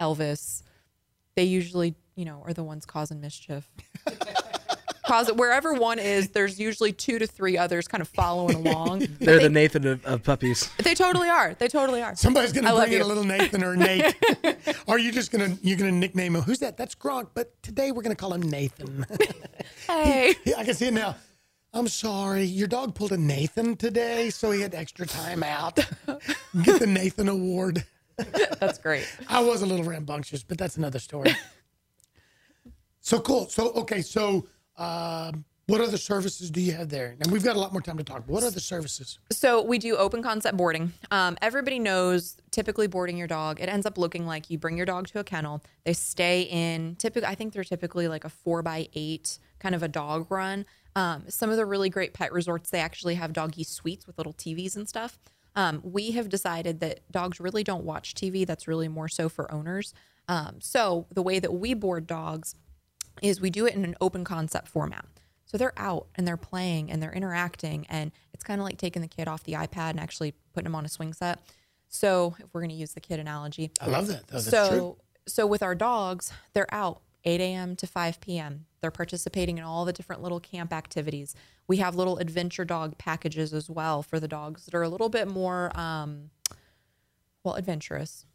Elvis, 0.00 0.62
they 1.34 1.44
usually, 1.44 1.94
you 2.16 2.24
know, 2.24 2.42
are 2.46 2.54
the 2.54 2.64
ones 2.64 2.86
causing 2.86 3.20
mischief. 3.20 3.70
Cause 5.06 5.30
wherever 5.32 5.74
one 5.74 5.98
is, 5.98 6.30
there's 6.30 6.58
usually 6.58 6.92
two 6.92 7.18
to 7.18 7.26
three 7.26 7.58
others 7.58 7.86
kind 7.86 8.00
of 8.00 8.08
following 8.08 8.66
along. 8.66 9.00
They're 9.20 9.36
they, 9.38 9.44
the 9.44 9.50
Nathan 9.50 9.86
of, 9.86 10.04
of 10.06 10.22
puppies. 10.22 10.70
they 10.82 10.94
totally 10.94 11.28
are. 11.28 11.54
They 11.54 11.68
totally 11.68 12.00
are. 12.02 12.14
Somebody's 12.16 12.52
gonna 12.52 12.68
I 12.68 12.72
love 12.72 12.84
bring 12.84 12.94
in 12.94 12.98
you. 13.00 13.04
a 13.04 13.08
little 13.08 13.24
Nathan 13.24 13.62
or 13.62 13.76
Nate. 13.76 14.14
are 14.88 14.98
you 14.98 15.12
just 15.12 15.30
gonna 15.30 15.58
you're 15.62 15.76
gonna 15.76 15.92
nickname 15.92 16.34
him? 16.36 16.42
Who's 16.42 16.60
that? 16.60 16.76
That's 16.78 16.94
Gronk. 16.94 17.28
But 17.34 17.62
today 17.62 17.92
we're 17.92 18.02
gonna 18.02 18.14
call 18.14 18.32
him 18.32 18.42
Nathan. 18.42 19.06
Hey, 19.86 20.34
Yeah, 20.44 20.56
I 20.58 20.64
can 20.64 20.74
see 20.74 20.86
it 20.86 20.94
now. 20.94 21.16
I'm 21.74 21.88
sorry, 21.88 22.44
your 22.44 22.68
dog 22.68 22.94
pulled 22.94 23.12
a 23.12 23.18
Nathan 23.18 23.76
today, 23.76 24.30
so 24.30 24.50
he 24.50 24.60
had 24.62 24.74
extra 24.74 25.06
time 25.06 25.42
out. 25.42 25.76
Get 26.62 26.78
the 26.80 26.86
Nathan 26.86 27.28
Award. 27.28 27.84
that's 28.60 28.78
great. 28.78 29.06
I 29.28 29.42
was 29.42 29.60
a 29.60 29.66
little 29.66 29.84
rambunctious, 29.84 30.42
but 30.42 30.56
that's 30.56 30.76
another 30.78 30.98
story. 31.00 31.34
so 33.00 33.20
cool. 33.20 33.48
So 33.48 33.72
okay, 33.72 34.00
so 34.02 34.46
um, 34.76 35.44
what 35.66 35.80
other 35.80 35.96
services 35.96 36.50
do 36.50 36.60
you 36.60 36.72
have 36.72 36.90
there? 36.90 37.16
And 37.20 37.32
we've 37.32 37.42
got 37.42 37.56
a 37.56 37.58
lot 37.58 37.72
more 37.72 37.80
time 37.80 37.96
to 37.96 38.04
talk. 38.04 38.24
What 38.26 38.44
other 38.44 38.60
services? 38.60 39.18
So 39.30 39.62
we 39.62 39.78
do 39.78 39.96
open 39.96 40.22
concept 40.22 40.58
boarding. 40.58 40.92
Um, 41.10 41.38
everybody 41.40 41.78
knows 41.78 42.36
typically 42.50 42.86
boarding 42.86 43.16
your 43.16 43.26
dog, 43.26 43.60
it 43.60 43.68
ends 43.68 43.86
up 43.86 43.96
looking 43.96 44.26
like 44.26 44.50
you 44.50 44.58
bring 44.58 44.76
your 44.76 44.86
dog 44.86 45.06
to 45.08 45.20
a 45.20 45.24
kennel. 45.24 45.62
They 45.84 45.94
stay 45.94 46.42
in 46.42 46.96
typically, 46.96 47.28
I 47.28 47.34
think 47.34 47.54
they're 47.54 47.64
typically 47.64 48.08
like 48.08 48.24
a 48.24 48.28
four 48.28 48.62
by 48.62 48.88
eight 48.92 49.38
kind 49.58 49.74
of 49.74 49.82
a 49.82 49.88
dog 49.88 50.30
run. 50.30 50.66
Um, 50.96 51.24
some 51.28 51.50
of 51.50 51.56
the 51.56 51.64
really 51.64 51.88
great 51.88 52.12
pet 52.12 52.32
resorts, 52.32 52.70
they 52.70 52.80
actually 52.80 53.14
have 53.14 53.32
doggy 53.32 53.64
suites 53.64 54.06
with 54.06 54.18
little 54.18 54.34
TVs 54.34 54.76
and 54.76 54.88
stuff. 54.88 55.18
Um, 55.56 55.80
we 55.82 56.10
have 56.12 56.28
decided 56.28 56.80
that 56.80 57.10
dogs 57.10 57.40
really 57.40 57.64
don't 57.64 57.84
watch 57.84 58.14
TV. 58.14 58.46
That's 58.46 58.68
really 58.68 58.88
more 58.88 59.08
so 59.08 59.28
for 59.28 59.50
owners. 59.52 59.94
Um, 60.28 60.56
so 60.60 61.06
the 61.12 61.22
way 61.22 61.38
that 61.38 61.54
we 61.54 61.74
board 61.74 62.06
dogs 62.06 62.54
is 63.22 63.40
we 63.40 63.50
do 63.50 63.66
it 63.66 63.74
in 63.74 63.84
an 63.84 63.96
open 64.00 64.24
concept 64.24 64.68
format. 64.68 65.06
So 65.46 65.58
they're 65.58 65.78
out 65.78 66.08
and 66.16 66.26
they're 66.26 66.36
playing 66.36 66.90
and 66.90 67.02
they're 67.02 67.12
interacting, 67.12 67.86
and 67.88 68.10
it's 68.32 68.42
kind 68.42 68.60
of 68.60 68.64
like 68.64 68.78
taking 68.78 69.02
the 69.02 69.08
kid 69.08 69.28
off 69.28 69.44
the 69.44 69.52
iPad 69.52 69.90
and 69.90 70.00
actually 70.00 70.34
putting 70.52 70.64
them 70.64 70.74
on 70.74 70.84
a 70.84 70.88
swing 70.88 71.12
set. 71.12 71.40
So 71.88 72.34
if 72.40 72.46
we're 72.52 72.60
going 72.60 72.70
to 72.70 72.76
use 72.76 72.92
the 72.94 73.00
kid 73.00 73.20
analogy, 73.20 73.70
I 73.80 73.86
love 73.86 74.08
that. 74.08 74.26
Though. 74.26 74.38
So 74.38 74.68
true. 74.68 74.96
so 75.26 75.46
with 75.46 75.62
our 75.62 75.76
dogs, 75.76 76.32
they're 76.54 76.72
out 76.74 77.02
8 77.24 77.40
a.m. 77.40 77.76
to 77.76 77.86
5 77.86 78.20
p.m. 78.20 78.66
They're 78.80 78.90
participating 78.90 79.58
in 79.58 79.64
all 79.64 79.84
the 79.84 79.92
different 79.92 80.22
little 80.22 80.40
camp 80.40 80.72
activities. 80.72 81.34
We 81.66 81.78
have 81.78 81.94
little 81.94 82.18
adventure 82.18 82.64
dog 82.64 82.98
packages 82.98 83.54
as 83.54 83.70
well 83.70 84.02
for 84.02 84.20
the 84.20 84.28
dogs 84.28 84.64
that 84.64 84.74
are 84.74 84.82
a 84.82 84.88
little 84.88 85.08
bit 85.08 85.28
more 85.28 85.70
um, 85.78 86.30
well 87.42 87.54
adventurous. 87.54 88.26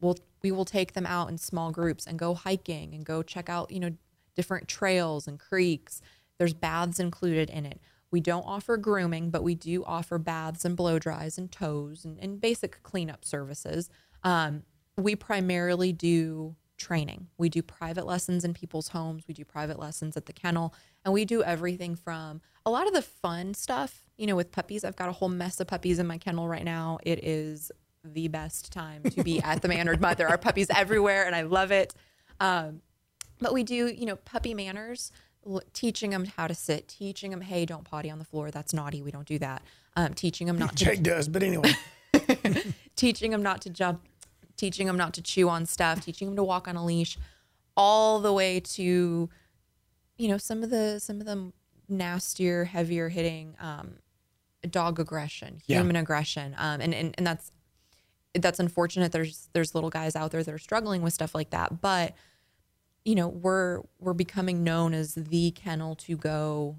We'll 0.00 0.18
we 0.42 0.52
will 0.52 0.64
take 0.64 0.92
them 0.92 1.06
out 1.06 1.28
in 1.28 1.38
small 1.38 1.72
groups 1.72 2.06
and 2.06 2.18
go 2.18 2.34
hiking 2.34 2.94
and 2.94 3.04
go 3.04 3.22
check 3.22 3.48
out 3.48 3.72
you 3.72 3.80
know 3.80 3.90
different 4.38 4.68
trails 4.68 5.26
and 5.26 5.36
creeks. 5.40 6.00
There's 6.38 6.54
baths 6.54 7.00
included 7.00 7.50
in 7.50 7.66
it. 7.66 7.80
We 8.12 8.20
don't 8.20 8.44
offer 8.44 8.76
grooming, 8.76 9.30
but 9.30 9.42
we 9.42 9.56
do 9.56 9.82
offer 9.84 10.16
baths 10.16 10.64
and 10.64 10.76
blow 10.76 11.00
dries 11.00 11.38
and 11.38 11.50
toes 11.50 12.04
and, 12.04 12.20
and 12.20 12.40
basic 12.40 12.80
cleanup 12.84 13.24
services. 13.24 13.90
Um, 14.22 14.62
we 14.96 15.16
primarily 15.16 15.92
do 15.92 16.54
training. 16.76 17.26
We 17.36 17.48
do 17.48 17.62
private 17.62 18.06
lessons 18.06 18.44
in 18.44 18.54
people's 18.54 18.88
homes. 18.88 19.24
We 19.26 19.34
do 19.34 19.44
private 19.44 19.80
lessons 19.80 20.16
at 20.16 20.26
the 20.26 20.32
kennel, 20.32 20.72
and 21.04 21.12
we 21.12 21.24
do 21.24 21.42
everything 21.42 21.96
from 21.96 22.40
a 22.64 22.70
lot 22.70 22.86
of 22.86 22.94
the 22.94 23.02
fun 23.02 23.54
stuff. 23.54 24.04
You 24.16 24.28
know, 24.28 24.36
with 24.36 24.52
puppies, 24.52 24.84
I've 24.84 24.94
got 24.94 25.08
a 25.08 25.12
whole 25.12 25.28
mess 25.28 25.58
of 25.58 25.66
puppies 25.66 25.98
in 25.98 26.06
my 26.06 26.18
kennel 26.18 26.46
right 26.46 26.64
now. 26.64 26.98
It 27.02 27.24
is 27.24 27.72
the 28.04 28.28
best 28.28 28.72
time 28.72 29.02
to 29.02 29.24
be 29.24 29.42
at 29.42 29.60
the 29.62 29.68
Mannered 29.68 30.00
Mutt. 30.00 30.16
There 30.16 30.28
are 30.28 30.38
puppies 30.38 30.68
everywhere, 30.74 31.26
and 31.26 31.34
I 31.34 31.42
love 31.42 31.72
it. 31.72 31.94
Um, 32.40 32.80
but 33.40 33.52
we 33.52 33.62
do, 33.62 33.86
you 33.88 34.06
know, 34.06 34.16
puppy 34.16 34.54
manners. 34.54 35.12
teaching 35.72 36.10
them 36.10 36.24
how 36.36 36.46
to 36.46 36.54
sit, 36.54 36.88
teaching 36.88 37.30
them, 37.30 37.40
hey, 37.40 37.64
don't 37.64 37.84
potty 37.84 38.10
on 38.10 38.18
the 38.18 38.24
floor. 38.24 38.50
That's 38.50 38.74
naughty. 38.74 39.00
We 39.02 39.10
don't 39.10 39.26
do 39.26 39.38
that. 39.38 39.62
Um, 39.96 40.12
teaching 40.14 40.46
them 40.46 40.58
not 40.58 40.76
to 40.76 40.84
Jake 40.84 41.02
does, 41.02 41.26
but 41.28 41.42
anyway. 41.42 41.72
teaching 42.96 43.30
them 43.30 43.42
not 43.42 43.62
to 43.62 43.70
jump, 43.70 44.02
teaching 44.56 44.86
them 44.86 44.96
not 44.96 45.14
to 45.14 45.22
chew 45.22 45.48
on 45.48 45.66
stuff, 45.66 46.04
teaching 46.04 46.28
them 46.28 46.36
to 46.36 46.44
walk 46.44 46.68
on 46.68 46.76
a 46.76 46.84
leash, 46.84 47.16
all 47.76 48.20
the 48.20 48.32
way 48.32 48.60
to, 48.60 49.28
you 50.16 50.28
know, 50.28 50.36
some 50.38 50.62
of 50.62 50.70
the 50.70 50.98
some 51.00 51.20
of 51.20 51.26
the 51.26 51.52
nastier, 51.88 52.64
heavier 52.64 53.08
hitting 53.08 53.54
um, 53.60 53.94
dog 54.70 54.98
aggression, 55.00 55.60
Yeah. 55.66 55.78
human 55.78 55.96
aggression, 55.96 56.54
um, 56.58 56.80
and, 56.80 56.94
and 56.94 57.14
and 57.16 57.26
that's 57.26 57.52
that's 58.34 58.58
unfortunate. 58.60 59.12
There's 59.12 59.48
there's 59.52 59.74
little 59.74 59.90
guys 59.90 60.14
out 60.16 60.30
there 60.32 60.42
that 60.42 60.52
are 60.52 60.58
struggling 60.58 61.02
with 61.02 61.12
stuff 61.14 61.34
like 61.34 61.50
that, 61.50 61.80
but 61.80 62.14
you 63.08 63.14
know 63.14 63.28
we're 63.28 63.80
we're 63.98 64.12
becoming 64.12 64.62
known 64.62 64.92
as 64.92 65.14
the 65.14 65.50
kennel 65.52 65.94
to 65.94 66.14
go 66.14 66.76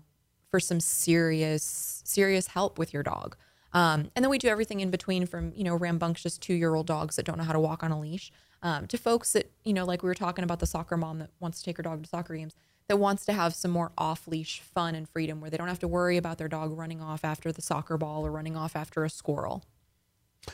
for 0.51 0.59
some 0.59 0.79
serious 0.79 2.03
serious 2.05 2.47
help 2.47 2.77
with 2.77 2.93
your 2.93 3.03
dog. 3.03 3.35
Um, 3.71 4.09
and 4.15 4.25
then 4.25 4.29
we 4.29 4.39
do 4.39 4.47
everything 4.47 4.79
in 4.79 4.91
between 4.91 5.25
from 5.25 5.53
you 5.55 5.63
know 5.63 5.75
rambunctious 5.75 6.37
two 6.37 6.53
year 6.53 6.75
old 6.75 6.85
dogs 6.85 7.15
that 7.15 7.25
don't 7.25 7.39
know 7.39 7.43
how 7.43 7.53
to 7.53 7.59
walk 7.59 7.83
on 7.83 7.91
a 7.91 7.99
leash 7.99 8.31
um, 8.61 8.85
to 8.87 8.97
folks 8.97 9.33
that 9.33 9.51
you 9.63 9.73
know 9.73 9.85
like 9.85 10.03
we 10.03 10.07
were 10.07 10.15
talking 10.15 10.43
about 10.43 10.59
the 10.59 10.67
soccer 10.67 10.97
mom 10.97 11.17
that 11.17 11.31
wants 11.39 11.59
to 11.59 11.65
take 11.65 11.77
her 11.77 11.83
dog 11.83 12.03
to 12.03 12.09
soccer 12.09 12.35
games 12.35 12.53
that 12.87 12.97
wants 12.97 13.25
to 13.25 13.33
have 13.33 13.55
some 13.55 13.71
more 13.71 13.91
off 13.97 14.27
leash 14.27 14.61
fun 14.61 14.93
and 14.93 15.09
freedom 15.09 15.41
where 15.41 15.49
they 15.49 15.57
don't 15.57 15.67
have 15.67 15.79
to 15.79 15.87
worry 15.87 16.17
about 16.17 16.37
their 16.37 16.47
dog 16.47 16.75
running 16.77 17.01
off 17.01 17.23
after 17.23 17.51
the 17.51 17.61
soccer 17.61 17.97
ball 17.97 18.25
or 18.25 18.31
running 18.31 18.55
off 18.55 18.75
after 18.75 19.03
a 19.03 19.09
squirrel 19.09 19.63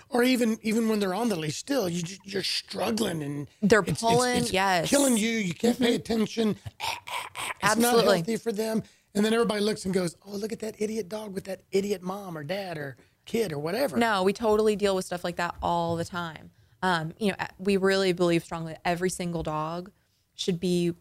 or 0.10 0.24
even 0.24 0.58
even 0.62 0.90
when 0.90 1.00
they're 1.00 1.14
on 1.14 1.30
the 1.30 1.36
leash, 1.36 1.58
still 1.58 1.88
you, 1.88 2.04
you're 2.24 2.44
struggling 2.44 3.24
and 3.24 3.48
They're 3.62 3.80
it's- 3.82 3.98
it's- 3.98 4.14
pulling, 4.14 4.38
it's 4.38 4.54
yes. 4.54 4.90
killing 4.90 5.18
you. 5.18 5.30
You 5.30 5.54
can't 5.54 5.78
pay 5.78 5.88
mm-hmm. 5.88 5.96
attention. 5.96 6.56
Ah, 6.82 7.00
ah, 7.08 7.30
ah. 7.38 7.72
It's 7.72 7.82
not 7.82 8.04
healthy 8.04 8.38
for 8.38 8.52
them. 8.52 8.84
And 9.14 9.24
then 9.24 9.34
everybody 9.34 9.62
looks 9.62 9.86
and 9.86 9.94
goes, 9.94 10.16
"Oh, 10.26 10.32
look 10.32 10.52
at 10.52 10.60
that 10.60 10.76
idiot 10.80 11.08
dog 11.08 11.34
with 11.34 11.46
that 11.46 11.62
idiot 11.72 12.02
mom 12.02 12.38
or 12.38 12.44
dad 12.44 12.78
or 12.78 12.98
kid 13.26 13.54
or 13.54 13.60
whatever." 13.60 13.96
No, 13.98 14.24
we 14.24 14.34
totally 14.34 14.76
deal 14.76 14.96
with 14.96 15.06
stuff 15.06 15.24
like 15.24 15.38
that 15.38 15.56
all 15.62 15.96
the 15.96 16.06
time. 16.06 16.52
Um, 16.82 17.14
you 17.18 17.30
know, 17.32 17.38
we 17.58 17.78
really 17.78 18.12
believe 18.12 18.44
strongly 18.44 18.74
that 18.74 18.82
every 18.86 19.10
single 19.10 19.42
dog 19.42 19.90
should 20.36 20.60
be 20.60 20.94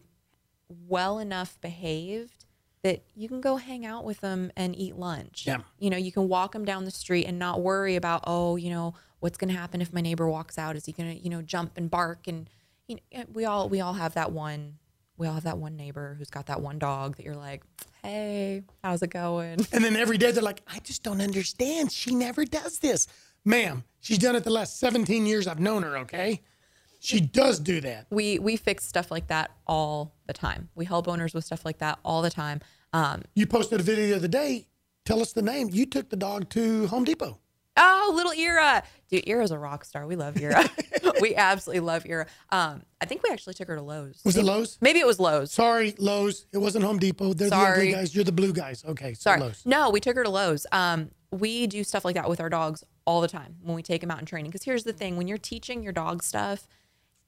well 0.87 1.19
enough 1.19 1.59
behaved 1.61 2.44
that 2.85 3.01
you 3.15 3.27
can 3.27 3.41
go 3.41 3.55
hang 3.55 3.83
out 3.83 4.05
with 4.05 4.21
them 4.21 4.51
and 4.55 4.77
eat 4.77 4.95
lunch. 4.95 5.45
Yeah. 5.47 5.61
You 5.79 5.89
know, 5.89 5.97
you 5.97 6.11
can 6.11 6.29
walk 6.29 6.51
them 6.51 6.65
down 6.65 6.85
the 6.85 6.91
street 6.91 7.25
and 7.25 7.39
not 7.39 7.61
worry 7.61 7.95
about, 7.95 8.23
oh, 8.27 8.57
you 8.57 8.69
know, 8.69 8.93
what's 9.21 9.39
going 9.39 9.51
to 9.51 9.59
happen 9.59 9.81
if 9.81 9.91
my 9.91 10.01
neighbor 10.01 10.29
walks 10.29 10.59
out? 10.59 10.75
Is 10.75 10.85
he 10.85 10.91
going 10.91 11.17
to, 11.17 11.19
you 11.19 11.31
know, 11.31 11.41
jump 11.41 11.77
and 11.77 11.89
bark? 11.89 12.27
And 12.27 12.47
you 12.85 12.97
know, 12.97 13.01
eh, 13.11 13.23
we 13.33 13.43
all 13.45 13.69
we 13.69 13.81
all 13.81 13.93
have 13.93 14.13
that 14.13 14.31
one. 14.31 14.75
We 15.17 15.25
all 15.25 15.33
have 15.33 15.45
that 15.45 15.57
one 15.57 15.75
neighbor 15.75 16.13
who's 16.19 16.29
got 16.29 16.45
that 16.45 16.61
one 16.61 16.77
dog 16.77 17.15
that 17.15 17.25
you're 17.25 17.33
like, 17.33 17.63
hey, 18.03 18.61
how's 18.83 19.01
it 19.01 19.09
going? 19.09 19.65
And 19.71 19.83
then 19.83 19.95
every 19.95 20.19
day 20.19 20.29
they're 20.29 20.43
like, 20.43 20.61
"I 20.67 20.77
just 20.77 21.01
don't 21.01 21.21
understand. 21.21 21.91
She 21.91 22.13
never 22.13 22.45
does 22.45 22.77
this, 22.77 23.07
ma'am. 23.43 23.83
She's 23.99 24.19
done 24.19 24.35
it 24.35 24.43
the 24.43 24.51
last 24.51 24.79
17 24.79 25.25
years 25.25 25.47
I've 25.47 25.59
known 25.59 25.81
her. 25.81 25.97
Okay, 25.99 26.41
she 27.05 27.19
does 27.21 27.59
do 27.59 27.81
that. 27.81 28.07
we 28.09 28.39
we 28.39 28.55
fix 28.57 28.85
stuff 28.85 29.11
like 29.11 29.27
that 29.27 29.51
all 29.67 30.13
the 30.27 30.33
time. 30.33 30.69
We 30.75 30.85
help 30.85 31.07
owners 31.07 31.33
with 31.33 31.45
stuff 31.45 31.63
like 31.65 31.77
that 31.79 31.99
all 32.03 32.21
the 32.21 32.29
time. 32.29 32.61
Um, 32.93 33.23
You 33.35 33.45
posted 33.47 33.79
a 33.79 33.83
video 33.83 34.07
the 34.07 34.15
other 34.15 34.27
day. 34.27 34.67
Tell 35.05 35.21
us 35.21 35.33
the 35.33 35.41
name. 35.41 35.69
You 35.71 35.85
took 35.85 36.09
the 36.09 36.15
dog 36.15 36.49
to 36.51 36.87
Home 36.87 37.03
Depot. 37.03 37.39
oh, 37.77 38.11
little 38.15 38.31
Ira, 38.31 38.83
dude, 39.09 39.27
Ira's 39.29 39.51
a 39.51 39.59
rock 39.59 39.83
star. 39.85 40.07
We 40.07 40.15
love 40.15 40.41
Ira. 40.41 40.63
we 41.21 41.35
absolutely 41.35 41.81
love 41.81 42.05
Ira. 42.09 42.25
Um, 42.51 42.83
I 43.01 43.05
think 43.05 43.21
we 43.21 43.29
actually 43.31 43.53
took 43.53 43.67
her 43.67 43.75
to 43.75 43.81
Lowe's. 43.81 44.21
Was 44.25 44.37
it 44.37 44.43
Lowe's? 44.45 44.77
Maybe 44.81 44.99
it 44.99 45.05
was 45.05 45.19
Lowe's. 45.19 45.51
Sorry, 45.51 45.93
Lowe's. 45.99 46.47
It 46.53 46.57
wasn't 46.59 46.85
Home 46.85 46.97
Depot. 46.99 47.33
They're 47.33 47.49
the 47.49 47.55
ugly 47.55 47.73
Sorry. 47.75 47.91
guys. 47.91 48.15
You're 48.15 48.23
the 48.23 48.31
blue 48.31 48.53
guys. 48.53 48.83
Okay, 48.87 49.13
so 49.13 49.19
Sorry, 49.29 49.41
Lowe's. 49.41 49.61
no, 49.65 49.89
we 49.91 49.99
took 49.99 50.15
her 50.15 50.23
to 50.23 50.29
Lowe's. 50.29 50.65
Um, 50.71 51.11
we 51.31 51.67
do 51.67 51.83
stuff 51.83 52.05
like 52.05 52.15
that 52.15 52.29
with 52.29 52.39
our 52.39 52.49
dogs 52.49 52.83
all 53.05 53.19
the 53.21 53.27
time 53.27 53.57
when 53.61 53.75
we 53.75 53.83
take 53.83 53.99
them 54.01 54.09
out 54.09 54.19
in 54.19 54.25
training. 54.25 54.49
Because 54.51 54.63
here's 54.63 54.85
the 54.85 54.93
thing: 54.93 55.17
when 55.17 55.27
you're 55.27 55.37
teaching 55.37 55.83
your 55.83 55.91
dog 55.93 56.23
stuff, 56.23 56.67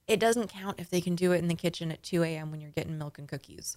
it 0.08 0.18
doesn't 0.18 0.48
count 0.48 0.80
if 0.80 0.88
they 0.90 1.00
can 1.00 1.14
do 1.14 1.32
it 1.32 1.38
in 1.38 1.48
the 1.48 1.54
kitchen 1.54 1.92
at 1.92 2.02
2 2.02 2.22
a.m. 2.24 2.50
when 2.50 2.60
you're 2.60 2.70
getting 2.70 2.96
milk 2.98 3.18
and 3.18 3.28
cookies. 3.28 3.76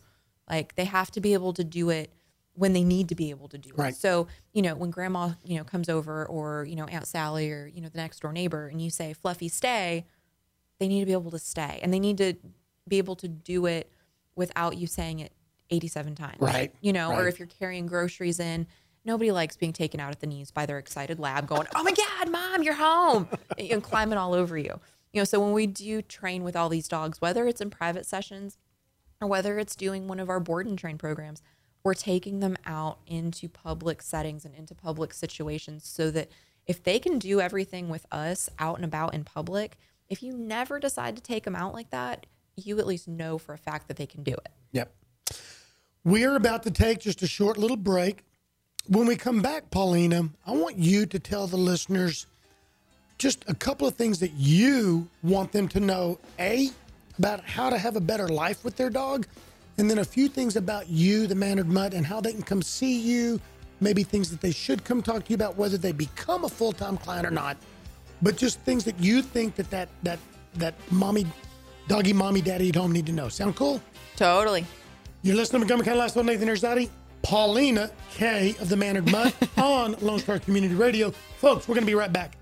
Like 0.50 0.76
they 0.76 0.86
have 0.86 1.12
to 1.12 1.22
be 1.22 1.34
able 1.34 1.54
to 1.54 1.64
do 1.64 1.90
it 1.90 2.12
when 2.54 2.74
they 2.74 2.84
need 2.84 3.10
to 3.10 3.16
be 3.16 3.30
able 3.30 3.48
to 3.50 3.58
do 3.58 3.70
it. 3.70 3.76
So, 3.96 4.28
you 4.54 4.62
know, 4.62 4.76
when 4.76 4.92
grandma, 4.92 5.32
you 5.46 5.58
know, 5.58 5.64
comes 5.64 5.88
over 5.90 6.26
or, 6.26 6.66
you 6.68 6.76
know, 6.76 6.86
Aunt 6.86 7.08
Sally 7.08 7.52
or, 7.52 7.68
you 7.68 7.82
know, 7.82 7.90
the 7.90 7.98
next 7.98 8.22
door 8.22 8.34
neighbor 8.34 8.68
and 8.68 8.82
you 8.82 8.90
say, 8.90 9.14
Fluffy, 9.14 9.48
stay, 9.48 10.06
they 10.80 10.88
need 10.88 11.02
to 11.02 11.06
be 11.06 11.14
able 11.14 11.32
to 11.32 11.40
stay. 11.40 11.80
And 11.82 11.94
they 11.94 12.00
need 12.00 12.18
to 12.18 12.34
be 12.88 12.98
able 12.98 13.16
to 13.18 13.28
do 13.28 13.66
it 13.66 13.92
without 14.36 14.78
you 14.78 14.88
saying 14.88 15.20
it 15.20 15.32
87 15.70 16.16
times. 16.16 16.38
Right, 16.40 16.74
You 16.82 16.92
know, 16.92 17.14
or 17.14 17.28
if 17.28 17.40
you're 17.40 17.48
carrying 17.48 17.88
groceries 17.88 18.40
in, 18.40 18.68
nobody 19.06 19.32
likes 19.32 19.56
being 19.56 19.74
taken 19.74 20.00
out 20.00 20.12
at 20.12 20.20
the 20.20 20.28
knees 20.28 20.52
by 20.52 20.66
their 20.66 20.78
excited 20.78 21.20
lab 21.20 21.48
going, 21.48 21.68
Oh 21.76 21.84
my 21.84 21.94
God, 21.94 22.30
mom, 22.30 22.64
you're 22.64 22.74
home. 22.74 23.30
and 23.58 23.82
climbing 23.82 24.18
all 24.18 24.34
over 24.34 24.58
you. 24.58 24.80
You 25.14 25.22
know, 25.22 25.26
so 25.26 25.40
when 25.40 25.54
we 25.54 25.68
do 25.68 26.02
train 26.02 26.44
with 26.44 26.56
all 26.56 26.70
these 26.70 26.88
dogs, 26.88 27.20
whether 27.20 27.48
it's 27.48 27.62
in 27.62 27.70
private 27.70 28.06
sessions 28.06 28.58
or 29.20 29.28
whether 29.28 29.60
it's 29.60 29.76
doing 29.76 30.08
one 30.08 30.20
of 30.20 30.30
our 30.30 30.40
board 30.40 30.66
and 30.66 30.78
train 30.78 30.98
programs, 30.98 31.42
we're 31.84 31.94
taking 31.94 32.40
them 32.40 32.58
out 32.66 33.00
into 33.08 33.50
public 33.50 34.02
settings 34.02 34.46
and 34.46 34.56
into 34.56 34.76
public 34.76 35.14
situations 35.14 35.86
so 35.86 36.12
that 36.12 36.30
if 36.66 36.84
they 36.84 37.00
can 37.00 37.20
do 37.20 37.42
everything 37.42 37.90
with 37.90 38.06
us 38.12 38.50
out 38.60 38.78
and 38.78 38.86
about 38.86 39.14
in 39.14 39.24
public, 39.24 39.78
if 40.10 40.22
you 40.22 40.34
never 40.34 40.80
decide 40.80 41.16
to 41.16 41.22
take 41.22 41.44
them 41.44 41.56
out 41.56 41.74
like 41.74 41.90
that, 41.90 42.26
you 42.56 42.80
at 42.80 42.88
least 42.88 43.08
know 43.08 43.38
for 43.38 43.54
a 43.54 43.58
fact 43.58 43.88
that 43.88 43.98
they 43.98 44.06
can 44.06 44.24
do 44.24 44.34
it. 44.34 44.50
Yep. 44.72 44.94
We 46.04 46.24
are 46.26 46.36
about 46.36 46.64
to 46.64 46.72
take 46.72 47.00
just 47.00 47.22
a 47.22 47.28
short 47.28 47.58
little 47.58 47.78
break. 47.78 48.24
When 48.88 49.08
we 49.08 49.16
come 49.16 49.42
back, 49.42 49.72
Paulina, 49.72 50.30
I 50.46 50.52
want 50.52 50.78
you 50.78 51.06
to 51.06 51.20
tell 51.20 51.48
the 51.48 51.58
listeners 51.58 52.28
just 53.22 53.46
a 53.48 53.54
couple 53.54 53.88
of 53.88 53.94
things 53.94 54.20
that 54.20 54.34
you 54.34 55.08
want 55.22 55.52
them 55.52 55.68
to 55.70 55.80
know. 55.80 56.18
A, 56.40 56.70
about 57.20 57.46
how 57.46 57.70
to 57.70 57.78
have 57.78 57.96
a 57.96 58.02
better 58.02 58.28
life 58.28 58.66
with 58.66 58.76
their 58.76 58.90
dog, 58.90 59.28
and 59.78 59.90
then 59.90 60.00
a 60.00 60.04
few 60.06 60.28
things 60.28 60.56
about 60.56 60.90
you, 60.90 61.28
the 61.28 61.36
Mannered 61.36 61.68
Mutt, 61.68 61.94
and 61.94 62.04
how 62.04 62.20
they 62.20 62.34
can 62.34 62.42
come 62.42 62.64
see 62.64 63.00
you. 63.00 63.40
Maybe 63.80 64.04
things 64.04 64.30
that 64.32 64.42
they 64.42 64.52
should 64.52 64.84
come 64.84 65.02
talk 65.02 65.26
to 65.26 65.30
you 65.30 65.36
about, 65.36 65.56
whether 65.56 65.78
they 65.78 65.92
become 65.92 66.46
a 66.46 66.50
full 66.50 66.72
time 66.72 66.98
client 66.98 67.26
or 67.26 67.32
not. 67.32 67.58
But 68.24 68.38
just 68.38 68.60
things 68.62 68.84
that 68.86 69.00
you 69.00 69.22
think 69.22 69.56
that 69.56 69.70
that 69.70 69.90
that 70.04 70.20
that 70.56 70.74
mommy, 70.92 71.26
doggy, 71.88 72.14
mommy, 72.14 72.42
daddy 72.42 72.70
at 72.70 72.76
home 72.76 72.92
need 72.92 73.06
to 73.06 73.12
know. 73.14 73.30
Sound 73.30 73.56
cool? 73.56 73.82
Totally. 74.16 74.66
You're 75.22 75.36
listening 75.36 75.62
to 75.62 75.66
Montgomery 75.68 75.86
County 75.86 76.00
Lifestyle, 76.00 76.24
Nathan 76.24 76.48
Arizadi, 76.48 76.90
Paulina 77.22 77.92
K 78.12 78.56
of 78.60 78.70
the 78.70 78.78
Mannered 78.78 79.12
Mutt 79.12 79.36
on 79.58 79.96
Lone 80.02 80.20
Star 80.20 80.40
Community 80.40 80.74
Radio. 80.76 81.12
Folks, 81.38 81.68
we're 81.68 81.76
going 81.76 81.86
to 81.86 81.92
be 81.92 81.96
right 81.96 82.12
back. 82.12 82.36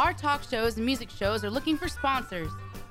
Our 0.00 0.12
talk 0.14 0.42
shows 0.48 0.78
and 0.78 0.86
music 0.86 1.10
shows 1.10 1.44
are 1.44 1.50
looking 1.50 1.76
for 1.76 1.86
sponsors. 1.86 2.50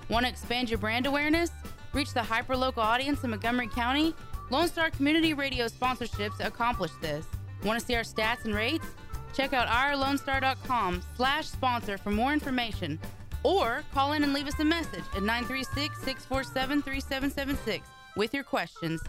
Want 0.10 0.28
to 0.28 0.30
expand 0.30 0.70
your 0.70 0.78
brand 0.78 1.07
awareness? 1.07 1.49
Reach 1.91 2.14
the 2.14 2.20
hyperlocal 2.20 2.78
audience 2.78 3.24
in 3.24 3.32
Montgomery 3.32 3.68
County? 3.68 4.14
Lone 4.51 4.68
Star 4.68 4.91
Community 4.91 5.34
Radio 5.34 5.66
sponsorships 5.66 6.39
accomplish 6.39 6.91
this. 7.01 7.26
Want 7.64 7.80
to 7.80 7.86
see 7.86 7.95
our 7.95 8.03
stats 8.03 8.45
and 8.45 8.53
rates? 8.53 8.86
Check 9.34 9.53
out 9.53 9.68
irlonestar.com 9.70 11.01
slash 11.18 11.47
sponsor 11.47 11.97
for 11.97 12.12
more 12.12 12.32
information. 12.32 12.99
Or 13.41 13.82
call 13.91 14.14
in 14.14 14.24
and 14.24 14.32
leave 14.32 14.47
us 14.47 14.60
a 14.60 14.64
message 14.64 15.05
at 15.16 15.24
936-647-3776 15.24 17.82
with 18.18 18.36
your 18.36 18.43
questions. 18.43 19.01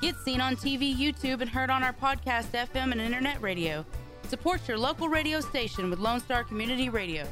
Get 0.00 0.14
seen 0.18 0.40
on 0.40 0.54
TV, 0.54 0.96
YouTube, 0.96 1.40
and 1.40 1.50
heard 1.50 1.70
on 1.70 1.82
our 1.82 1.94
podcast, 1.94 2.52
FM, 2.52 2.92
and 2.92 3.00
internet 3.00 3.42
radio. 3.42 3.84
Support 4.28 4.68
your 4.68 4.78
local 4.78 5.08
radio 5.08 5.40
station 5.40 5.90
with 5.90 5.98
Lone 5.98 6.20
Star 6.20 6.44
Community 6.44 6.88
Radio. 6.88 7.26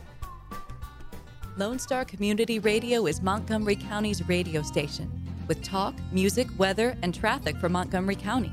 Lone 1.58 1.80
Star 1.80 2.04
Community 2.04 2.60
Radio 2.60 3.08
is 3.08 3.20
Montgomery 3.20 3.74
County's 3.74 4.28
radio 4.28 4.62
station 4.62 5.10
with 5.48 5.60
talk, 5.60 5.92
music, 6.12 6.46
weather, 6.56 6.96
and 7.02 7.12
traffic 7.12 7.56
for 7.56 7.68
Montgomery 7.68 8.14
County. 8.14 8.52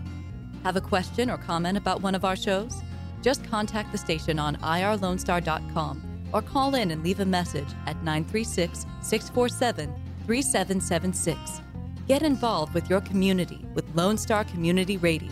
Have 0.63 0.75
a 0.75 0.81
question 0.81 1.29
or 1.29 1.37
comment 1.37 1.77
about 1.77 2.01
one 2.01 2.15
of 2.15 2.25
our 2.25 2.35
shows? 2.35 2.81
Just 3.21 3.43
contact 3.43 3.91
the 3.91 3.97
station 3.99 4.39
on 4.39 4.55
irlonestar.com 4.55 6.01
or 6.33 6.41
call 6.41 6.73
in 6.73 6.89
and 6.89 7.03
leave 7.03 7.19
a 7.19 7.25
message 7.25 7.67
at 7.85 7.95
936 8.01 8.87
647 9.03 9.93
3776. 10.25 11.61
Get 12.07 12.23
involved 12.23 12.73
with 12.73 12.89
your 12.89 13.01
community 13.01 13.67
with 13.75 13.85
Lone 13.93 14.17
Star 14.17 14.43
Community 14.45 14.97
Radio. 14.97 15.31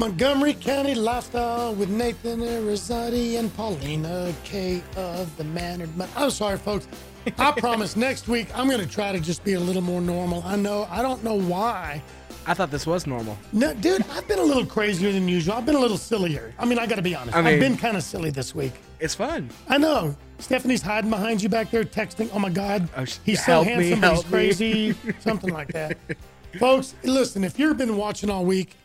Montgomery 0.00 0.54
County 0.54 0.94
Lifestyle 0.94 1.74
with 1.74 1.90
Nathan 1.90 2.40
Arizadi 2.40 3.38
and 3.38 3.54
Paulina 3.54 4.32
K 4.44 4.82
of 4.96 5.36
the 5.36 5.44
Mannered 5.44 5.94
Mutt. 5.94 6.08
I'm 6.16 6.30
sorry, 6.30 6.56
folks. 6.56 6.88
I 7.36 7.50
promise 7.58 7.96
next 7.96 8.26
week 8.26 8.48
I'm 8.56 8.66
going 8.66 8.80
to 8.80 8.86
try 8.88 9.12
to 9.12 9.20
just 9.20 9.44
be 9.44 9.52
a 9.52 9.60
little 9.60 9.82
more 9.82 10.00
normal. 10.00 10.42
I 10.46 10.56
know, 10.56 10.88
I 10.90 11.02
don't 11.02 11.22
know 11.22 11.34
why, 11.34 12.02
I 12.46 12.54
thought 12.54 12.70
this 12.70 12.86
was 12.86 13.06
normal. 13.06 13.36
No, 13.52 13.74
dude, 13.74 14.02
I've 14.12 14.26
been 14.26 14.38
a 14.38 14.42
little 14.42 14.64
crazier 14.64 15.12
than 15.12 15.28
usual. 15.28 15.52
I've 15.52 15.66
been 15.66 15.74
a 15.74 15.78
little 15.80 15.98
sillier. 15.98 16.54
I 16.58 16.64
mean, 16.64 16.78
I 16.78 16.86
got 16.86 16.96
to 16.96 17.02
be 17.02 17.14
honest. 17.14 17.36
I 17.36 17.42
mean, 17.42 17.52
I've 17.52 17.60
been 17.60 17.76
kind 17.76 17.98
of 17.98 18.02
silly 18.02 18.30
this 18.30 18.54
week. 18.54 18.72
It's 19.00 19.14
fun. 19.14 19.50
I 19.68 19.76
know. 19.76 20.16
Stephanie's 20.38 20.80
hiding 20.80 21.10
behind 21.10 21.42
you 21.42 21.50
back 21.50 21.70
there, 21.70 21.84
texting. 21.84 22.30
Oh 22.32 22.38
my 22.38 22.48
God, 22.48 22.88
Oh, 22.96 23.04
he's 23.26 23.44
so 23.44 23.62
me, 23.62 23.70
handsome, 23.90 24.00
but 24.00 24.14
he's 24.14 24.24
crazy. 24.24 24.94
Something 25.18 25.52
like 25.52 25.68
that. 25.74 25.98
Folks, 26.58 26.94
listen. 27.04 27.44
If 27.44 27.58
you've 27.58 27.76
been 27.76 27.98
watching 27.98 28.30
all 28.30 28.46
week, 28.46 28.76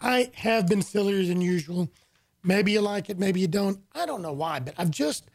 I 0.00 0.30
have 0.34 0.68
been 0.68 0.82
sillier 0.82 1.24
than 1.24 1.40
usual. 1.40 1.90
Maybe 2.44 2.72
you 2.72 2.80
like 2.80 3.10
it, 3.10 3.18
maybe 3.18 3.40
you 3.40 3.48
don't. 3.48 3.80
I 3.92 4.06
don't 4.06 4.22
know 4.22 4.32
why, 4.32 4.60
but 4.60 4.74
I've 4.78 4.90
just, 4.90 5.26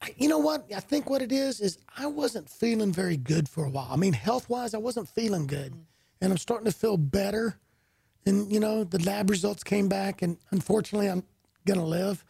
I- 0.00 0.14
you 0.16 0.28
know 0.28 0.38
what? 0.38 0.66
I 0.74 0.80
think 0.80 1.10
what 1.10 1.22
it 1.22 1.32
is 1.32 1.60
is 1.60 1.78
I 1.96 2.06
wasn't 2.06 2.48
feeling 2.48 2.92
very 2.92 3.16
good 3.16 3.48
for 3.48 3.64
a 3.64 3.70
while. 3.70 3.88
I 3.90 3.96
mean, 3.96 4.14
health 4.14 4.48
wise, 4.48 4.74
I 4.74 4.78
wasn't 4.78 5.08
feeling 5.08 5.46
good, 5.46 5.72
mm-hmm. 5.72 5.82
and 6.22 6.32
I'm 6.32 6.38
starting 6.38 6.66
to 6.66 6.72
feel 6.76 6.96
better. 6.96 7.58
And 8.26 8.50
you 8.52 8.60
know, 8.60 8.84
the 8.84 9.02
lab 9.04 9.30
results 9.30 9.62
came 9.62 9.88
back, 9.88 10.22
and 10.22 10.38
unfortunately, 10.50 11.08
I'm 11.08 11.24
gonna 11.66 11.84
live. 11.84 12.24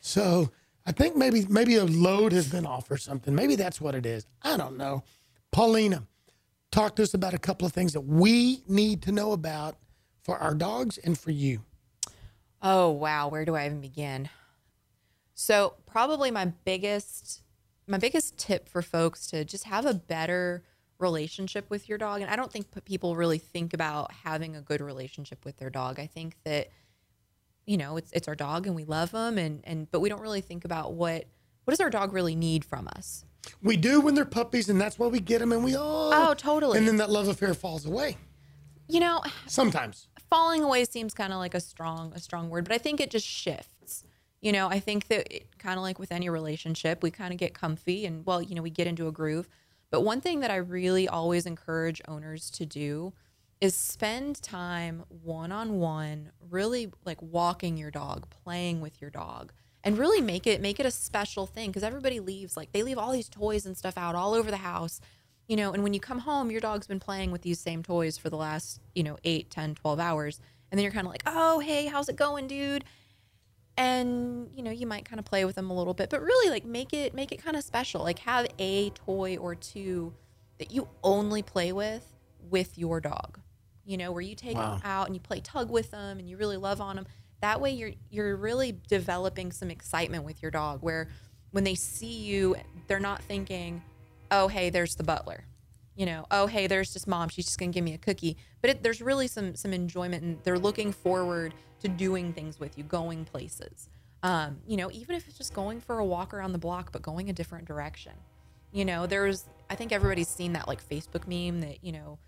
So 0.00 0.50
I 0.86 0.92
think 0.92 1.16
maybe 1.16 1.46
maybe 1.48 1.76
a 1.76 1.84
load 1.84 2.32
has 2.32 2.48
been 2.48 2.66
off 2.66 2.90
or 2.90 2.96
something. 2.96 3.34
Maybe 3.34 3.56
that's 3.56 3.80
what 3.80 3.94
it 3.94 4.06
is. 4.06 4.26
I 4.42 4.56
don't 4.56 4.76
know. 4.76 5.02
Paulina, 5.50 6.04
talk 6.70 6.96
to 6.96 7.02
us 7.02 7.14
about 7.14 7.34
a 7.34 7.38
couple 7.38 7.66
of 7.66 7.72
things 7.72 7.92
that 7.92 8.00
we 8.02 8.62
need 8.68 9.02
to 9.02 9.12
know 9.12 9.32
about 9.32 9.76
for 10.24 10.38
our 10.38 10.54
dogs 10.54 10.98
and 10.98 11.16
for 11.18 11.30
you. 11.30 11.60
Oh, 12.62 12.90
wow. 12.90 13.28
Where 13.28 13.44
do 13.44 13.54
I 13.54 13.66
even 13.66 13.80
begin? 13.80 14.30
So, 15.34 15.74
probably 15.86 16.30
my 16.30 16.46
biggest 16.46 17.42
my 17.86 17.98
biggest 17.98 18.38
tip 18.38 18.66
for 18.66 18.80
folks 18.80 19.26
to 19.26 19.44
just 19.44 19.64
have 19.64 19.84
a 19.84 19.92
better 19.92 20.62
relationship 20.98 21.68
with 21.68 21.86
your 21.86 21.98
dog 21.98 22.22
and 22.22 22.30
I 22.30 22.36
don't 22.36 22.50
think 22.50 22.66
people 22.86 23.14
really 23.14 23.36
think 23.36 23.74
about 23.74 24.10
having 24.24 24.56
a 24.56 24.62
good 24.62 24.80
relationship 24.80 25.44
with 25.44 25.58
their 25.58 25.68
dog. 25.68 26.00
I 26.00 26.06
think 26.06 26.36
that 26.44 26.70
you 27.66 27.76
know, 27.76 27.98
it's 27.98 28.10
it's 28.12 28.26
our 28.28 28.34
dog 28.34 28.66
and 28.66 28.74
we 28.74 28.84
love 28.84 29.10
them 29.10 29.36
and 29.36 29.60
and 29.64 29.90
but 29.90 30.00
we 30.00 30.08
don't 30.08 30.22
really 30.22 30.40
think 30.40 30.64
about 30.64 30.94
what 30.94 31.26
what 31.64 31.72
does 31.72 31.80
our 31.80 31.90
dog 31.90 32.12
really 32.14 32.36
need 32.36 32.64
from 32.64 32.88
us? 32.96 33.24
We 33.62 33.76
do 33.76 34.00
when 34.00 34.14
they're 34.14 34.24
puppies, 34.24 34.70
and 34.70 34.80
that's 34.80 34.98
why 34.98 35.06
we 35.08 35.20
get 35.20 35.40
them, 35.40 35.52
and 35.52 35.62
we 35.62 35.76
oh, 35.76 36.10
Oh, 36.30 36.34
totally. 36.34 36.78
and 36.78 36.88
then 36.88 36.96
that 36.96 37.10
love 37.10 37.28
affair 37.28 37.52
falls 37.52 37.84
away 37.84 38.16
You 38.88 39.00
know, 39.00 39.22
sometimes. 39.46 40.08
falling 40.30 40.62
away 40.62 40.84
seems 40.84 41.14
kind 41.14 41.32
of 41.32 41.38
like 41.38 41.54
a 41.54 41.60
strong 41.60 42.12
a 42.14 42.20
strong 42.20 42.50
word, 42.50 42.64
but 42.64 42.74
I 42.74 42.78
think 42.78 43.00
it 43.00 43.10
just 43.10 43.26
shifts. 43.26 44.04
You 44.40 44.52
know, 44.52 44.68
I 44.68 44.78
think 44.78 45.08
that 45.08 45.26
kind 45.58 45.78
of 45.78 45.82
like 45.82 45.98
with 45.98 46.12
any 46.12 46.28
relationship, 46.28 47.02
we 47.02 47.10
kind 47.10 47.32
of 47.32 47.38
get 47.38 47.54
comfy 47.54 48.04
and 48.04 48.26
well, 48.26 48.42
you 48.42 48.54
know, 48.54 48.62
we 48.62 48.70
get 48.70 48.86
into 48.86 49.08
a 49.08 49.12
groove. 49.12 49.48
But 49.90 50.02
one 50.02 50.20
thing 50.20 50.40
that 50.40 50.50
I 50.50 50.56
really 50.56 51.08
always 51.08 51.46
encourage 51.46 52.02
owners 52.08 52.50
to 52.50 52.66
do 52.66 53.14
is 53.60 53.74
spend 53.74 54.42
time 54.42 55.04
one 55.08 55.50
on 55.52 55.78
one, 55.78 56.32
really 56.50 56.92
like 57.06 57.22
walking 57.22 57.78
your 57.78 57.90
dog, 57.90 58.28
playing 58.28 58.82
with 58.82 59.00
your 59.00 59.10
dog, 59.10 59.52
and 59.82 59.96
really 59.96 60.20
make 60.20 60.46
it 60.46 60.60
make 60.60 60.78
it 60.78 60.84
a 60.84 60.90
special 60.90 61.46
thing 61.46 61.70
because 61.70 61.82
everybody 61.82 62.20
leaves 62.20 62.56
like 62.56 62.72
they 62.72 62.82
leave 62.82 62.98
all 62.98 63.12
these 63.12 63.28
toys 63.28 63.64
and 63.64 63.76
stuff 63.76 63.96
out 63.96 64.14
all 64.14 64.34
over 64.34 64.50
the 64.50 64.58
house 64.58 65.00
you 65.48 65.56
know 65.56 65.72
and 65.72 65.82
when 65.82 65.94
you 65.94 66.00
come 66.00 66.20
home 66.20 66.50
your 66.50 66.60
dog's 66.60 66.86
been 66.86 67.00
playing 67.00 67.30
with 67.30 67.42
these 67.42 67.58
same 67.58 67.82
toys 67.82 68.16
for 68.16 68.30
the 68.30 68.36
last 68.36 68.80
you 68.94 69.02
know 69.02 69.16
8 69.24 69.50
10 69.50 69.74
12 69.74 70.00
hours. 70.00 70.40
And 70.70 70.78
then 70.78 70.82
you're 70.82 70.92
kind 70.92 71.06
of 71.06 71.12
like 71.12 71.22
oh 71.26 71.60
hey 71.60 71.86
how's 71.86 72.08
it 72.08 72.16
going 72.16 72.46
dude? 72.46 72.84
And 73.76 74.48
you 74.54 74.62
know 74.62 74.70
you 74.70 74.86
might 74.86 75.04
kind 75.04 75.18
of 75.18 75.24
play 75.24 75.44
with 75.44 75.56
them 75.56 75.70
a 75.70 75.74
little 75.74 75.94
bit 75.94 76.10
but 76.10 76.22
really 76.22 76.50
like 76.50 76.64
make 76.64 76.92
it 76.92 77.14
make 77.14 77.32
it 77.32 77.42
kind 77.42 77.56
of 77.56 77.64
special. 77.64 78.02
Like 78.02 78.20
have 78.20 78.46
a 78.58 78.90
toy 78.90 79.36
or 79.36 79.54
two 79.54 80.14
that 80.58 80.70
you 80.72 80.88
only 81.02 81.42
play 81.42 81.72
with 81.72 82.06
with 82.50 82.78
your 82.78 83.00
dog 83.00 83.40
you 83.84 83.96
know 83.96 84.12
where 84.12 84.22
you 84.22 84.34
take 84.34 84.56
them 84.56 84.80
out 84.84 85.06
and 85.06 85.14
you 85.14 85.20
play 85.20 85.40
tug 85.40 85.70
with 85.70 85.90
them 85.90 86.18
and 86.18 86.28
you 86.28 86.36
really 86.36 86.56
love 86.56 86.80
on 86.80 86.96
them 86.96 87.06
that 87.40 87.60
way 87.60 87.70
you're 87.70 87.92
you're 88.10 88.36
really 88.36 88.76
developing 88.88 89.52
some 89.52 89.70
excitement 89.70 90.24
with 90.24 90.40
your 90.42 90.50
dog 90.50 90.82
where 90.82 91.08
when 91.50 91.64
they 91.64 91.74
see 91.74 92.20
you 92.20 92.56
they're 92.86 93.00
not 93.00 93.22
thinking 93.22 93.82
oh 94.34 94.48
hey 94.48 94.70
there's 94.70 94.96
the 94.96 95.04
butler. 95.04 95.46
You 95.94 96.06
know 96.06 96.26
oh 96.30 96.46
hey 96.46 96.66
there's 96.66 96.92
just 96.92 97.06
mom. 97.06 97.28
She's 97.28 97.46
just 97.46 97.58
gonna 97.58 97.72
give 97.72 97.84
me 97.84 97.94
a 97.94 97.98
cookie. 97.98 98.36
But 98.60 98.70
it, 98.70 98.82
there's 98.82 99.00
really 99.00 99.28
some 99.28 99.54
some 99.54 99.72
enjoyment 99.72 100.22
and 100.22 100.38
they're 100.42 100.58
looking 100.58 100.92
forward 100.92 101.54
to 101.80 101.88
doing 101.88 102.32
things 102.32 102.58
with 102.58 102.76
you 102.76 102.84
going 102.84 103.24
places. 103.24 103.88
Um, 104.22 104.58
you 104.66 104.76
know 104.76 104.90
even 104.90 105.16
if 105.16 105.28
it's 105.28 105.38
just 105.38 105.54
going 105.54 105.80
for 105.80 105.98
a 105.98 106.04
walk 106.04 106.34
around 106.34 106.52
the 106.52 106.58
block 106.58 106.92
but 106.92 107.02
going 107.02 107.30
a 107.30 107.32
different 107.32 107.66
direction. 107.66 108.12
You 108.72 108.84
know 108.84 109.06
there's 109.06 109.44
i 109.70 109.76
think 109.76 109.92
everybody's 109.92 110.28
seen 110.28 110.54
that 110.54 110.66
like 110.66 110.86
facebook 110.86 111.26
meme 111.26 111.60
that 111.60 111.82
you 111.82 111.92
know 111.92 112.18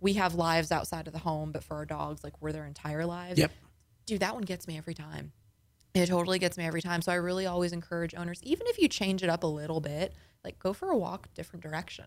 we 0.00 0.14
have 0.14 0.34
lives 0.34 0.72
outside 0.72 1.06
of 1.06 1.12
the 1.12 1.18
home 1.18 1.52
but 1.52 1.62
for 1.62 1.76
our 1.76 1.84
dogs 1.84 2.24
like 2.24 2.32
we're 2.40 2.52
their 2.52 2.64
entire 2.64 3.04
lives. 3.04 3.38
Yep. 3.38 3.52
dude 4.06 4.20
that 4.20 4.34
one 4.34 4.42
gets 4.42 4.66
me 4.66 4.78
every 4.78 4.94
time. 4.94 5.32
It 5.94 6.06
totally 6.06 6.38
gets 6.38 6.56
me 6.56 6.64
every 6.64 6.80
time. 6.80 7.02
So 7.02 7.12
I 7.12 7.16
really 7.16 7.44
always 7.44 7.72
encourage 7.72 8.14
owners, 8.14 8.40
even 8.42 8.66
if 8.68 8.78
you 8.78 8.88
change 8.88 9.22
it 9.22 9.28
up 9.28 9.42
a 9.42 9.46
little 9.46 9.80
bit, 9.80 10.14
like 10.44 10.58
go 10.58 10.72
for 10.72 10.90
a 10.90 10.96
walk 10.96 11.28
different 11.34 11.62
direction. 11.62 12.06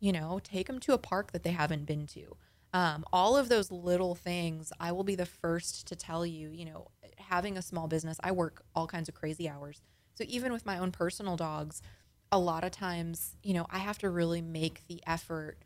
You 0.00 0.12
know, 0.12 0.40
take 0.42 0.66
them 0.66 0.80
to 0.80 0.94
a 0.94 0.98
park 0.98 1.32
that 1.32 1.42
they 1.42 1.52
haven't 1.52 1.86
been 1.86 2.06
to. 2.08 2.36
Um, 2.74 3.04
all 3.12 3.36
of 3.36 3.48
those 3.48 3.70
little 3.70 4.14
things, 4.14 4.72
I 4.80 4.92
will 4.92 5.04
be 5.04 5.14
the 5.14 5.26
first 5.26 5.86
to 5.88 5.96
tell 5.96 6.26
you. 6.26 6.50
You 6.50 6.64
know, 6.64 6.88
having 7.18 7.56
a 7.56 7.62
small 7.62 7.86
business, 7.86 8.18
I 8.22 8.32
work 8.32 8.64
all 8.74 8.86
kinds 8.86 9.08
of 9.08 9.14
crazy 9.14 9.48
hours. 9.48 9.80
So 10.14 10.24
even 10.26 10.52
with 10.52 10.66
my 10.66 10.78
own 10.78 10.90
personal 10.90 11.36
dogs, 11.36 11.82
a 12.30 12.38
lot 12.38 12.64
of 12.64 12.70
times, 12.70 13.36
you 13.42 13.54
know, 13.54 13.66
I 13.70 13.78
have 13.78 13.98
to 13.98 14.10
really 14.10 14.42
make 14.42 14.86
the 14.88 15.00
effort 15.06 15.58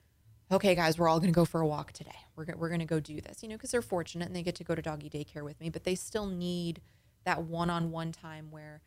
okay, 0.51 0.75
guys, 0.75 0.99
we're 0.99 1.09
all 1.09 1.19
going 1.19 1.33
to 1.33 1.35
go 1.35 1.45
for 1.45 1.61
a 1.61 1.67
walk 1.67 1.93
today. 1.93 2.17
We're, 2.37 2.47
we're 2.57 2.69
going 2.69 2.81
to 2.81 2.87
go 2.87 3.01
do 3.01 3.21
this, 3.21 3.43
you 3.43 3.49
know, 3.49 3.57
because 3.57 3.71
they're 3.71 3.83
fortunate 3.83 4.27
and 4.27 4.37
they 4.37 4.43
get 4.43 4.55
to 4.57 4.65
go 4.65 4.75
to 4.75 4.83
doggy 4.83 5.11
daycare 5.11 5.43
with 5.43 5.61
me, 5.61 5.71
but 5.71 5.85
they 5.85 5.95
still 5.95 6.27
need 6.27 6.81
that 7.25 7.43
one-on-one 7.43 8.13
time 8.13 8.51
where 8.51 8.81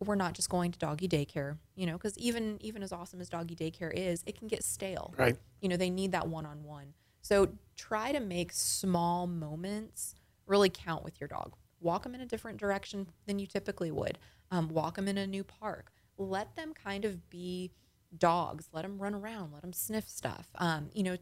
we're 0.00 0.14
not 0.14 0.34
just 0.34 0.48
going 0.48 0.72
to 0.72 0.78
doggy 0.78 1.08
daycare, 1.08 1.56
you 1.74 1.86
know, 1.86 1.94
because 1.94 2.16
even 2.18 2.58
even 2.60 2.82
as 2.82 2.92
awesome 2.92 3.20
as 3.20 3.28
doggy 3.28 3.54
daycare 3.54 3.92
is, 3.94 4.22
it 4.26 4.38
can 4.38 4.48
get 4.48 4.64
stale. 4.64 5.14
Right. 5.16 5.36
You 5.60 5.68
know, 5.68 5.76
they 5.76 5.90
need 5.90 6.12
that 6.12 6.28
one-on-one. 6.28 6.94
So 7.22 7.48
try 7.76 8.12
to 8.12 8.20
make 8.20 8.52
small 8.52 9.26
moments 9.26 10.14
really 10.46 10.68
count 10.68 11.04
with 11.04 11.20
your 11.20 11.28
dog. 11.28 11.54
Walk 11.80 12.02
them 12.02 12.14
in 12.14 12.20
a 12.20 12.26
different 12.26 12.58
direction 12.58 13.08
than 13.26 13.38
you 13.38 13.46
typically 13.46 13.90
would. 13.90 14.18
Um, 14.50 14.68
walk 14.68 14.96
them 14.96 15.08
in 15.08 15.16
a 15.16 15.26
new 15.26 15.44
park. 15.44 15.90
Let 16.18 16.54
them 16.56 16.74
kind 16.74 17.04
of 17.04 17.30
be 17.30 17.72
dogs. 18.16 18.68
Let 18.72 18.82
them 18.82 18.98
run 18.98 19.14
around. 19.14 19.52
Let 19.52 19.62
them 19.62 19.72
sniff 19.72 20.08
stuff. 20.08 20.48
Um, 20.56 20.90
you 20.92 21.02
know, 21.02 21.16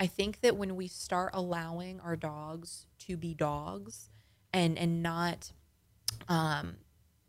I 0.00 0.06
think 0.06 0.40
that 0.40 0.56
when 0.56 0.76
we 0.76 0.86
start 0.86 1.30
allowing 1.34 2.00
our 2.00 2.16
dogs 2.16 2.86
to 3.00 3.16
be 3.16 3.34
dogs 3.34 4.10
and 4.52 4.78
and 4.78 5.02
not 5.02 5.52
um, 6.28 6.76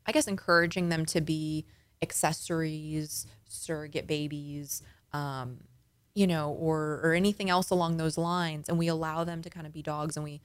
I 0.10 0.12
guess 0.12 0.28
encouraging 0.28 0.90
them 0.90 1.06
to 1.06 1.22
be 1.22 1.68
accessories, 2.02 3.28
surrogate 3.48 4.08
babies, 4.08 4.82
um, 5.14 5.60
you 6.16 6.26
know, 6.26 6.50
or 6.54 7.00
or 7.04 7.14
anything 7.14 7.52
else 7.52 7.70
along 7.70 7.98
those 7.98 8.18
lines, 8.18 8.68
and 8.68 8.80
we 8.80 8.88
allow 8.88 9.24
them 9.24 9.44
to 9.44 9.52
kind 9.52 9.68
of 9.68 9.72
be 9.72 9.84
dogs, 9.84 10.18
and 10.18 10.24
we 10.24 10.42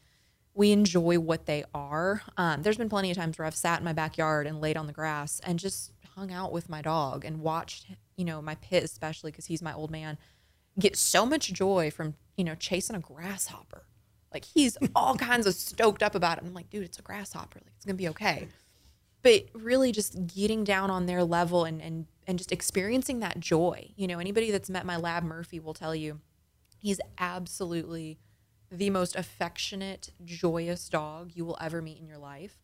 we 0.52 0.70
enjoy 0.70 1.18
what 1.18 1.46
they 1.46 1.64
are. 1.74 2.20
Um, 2.36 2.60
there's 2.60 2.76
been 2.76 2.90
plenty 2.90 3.10
of 3.10 3.16
times 3.16 3.38
where 3.38 3.46
I've 3.46 3.56
sat 3.56 3.78
in 3.78 3.86
my 3.86 3.94
backyard 3.94 4.46
and 4.46 4.60
laid 4.60 4.76
on 4.76 4.86
the 4.86 4.92
grass 4.92 5.40
and 5.42 5.58
just 5.58 5.92
hung 6.14 6.30
out 6.30 6.52
with 6.52 6.68
my 6.68 6.82
dog 6.82 7.24
and 7.24 7.40
watched, 7.40 7.86
you 8.16 8.26
know, 8.26 8.42
my 8.42 8.56
pit 8.56 8.84
especially 8.84 9.30
because 9.30 9.46
he's 9.46 9.62
my 9.62 9.72
old 9.72 9.90
man, 9.90 10.18
get 10.78 10.94
so 10.94 11.24
much 11.24 11.54
joy 11.54 11.90
from 11.90 12.16
you 12.36 12.44
know 12.44 12.54
chasing 12.54 12.96
a 12.96 13.00
grasshopper. 13.00 13.86
Like 14.30 14.44
he's 14.44 14.76
all 14.94 15.16
kinds 15.16 15.46
of 15.46 15.54
stoked 15.54 16.02
up 16.02 16.14
about 16.14 16.36
it. 16.36 16.44
I'm 16.44 16.52
like, 16.52 16.68
dude, 16.68 16.84
it's 16.84 16.98
a 16.98 17.02
grasshopper. 17.02 17.60
Like 17.64 17.72
it's 17.76 17.86
gonna 17.86 17.96
be 17.96 18.08
okay. 18.08 18.48
But 19.24 19.46
really 19.54 19.90
just 19.90 20.28
getting 20.28 20.62
down 20.62 20.90
on 20.90 21.06
their 21.06 21.24
level 21.24 21.64
and 21.64 21.82
and 21.82 22.06
and 22.26 22.38
just 22.38 22.52
experiencing 22.52 23.20
that 23.20 23.40
joy. 23.40 23.90
You 23.96 24.06
know, 24.06 24.20
anybody 24.20 24.52
that's 24.52 24.70
met 24.70 24.86
my 24.86 24.96
lab 24.96 25.24
Murphy 25.24 25.58
will 25.58 25.74
tell 25.74 25.94
you 25.94 26.20
he's 26.78 27.00
absolutely 27.18 28.18
the 28.70 28.90
most 28.90 29.16
affectionate, 29.16 30.10
joyous 30.24 30.88
dog 30.88 31.32
you 31.34 31.44
will 31.44 31.58
ever 31.60 31.82
meet 31.82 31.98
in 31.98 32.06
your 32.06 32.18
life. 32.18 32.58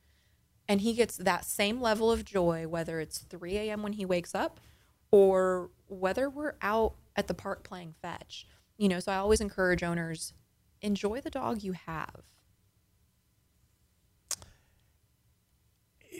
And 0.69 0.83
he 0.83 0.93
gets 0.93 1.17
that 1.17 1.45
same 1.45 1.81
level 1.81 2.13
of 2.13 2.25
joy, 2.25 2.69
whether 2.69 3.01
it's 3.01 3.19
3 3.19 3.57
a.m. 3.57 3.83
when 3.83 3.95
he 3.95 4.05
wakes 4.05 4.35
up 4.35 4.61
or 5.11 5.71
whether 5.89 6.31
we're 6.31 6.55
out 6.63 6.95
at 7.17 7.27
the 7.27 7.35
park 7.35 7.65
playing 7.65 7.95
fetch. 8.01 8.47
You 8.79 8.89
know, 8.89 9.01
so 9.01 9.13
I 9.13 9.17
always 9.17 9.41
encourage 9.41 9.83
owners 9.83 10.33
enjoy 10.83 11.21
the 11.21 11.31
dog 11.31 11.63
you 11.63 11.73
have. 11.73 12.23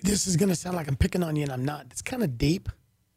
This 0.03 0.27
is 0.27 0.37
going 0.37 0.49
to 0.49 0.57
sound 0.57 0.77
like 0.77 0.89
I'm 0.89 0.97
picking 0.97 1.23
on 1.23 1.37
you, 1.37 1.43
and 1.43 1.53
I'm 1.53 1.65
not. 1.65 1.87
It's 1.91 2.03
kind 2.03 2.23
of 2.23 2.39
deep. 2.39 2.69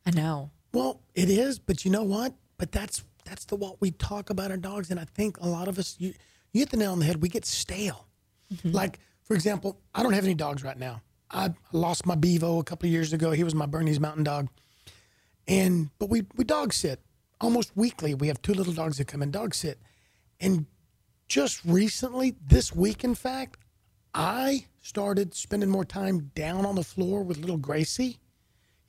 I 0.06 0.12
know. 0.12 0.52
Well, 0.74 1.02
it 1.14 1.30
is, 1.30 1.60
but 1.60 1.86
you 1.86 1.92
know 1.92 2.04
what? 2.04 2.34
But 2.58 2.72
that's 2.72 3.04
that's 3.26 3.46
the 3.46 3.56
what 3.56 3.80
we 3.80 3.92
talk 3.92 4.30
about 4.30 4.52
our 4.52 4.58
dogs, 4.58 4.92
and 4.92 5.00
I 5.00 5.06
think 5.06 5.38
a 5.40 5.48
lot 5.48 5.68
of 5.68 5.80
us 5.80 5.96
you 6.00 6.14
you 6.52 6.60
hit 6.60 6.70
the 6.70 6.78
nail 6.78 6.92
on 6.92 7.00
the 7.00 7.06
head. 7.06 7.22
We 7.22 7.30
get 7.30 7.46
stale. 7.46 8.08
Mm-hmm. 8.54 8.72
Like 8.72 9.00
for 9.24 9.34
example, 9.34 9.80
I 9.96 10.04
don't 10.04 10.14
have 10.14 10.26
any 10.26 10.34
dogs 10.34 10.64
right 10.64 10.78
now. 10.78 11.02
I 11.32 11.54
lost 11.72 12.06
my 12.06 12.16
Bevo 12.16 12.60
a 12.60 12.64
couple 12.64 12.88
of 12.88 12.92
years 12.92 13.14
ago. 13.14 13.32
He 13.32 13.44
was 13.44 13.56
my 13.56 13.66
Bernese 13.66 14.00
Mountain 14.00 14.24
Dog, 14.24 14.50
and 15.48 15.90
but 16.00 16.10
we 16.10 16.24
we 16.36 16.44
dog 16.44 16.74
sit 16.74 17.00
almost 17.40 17.76
weekly. 17.76 18.14
We 18.14 18.28
have 18.28 18.42
two 18.42 18.54
little 18.54 18.74
dogs 18.74 18.98
that 18.98 19.08
come 19.08 19.22
and 19.22 19.32
dog 19.32 19.56
sit, 19.56 19.80
and 20.40 20.66
just 21.28 21.64
recently, 21.66 22.36
this 22.46 22.76
week, 22.76 23.04
in 23.04 23.16
fact, 23.16 23.58
I 24.14 24.66
started 24.84 25.34
spending 25.34 25.70
more 25.70 25.86
time 25.86 26.32
down 26.36 26.66
on 26.66 26.76
the 26.76 26.84
floor 26.84 27.24
with 27.24 27.40
little 27.40 27.58
Gracie. 27.58 28.20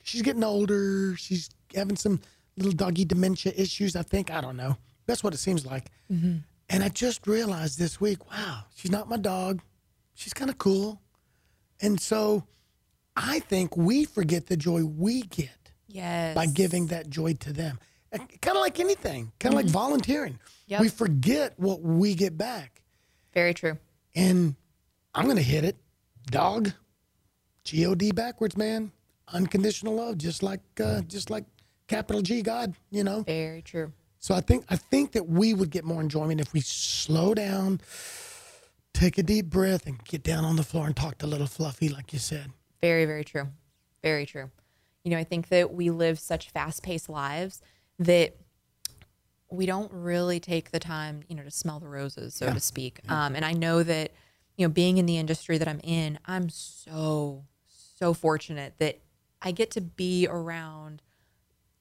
She's 0.03 0.23
getting 0.23 0.45
older. 0.45 1.17
She's 1.17 1.49
having 1.75 1.97
some 1.97 2.21
little 2.57 2.73
doggy 2.73 3.05
dementia 3.05 3.53
issues, 3.57 3.97
I 3.97 4.03
think. 4.03 4.31
I 4.31 4.41
don't 4.41 4.57
know. 4.57 4.77
That's 5.07 5.25
what 5.25 5.33
it 5.33 5.39
seems 5.39 5.65
like. 5.65 5.91
Mm-hmm. 6.13 6.39
And 6.69 6.83
I 6.83 6.89
just 6.89 7.27
realized 7.27 7.79
this 7.79 8.01
week, 8.01 8.29
wow, 8.31 8.65
she's 8.75 8.91
not 8.91 9.09
my 9.09 9.17
dog. 9.17 9.63
She's 10.15 10.35
kind 10.35 10.51
of 10.51 10.59
cool. 10.59 11.01
And 11.81 12.01
so 12.01 12.45
I 13.17 13.39
think 13.39 13.77
we 13.77 14.05
forget 14.05 14.47
the 14.47 14.57
joy 14.57 14.85
we 14.85 15.23
get 15.23 15.51
Yes. 15.87 16.35
by 16.35 16.47
giving 16.47 16.89
that 16.89 17.09
joy 17.09 17.35
to 17.35 17.53
them. 17.53 17.79
Eh, 18.11 18.19
kind 18.43 18.57
of 18.57 18.63
like 18.63 18.81
anything, 18.81 19.31
kind 19.39 19.55
of 19.55 19.57
like 19.57 19.67
mm-hmm. 19.67 19.75
volunteering. 19.75 20.41
Yep. 20.67 20.81
We 20.81 20.89
forget 20.89 21.55
what 21.57 21.83
we 21.83 22.17
get 22.17 22.37
back. 22.37 22.83
Very 23.33 23.55
true. 23.55 23.79
And 24.17 24.57
I'm 25.15 25.27
going 25.27 25.37
to 25.37 25.43
hit 25.43 25.65
it. 25.65 25.77
Dog, 26.31 26.73
G 27.65 27.87
O 27.87 27.95
D 27.95 28.13
backwards, 28.13 28.57
man. 28.57 28.93
Unconditional 29.29 29.95
love, 29.95 30.19
just 30.19 30.43
like 30.43 30.61
uh, 30.83 31.01
just 31.03 31.31
like 31.31 31.45
capital 31.89 32.23
G 32.23 32.43
God, 32.43 32.75
you 32.91 33.05
know. 33.05 33.23
Very 33.23 33.63
true. 33.63 33.93
So 34.19 34.35
I 34.35 34.41
think 34.41 34.65
I 34.69 34.77
think 34.77 35.13
that 35.13 35.29
we 35.29 35.55
would 35.55 35.71
get 35.71 35.85
more 35.85 36.01
enjoyment 36.01 36.41
if 36.41 36.53
we 36.53 36.61
slow 36.61 37.35
down, 37.35 37.81
take 38.93 39.19
a 39.19 39.23
deep 39.23 39.47
breath, 39.47 39.87
and 39.87 40.03
get 40.05 40.23
down 40.23 40.45
on 40.45 40.57
the 40.57 40.63
floor 40.63 40.87
and 40.87 40.97
talk 40.97 41.19
to 41.19 41.27
little 41.27 41.47
Fluffy, 41.47 41.89
like 41.89 42.13
you 42.13 42.19
said. 42.19 42.51
Very, 42.81 43.05
very 43.05 43.25
true. 43.25 43.49
Very 44.03 44.27
true. 44.27 44.51
You 45.05 45.11
know, 45.11 45.19
I 45.19 45.25
think 45.25 45.49
that 45.49 45.73
we 45.73 45.91
live 45.91 46.19
such 46.19 46.51
fast 46.51 46.83
paced 46.83 47.09
lives 47.09 47.61
that 47.99 48.37
we 49.51 49.67
don't 49.67 49.93
really 49.93 50.41
take 50.41 50.71
the 50.71 50.81
time, 50.81 51.23
you 51.29 51.37
know, 51.37 51.45
to 51.45 51.51
smell 51.51 51.79
the 51.79 51.89
roses, 51.89 52.35
so 52.35 52.53
to 52.53 52.61
speak. 52.61 53.01
Um, 53.09 53.35
and 53.35 53.45
I 53.45 53.53
know 53.53 53.83
that, 53.83 54.13
you 54.57 54.67
know, 54.67 54.73
being 54.73 54.99
in 54.99 55.07
the 55.07 55.17
industry 55.17 55.59
that 55.59 55.69
I'm 55.69 55.81
in, 55.83 56.19
I'm 56.27 56.49
so, 56.49 57.45
so 57.67 58.15
fortunate 58.15 58.75
that 58.79 59.01
I 59.43 59.51
get 59.51 59.71
to 59.73 59.81
be 59.81 60.27
around 60.29 61.03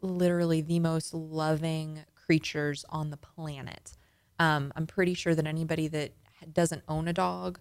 literally 0.01 0.61
the 0.61 0.79
most 0.79 1.13
loving 1.13 2.03
creatures 2.15 2.85
on 2.89 3.09
the 3.09 3.17
planet. 3.17 3.95
Um, 4.39 4.73
I'm 4.75 4.87
pretty 4.87 5.13
sure 5.13 5.35
that 5.35 5.45
anybody 5.45 5.87
that 5.89 6.11
doesn't 6.51 6.83
own 6.87 7.07
a 7.07 7.13
dog, 7.13 7.59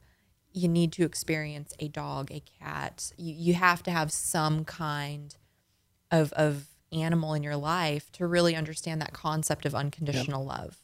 you 0.53 0.69
need 0.69 0.93
to 0.93 1.05
experience 1.05 1.73
a 1.79 1.89
dog, 1.89 2.31
a 2.33 2.43
cat. 2.59 3.13
You, 3.17 3.35
you 3.35 3.55
have 3.55 3.83
to 3.85 3.91
have 3.91 4.11
some 4.11 4.65
kind 4.65 5.37
of, 6.11 6.33
of 6.33 6.67
animal 6.91 7.35
in 7.35 7.43
your 7.43 7.57
life 7.57 8.11
to 8.13 8.27
really 8.27 8.57
understand 8.57 9.01
that 9.01 9.13
concept 9.13 9.67
of 9.67 9.75
unconditional 9.75 10.45
love. 10.45 10.79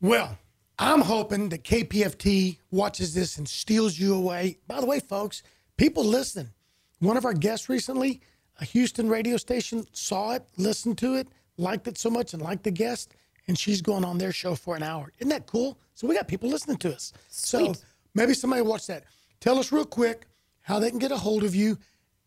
Well, 0.00 0.38
I'm 0.78 1.00
hoping 1.02 1.48
that 1.50 1.64
KPFT 1.64 2.58
watches 2.70 3.14
this 3.14 3.38
and 3.38 3.48
steals 3.48 3.98
you 3.98 4.14
away. 4.14 4.58
By 4.66 4.80
the 4.80 4.86
way, 4.86 5.00
folks, 5.00 5.42
people 5.76 6.04
listen. 6.04 6.50
One 6.98 7.16
of 7.16 7.24
our 7.24 7.34
guests 7.34 7.68
recently, 7.68 8.20
a 8.60 8.64
Houston 8.64 9.08
radio 9.08 9.36
station, 9.36 9.86
saw 9.92 10.32
it, 10.32 10.44
listened 10.56 10.98
to 10.98 11.14
it, 11.14 11.28
liked 11.56 11.86
it 11.88 11.98
so 11.98 12.10
much, 12.10 12.32
and 12.32 12.42
liked 12.42 12.64
the 12.64 12.70
guest, 12.70 13.14
and 13.46 13.58
she's 13.58 13.82
going 13.82 14.04
on 14.04 14.18
their 14.18 14.32
show 14.32 14.54
for 14.54 14.76
an 14.76 14.82
hour. 14.82 15.12
Isn't 15.18 15.30
that 15.30 15.46
cool? 15.46 15.78
So 15.94 16.06
we 16.06 16.14
got 16.14 16.28
people 16.28 16.48
listening 16.48 16.78
to 16.78 16.94
us. 16.94 17.12
Sweet. 17.28 17.76
So 17.76 17.82
maybe 18.14 18.34
somebody 18.34 18.62
watch 18.62 18.86
that. 18.86 19.04
Tell 19.40 19.58
us 19.58 19.72
real 19.72 19.84
quick 19.84 20.26
how 20.60 20.78
they 20.78 20.90
can 20.90 20.98
get 20.98 21.12
a 21.12 21.16
hold 21.16 21.44
of 21.44 21.54
you. 21.54 21.78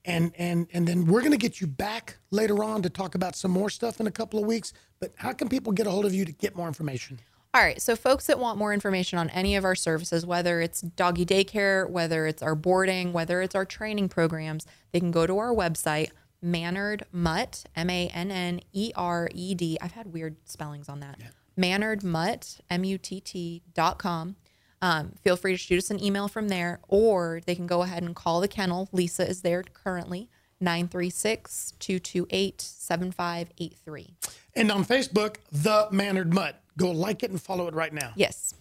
And, 0.08 0.34
and 0.38 0.68
and 0.72 0.88
then 0.88 1.06
we're 1.06 1.22
going 1.22 1.32
to 1.32 1.38
get 1.38 1.60
you 1.60 1.66
back 1.66 2.18
later 2.30 2.64
on 2.64 2.84
to 2.84 2.92
talk 2.92 3.16
about 3.16 3.36
some 3.36 3.50
more 3.50 3.72
stuff 3.72 4.00
in 4.00 4.06
a 4.06 4.12
couple 4.12 4.40
of 4.40 4.46
weeks. 4.46 4.72
But 5.00 5.14
how 5.16 5.34
can 5.34 5.50
people 5.50 5.74
get 5.74 5.88
a 5.88 5.90
hold 5.90 6.06
of 6.06 6.14
you 6.14 6.26
to 6.26 6.32
get 6.32 6.56
more 6.56 6.68
information? 6.68 7.20
All 7.56 7.62
right. 7.62 7.82
So, 7.82 7.96
folks 7.96 8.28
that 8.28 8.38
want 8.38 8.58
more 8.58 8.74
information 8.74 9.18
on 9.18 9.30
any 9.30 9.56
of 9.56 9.64
our 9.64 9.76
services, 9.76 10.26
whether 10.26 10.60
it's 10.60 10.82
doggy 10.82 11.26
daycare, 11.26 11.90
whether 11.90 12.28
it's 12.28 12.44
our 12.44 12.54
boarding, 12.54 13.14
whether 13.14 13.42
it's 13.42 13.56
our 13.56 13.64
training 13.64 14.10
programs, 14.10 14.68
they 14.92 15.00
can 15.00 15.10
go 15.10 15.26
to 15.26 15.38
our 15.38 15.54
website, 15.54 16.10
Mannered 16.42 17.06
Mutt, 17.14 17.64
M 17.74 17.90
A 17.90 18.10
N 18.10 18.30
N 18.30 18.60
E 18.74 18.92
R 18.98 19.30
E 19.34 19.56
D. 19.56 19.78
I've 19.80 19.94
had 19.94 20.12
weird 20.12 20.36
spellings 20.44 20.90
on 20.90 21.00
that. 21.00 21.18
Mannered 21.56 22.04
Mutt, 22.04 22.60
M 22.70 22.84
U 22.84 22.98
T 22.98 23.22
T 23.22 23.62
dot 23.74 24.00
com. 24.00 24.36
Um, 24.82 25.14
feel 25.24 25.38
free 25.38 25.54
to 25.54 25.58
shoot 25.58 25.78
us 25.78 25.90
an 25.90 26.04
email 26.04 26.28
from 26.28 26.50
there, 26.50 26.82
or 26.90 27.40
they 27.46 27.56
can 27.56 27.68
go 27.68 27.84
ahead 27.84 28.04
and 28.04 28.14
call 28.14 28.42
the 28.42 28.50
kennel. 28.50 28.90
Lisa 28.92 29.26
is 29.26 29.44
there 29.44 29.64
currently, 29.64 30.30
936 30.60 31.72
228 31.80 32.60
7583. 32.60 34.14
And 34.56 34.70
on 34.74 34.84
Facebook, 34.84 35.38
The 35.54 35.88
Mannered 35.90 36.34
Mutt. 36.34 36.62
Go 36.78 36.92
like 36.92 37.24
it 37.24 37.32
and 37.32 37.42
follow 37.42 37.68
it 37.68 37.74
right 37.74 37.94
now. 37.94 38.12
Yes. 38.16 38.54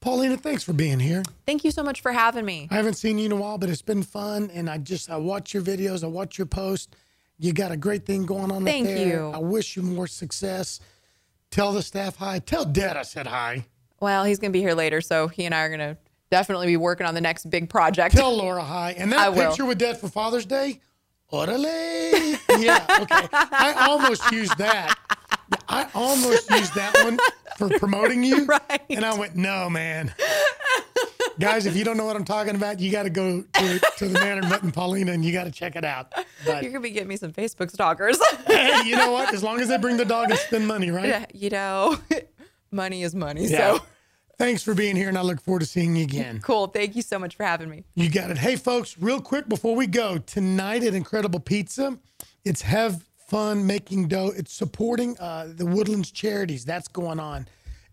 Paulina, 0.00 0.36
thanks 0.36 0.64
for 0.64 0.72
being 0.72 0.98
here. 0.98 1.22
Thank 1.46 1.64
you 1.64 1.70
so 1.70 1.82
much 1.82 2.00
for 2.00 2.12
having 2.12 2.44
me. 2.44 2.66
I 2.70 2.74
haven't 2.74 2.94
seen 2.94 3.18
you 3.18 3.26
in 3.26 3.32
a 3.32 3.36
while, 3.36 3.56
but 3.58 3.68
it's 3.70 3.82
been 3.82 4.02
fun. 4.02 4.50
And 4.52 4.68
I 4.68 4.78
just, 4.78 5.10
I 5.10 5.16
watch 5.16 5.54
your 5.54 5.62
videos, 5.62 6.02
I 6.02 6.08
watch 6.08 6.38
your 6.38 6.46
posts. 6.46 6.88
You 7.38 7.52
got 7.52 7.72
a 7.72 7.76
great 7.76 8.04
thing 8.04 8.26
going 8.26 8.50
on 8.50 8.64
Thank 8.64 8.86
there. 8.86 9.06
you. 9.06 9.30
I 9.30 9.38
wish 9.38 9.76
you 9.76 9.82
more 9.82 10.06
success. 10.06 10.80
Tell 11.50 11.72
the 11.72 11.82
staff 11.82 12.16
hi. 12.16 12.38
Tell 12.40 12.64
Dad 12.64 12.96
I 12.96 13.02
said 13.02 13.26
hi. 13.26 13.66
Well, 14.00 14.24
he's 14.24 14.38
going 14.38 14.50
to 14.50 14.56
be 14.56 14.60
here 14.60 14.74
later, 14.74 15.00
so 15.00 15.28
he 15.28 15.44
and 15.44 15.54
I 15.54 15.60
are 15.62 15.68
going 15.68 15.80
to 15.94 15.96
definitely 16.30 16.66
be 16.66 16.76
working 16.76 17.06
on 17.06 17.14
the 17.14 17.20
next 17.20 17.48
big 17.50 17.68
project. 17.68 18.16
Tell 18.16 18.36
Laura 18.36 18.64
hi. 18.64 18.92
And 18.96 19.12
that 19.12 19.20
I 19.20 19.28
will. 19.28 19.48
picture 19.48 19.64
with 19.64 19.78
Dad 19.78 19.98
for 19.98 20.08
Father's 20.08 20.46
Day, 20.46 20.80
orale. 21.32 22.38
Yeah, 22.58 22.84
okay. 23.00 23.28
I 23.32 23.86
almost 23.88 24.30
used 24.32 24.56
that. 24.58 24.96
I 25.72 25.88
almost 25.94 26.50
used 26.50 26.74
that 26.74 26.92
one 27.04 27.18
for 27.58 27.68
promoting 27.78 28.22
you. 28.22 28.46
Right. 28.52 28.82
And 28.90 29.04
I 29.04 29.18
went, 29.18 29.36
no, 29.36 29.70
man. 29.70 30.14
Guys, 31.38 31.64
if 31.66 31.74
you 31.74 31.84
don't 31.84 31.96
know 31.96 32.04
what 32.04 32.16
I'm 32.16 32.24
talking 32.24 32.54
about, 32.54 32.78
you 32.80 32.92
got 32.92 33.04
to 33.04 33.10
go 33.10 33.42
to, 33.42 33.78
to 33.98 34.08
the 34.08 34.18
Mannered 34.20 34.48
Mutt 34.48 34.62
and 34.62 34.72
Paulina 34.74 35.12
and 35.12 35.24
you 35.24 35.32
got 35.32 35.44
to 35.44 35.50
check 35.50 35.76
it 35.76 35.84
out. 35.84 36.12
But 36.44 36.62
You're 36.62 36.72
going 36.72 36.74
to 36.74 36.80
be 36.80 36.90
getting 36.90 37.08
me 37.08 37.16
some 37.16 37.32
Facebook 37.32 37.70
stalkers. 37.70 38.18
hey, 38.46 38.82
you 38.84 38.96
know 38.96 39.12
what? 39.12 39.32
As 39.32 39.42
long 39.42 39.60
as 39.60 39.68
they 39.68 39.78
bring 39.78 39.96
the 39.96 40.04
dog 40.04 40.30
and 40.30 40.38
spend 40.38 40.66
money, 40.68 40.90
right? 40.90 41.06
Yeah, 41.08 41.24
you 41.32 41.48
know, 41.50 41.98
money 42.70 43.02
is 43.02 43.14
money. 43.14 43.46
Yeah. 43.46 43.76
So 43.78 43.84
Thanks 44.38 44.62
for 44.62 44.74
being 44.74 44.96
here, 44.96 45.08
and 45.08 45.16
I 45.16 45.22
look 45.22 45.40
forward 45.40 45.60
to 45.60 45.66
seeing 45.66 45.94
you 45.94 46.02
again. 46.04 46.40
cool. 46.40 46.66
Thank 46.66 46.96
you 46.96 47.02
so 47.02 47.18
much 47.18 47.36
for 47.36 47.44
having 47.44 47.70
me. 47.70 47.84
You 47.94 48.10
got 48.10 48.30
it. 48.30 48.38
Hey, 48.38 48.56
folks, 48.56 48.98
real 48.98 49.20
quick 49.20 49.48
before 49.48 49.76
we 49.76 49.86
go, 49.86 50.18
tonight 50.18 50.82
at 50.82 50.94
Incredible 50.94 51.38
Pizza, 51.38 51.96
it's 52.44 52.62
Have 52.62 53.04
Fun 53.32 53.66
Making 53.66 54.08
Dough. 54.08 54.34
It's 54.36 54.52
supporting 54.52 55.18
uh, 55.18 55.48
the 55.56 55.64
Woodlands 55.64 56.10
Charities. 56.12 56.66
That's 56.66 56.86
going 56.86 57.18
on. 57.18 57.48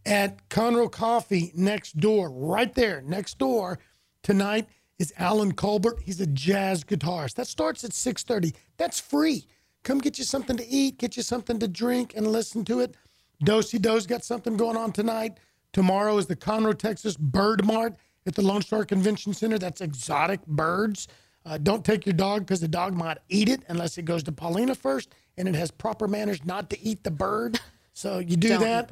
At 0.05 0.49
Conroe 0.49 0.91
Coffee 0.91 1.53
next 1.55 1.97
door, 1.97 2.29
right 2.29 2.75
there 2.75 3.01
next 3.03 3.37
door, 3.37 3.79
tonight 4.21 4.67
is 4.97 5.13
Alan 5.17 5.53
Colbert. 5.53 6.01
He's 6.03 6.19
a 6.19 6.27
jazz 6.27 6.83
guitarist. 6.83 7.35
That 7.35 7.47
starts 7.47 7.85
at 7.85 7.91
6.30. 7.91 8.53
That's 8.75 8.99
free. 8.99 9.45
Come 9.85 9.99
get 9.99 10.17
you 10.17 10.25
something 10.25 10.57
to 10.57 10.67
eat, 10.67 10.97
get 10.97 11.15
you 11.15 11.23
something 11.23 11.57
to 11.59 11.69
drink, 11.69 12.15
and 12.17 12.27
listen 12.27 12.65
to 12.65 12.81
it. 12.81 12.95
Dosey 13.41 13.79
Doe's 13.79 14.05
got 14.05 14.25
something 14.25 14.57
going 14.57 14.75
on 14.75 14.91
tonight. 14.91 15.39
Tomorrow 15.71 16.17
is 16.17 16.25
the 16.25 16.35
Conroe, 16.35 16.77
Texas 16.77 17.15
Bird 17.15 17.63
Mart 17.63 17.95
at 18.25 18.35
the 18.35 18.41
Lone 18.41 18.61
Star 18.61 18.83
Convention 18.83 19.33
Center. 19.33 19.57
That's 19.57 19.79
exotic 19.79 20.45
birds. 20.47 21.07
Uh, 21.45 21.57
don't 21.57 21.85
take 21.85 22.05
your 22.05 22.13
dog 22.13 22.41
because 22.41 22.59
the 22.59 22.67
dog 22.67 22.93
might 22.93 23.17
eat 23.29 23.49
it 23.49 23.63
unless 23.69 23.97
it 23.97 24.05
goes 24.05 24.23
to 24.23 24.31
Paulina 24.31 24.75
first, 24.75 25.15
and 25.39 25.47
it 25.47 25.55
has 25.55 25.71
proper 25.71 26.07
manners 26.07 26.45
not 26.45 26.69
to 26.69 26.79
eat 26.85 27.03
the 27.03 27.11
bird. 27.11 27.59
So 27.91 28.19
you 28.19 28.37
do 28.37 28.47
Don't 28.47 28.61
that. 28.61 28.89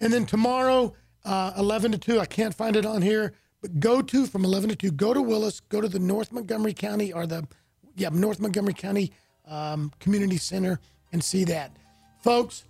And 0.00 0.12
then 0.12 0.26
tomorrow, 0.26 0.92
uh, 1.24 1.52
11 1.56 1.92
to 1.92 1.98
2, 1.98 2.20
I 2.20 2.26
can't 2.26 2.54
find 2.54 2.76
it 2.76 2.84
on 2.84 3.00
here, 3.00 3.32
but 3.62 3.80
go 3.80 4.02
to 4.02 4.26
from 4.26 4.44
11 4.44 4.68
to 4.68 4.76
2, 4.76 4.90
go 4.90 5.14
to 5.14 5.22
Willis, 5.22 5.60
go 5.60 5.80
to 5.80 5.88
the 5.88 5.98
North 5.98 6.30
Montgomery 6.30 6.74
County 6.74 7.10
or 7.10 7.26
the, 7.26 7.48
yeah, 7.96 8.10
North 8.12 8.38
Montgomery 8.38 8.74
County 8.74 9.12
um, 9.48 9.90
Community 9.98 10.36
Center 10.36 10.78
and 11.10 11.24
see 11.24 11.44
that. 11.44 11.74
Folks, 12.22 12.64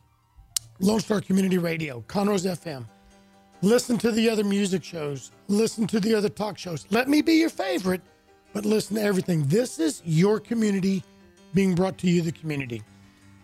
Lone 0.78 1.00
Star 1.00 1.20
Community 1.20 1.58
Radio, 1.58 2.04
Conroe's 2.06 2.46
FM. 2.46 2.84
Listen 3.60 3.98
to 3.98 4.12
the 4.12 4.30
other 4.30 4.44
music 4.44 4.84
shows. 4.84 5.32
Listen 5.48 5.88
to 5.88 5.98
the 5.98 6.14
other 6.14 6.28
talk 6.28 6.56
shows. 6.56 6.86
Let 6.90 7.08
me 7.08 7.20
be 7.20 7.32
your 7.32 7.50
favorite, 7.50 8.02
but 8.52 8.64
listen 8.64 8.94
to 8.94 9.02
everything. 9.02 9.44
This 9.48 9.80
is 9.80 10.02
your 10.04 10.38
community 10.38 11.02
being 11.52 11.74
brought 11.74 11.98
to 11.98 12.06
you, 12.06 12.22
the 12.22 12.30
community. 12.30 12.84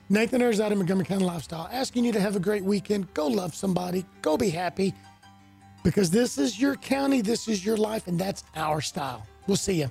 Nathan 0.08 0.40
Arizadi 0.40 0.70
of 0.70 0.78
Montgomery 0.78 1.04
County 1.04 1.24
Lifestyle 1.24 1.68
asking 1.72 2.04
you 2.04 2.12
to 2.12 2.20
have 2.20 2.36
a 2.36 2.40
great 2.40 2.62
weekend. 2.62 3.12
Go 3.12 3.26
love 3.26 3.54
somebody. 3.54 4.04
Go 4.22 4.36
be 4.36 4.50
happy 4.50 4.94
because 5.82 6.10
this 6.10 6.38
is 6.38 6.60
your 6.60 6.76
county, 6.76 7.20
this 7.20 7.48
is 7.48 7.66
your 7.66 7.76
life, 7.76 8.06
and 8.06 8.18
that's 8.18 8.44
our 8.54 8.80
style. 8.80 9.26
We'll 9.48 9.56
see 9.56 9.80
you. 9.80 9.90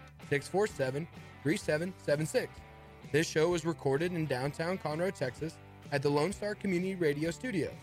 647 0.31 1.05
3776. 1.43 2.53
This 3.11 3.27
show 3.27 3.49
was 3.49 3.65
recorded 3.65 4.13
in 4.13 4.25
downtown 4.25 4.77
Conroe, 4.77 5.13
Texas 5.13 5.57
at 5.91 6.01
the 6.01 6.09
Lone 6.09 6.31
Star 6.31 6.55
Community 6.55 6.95
Radio 6.95 7.31
Studios. 7.31 7.73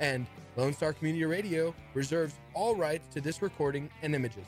And 0.00 0.26
Lone 0.56 0.72
Star 0.72 0.92
Community 0.92 1.24
Radio 1.24 1.72
reserves 1.94 2.34
all 2.54 2.74
rights 2.74 3.06
to 3.14 3.20
this 3.20 3.40
recording 3.40 3.88
and 4.02 4.16
images. 4.16 4.46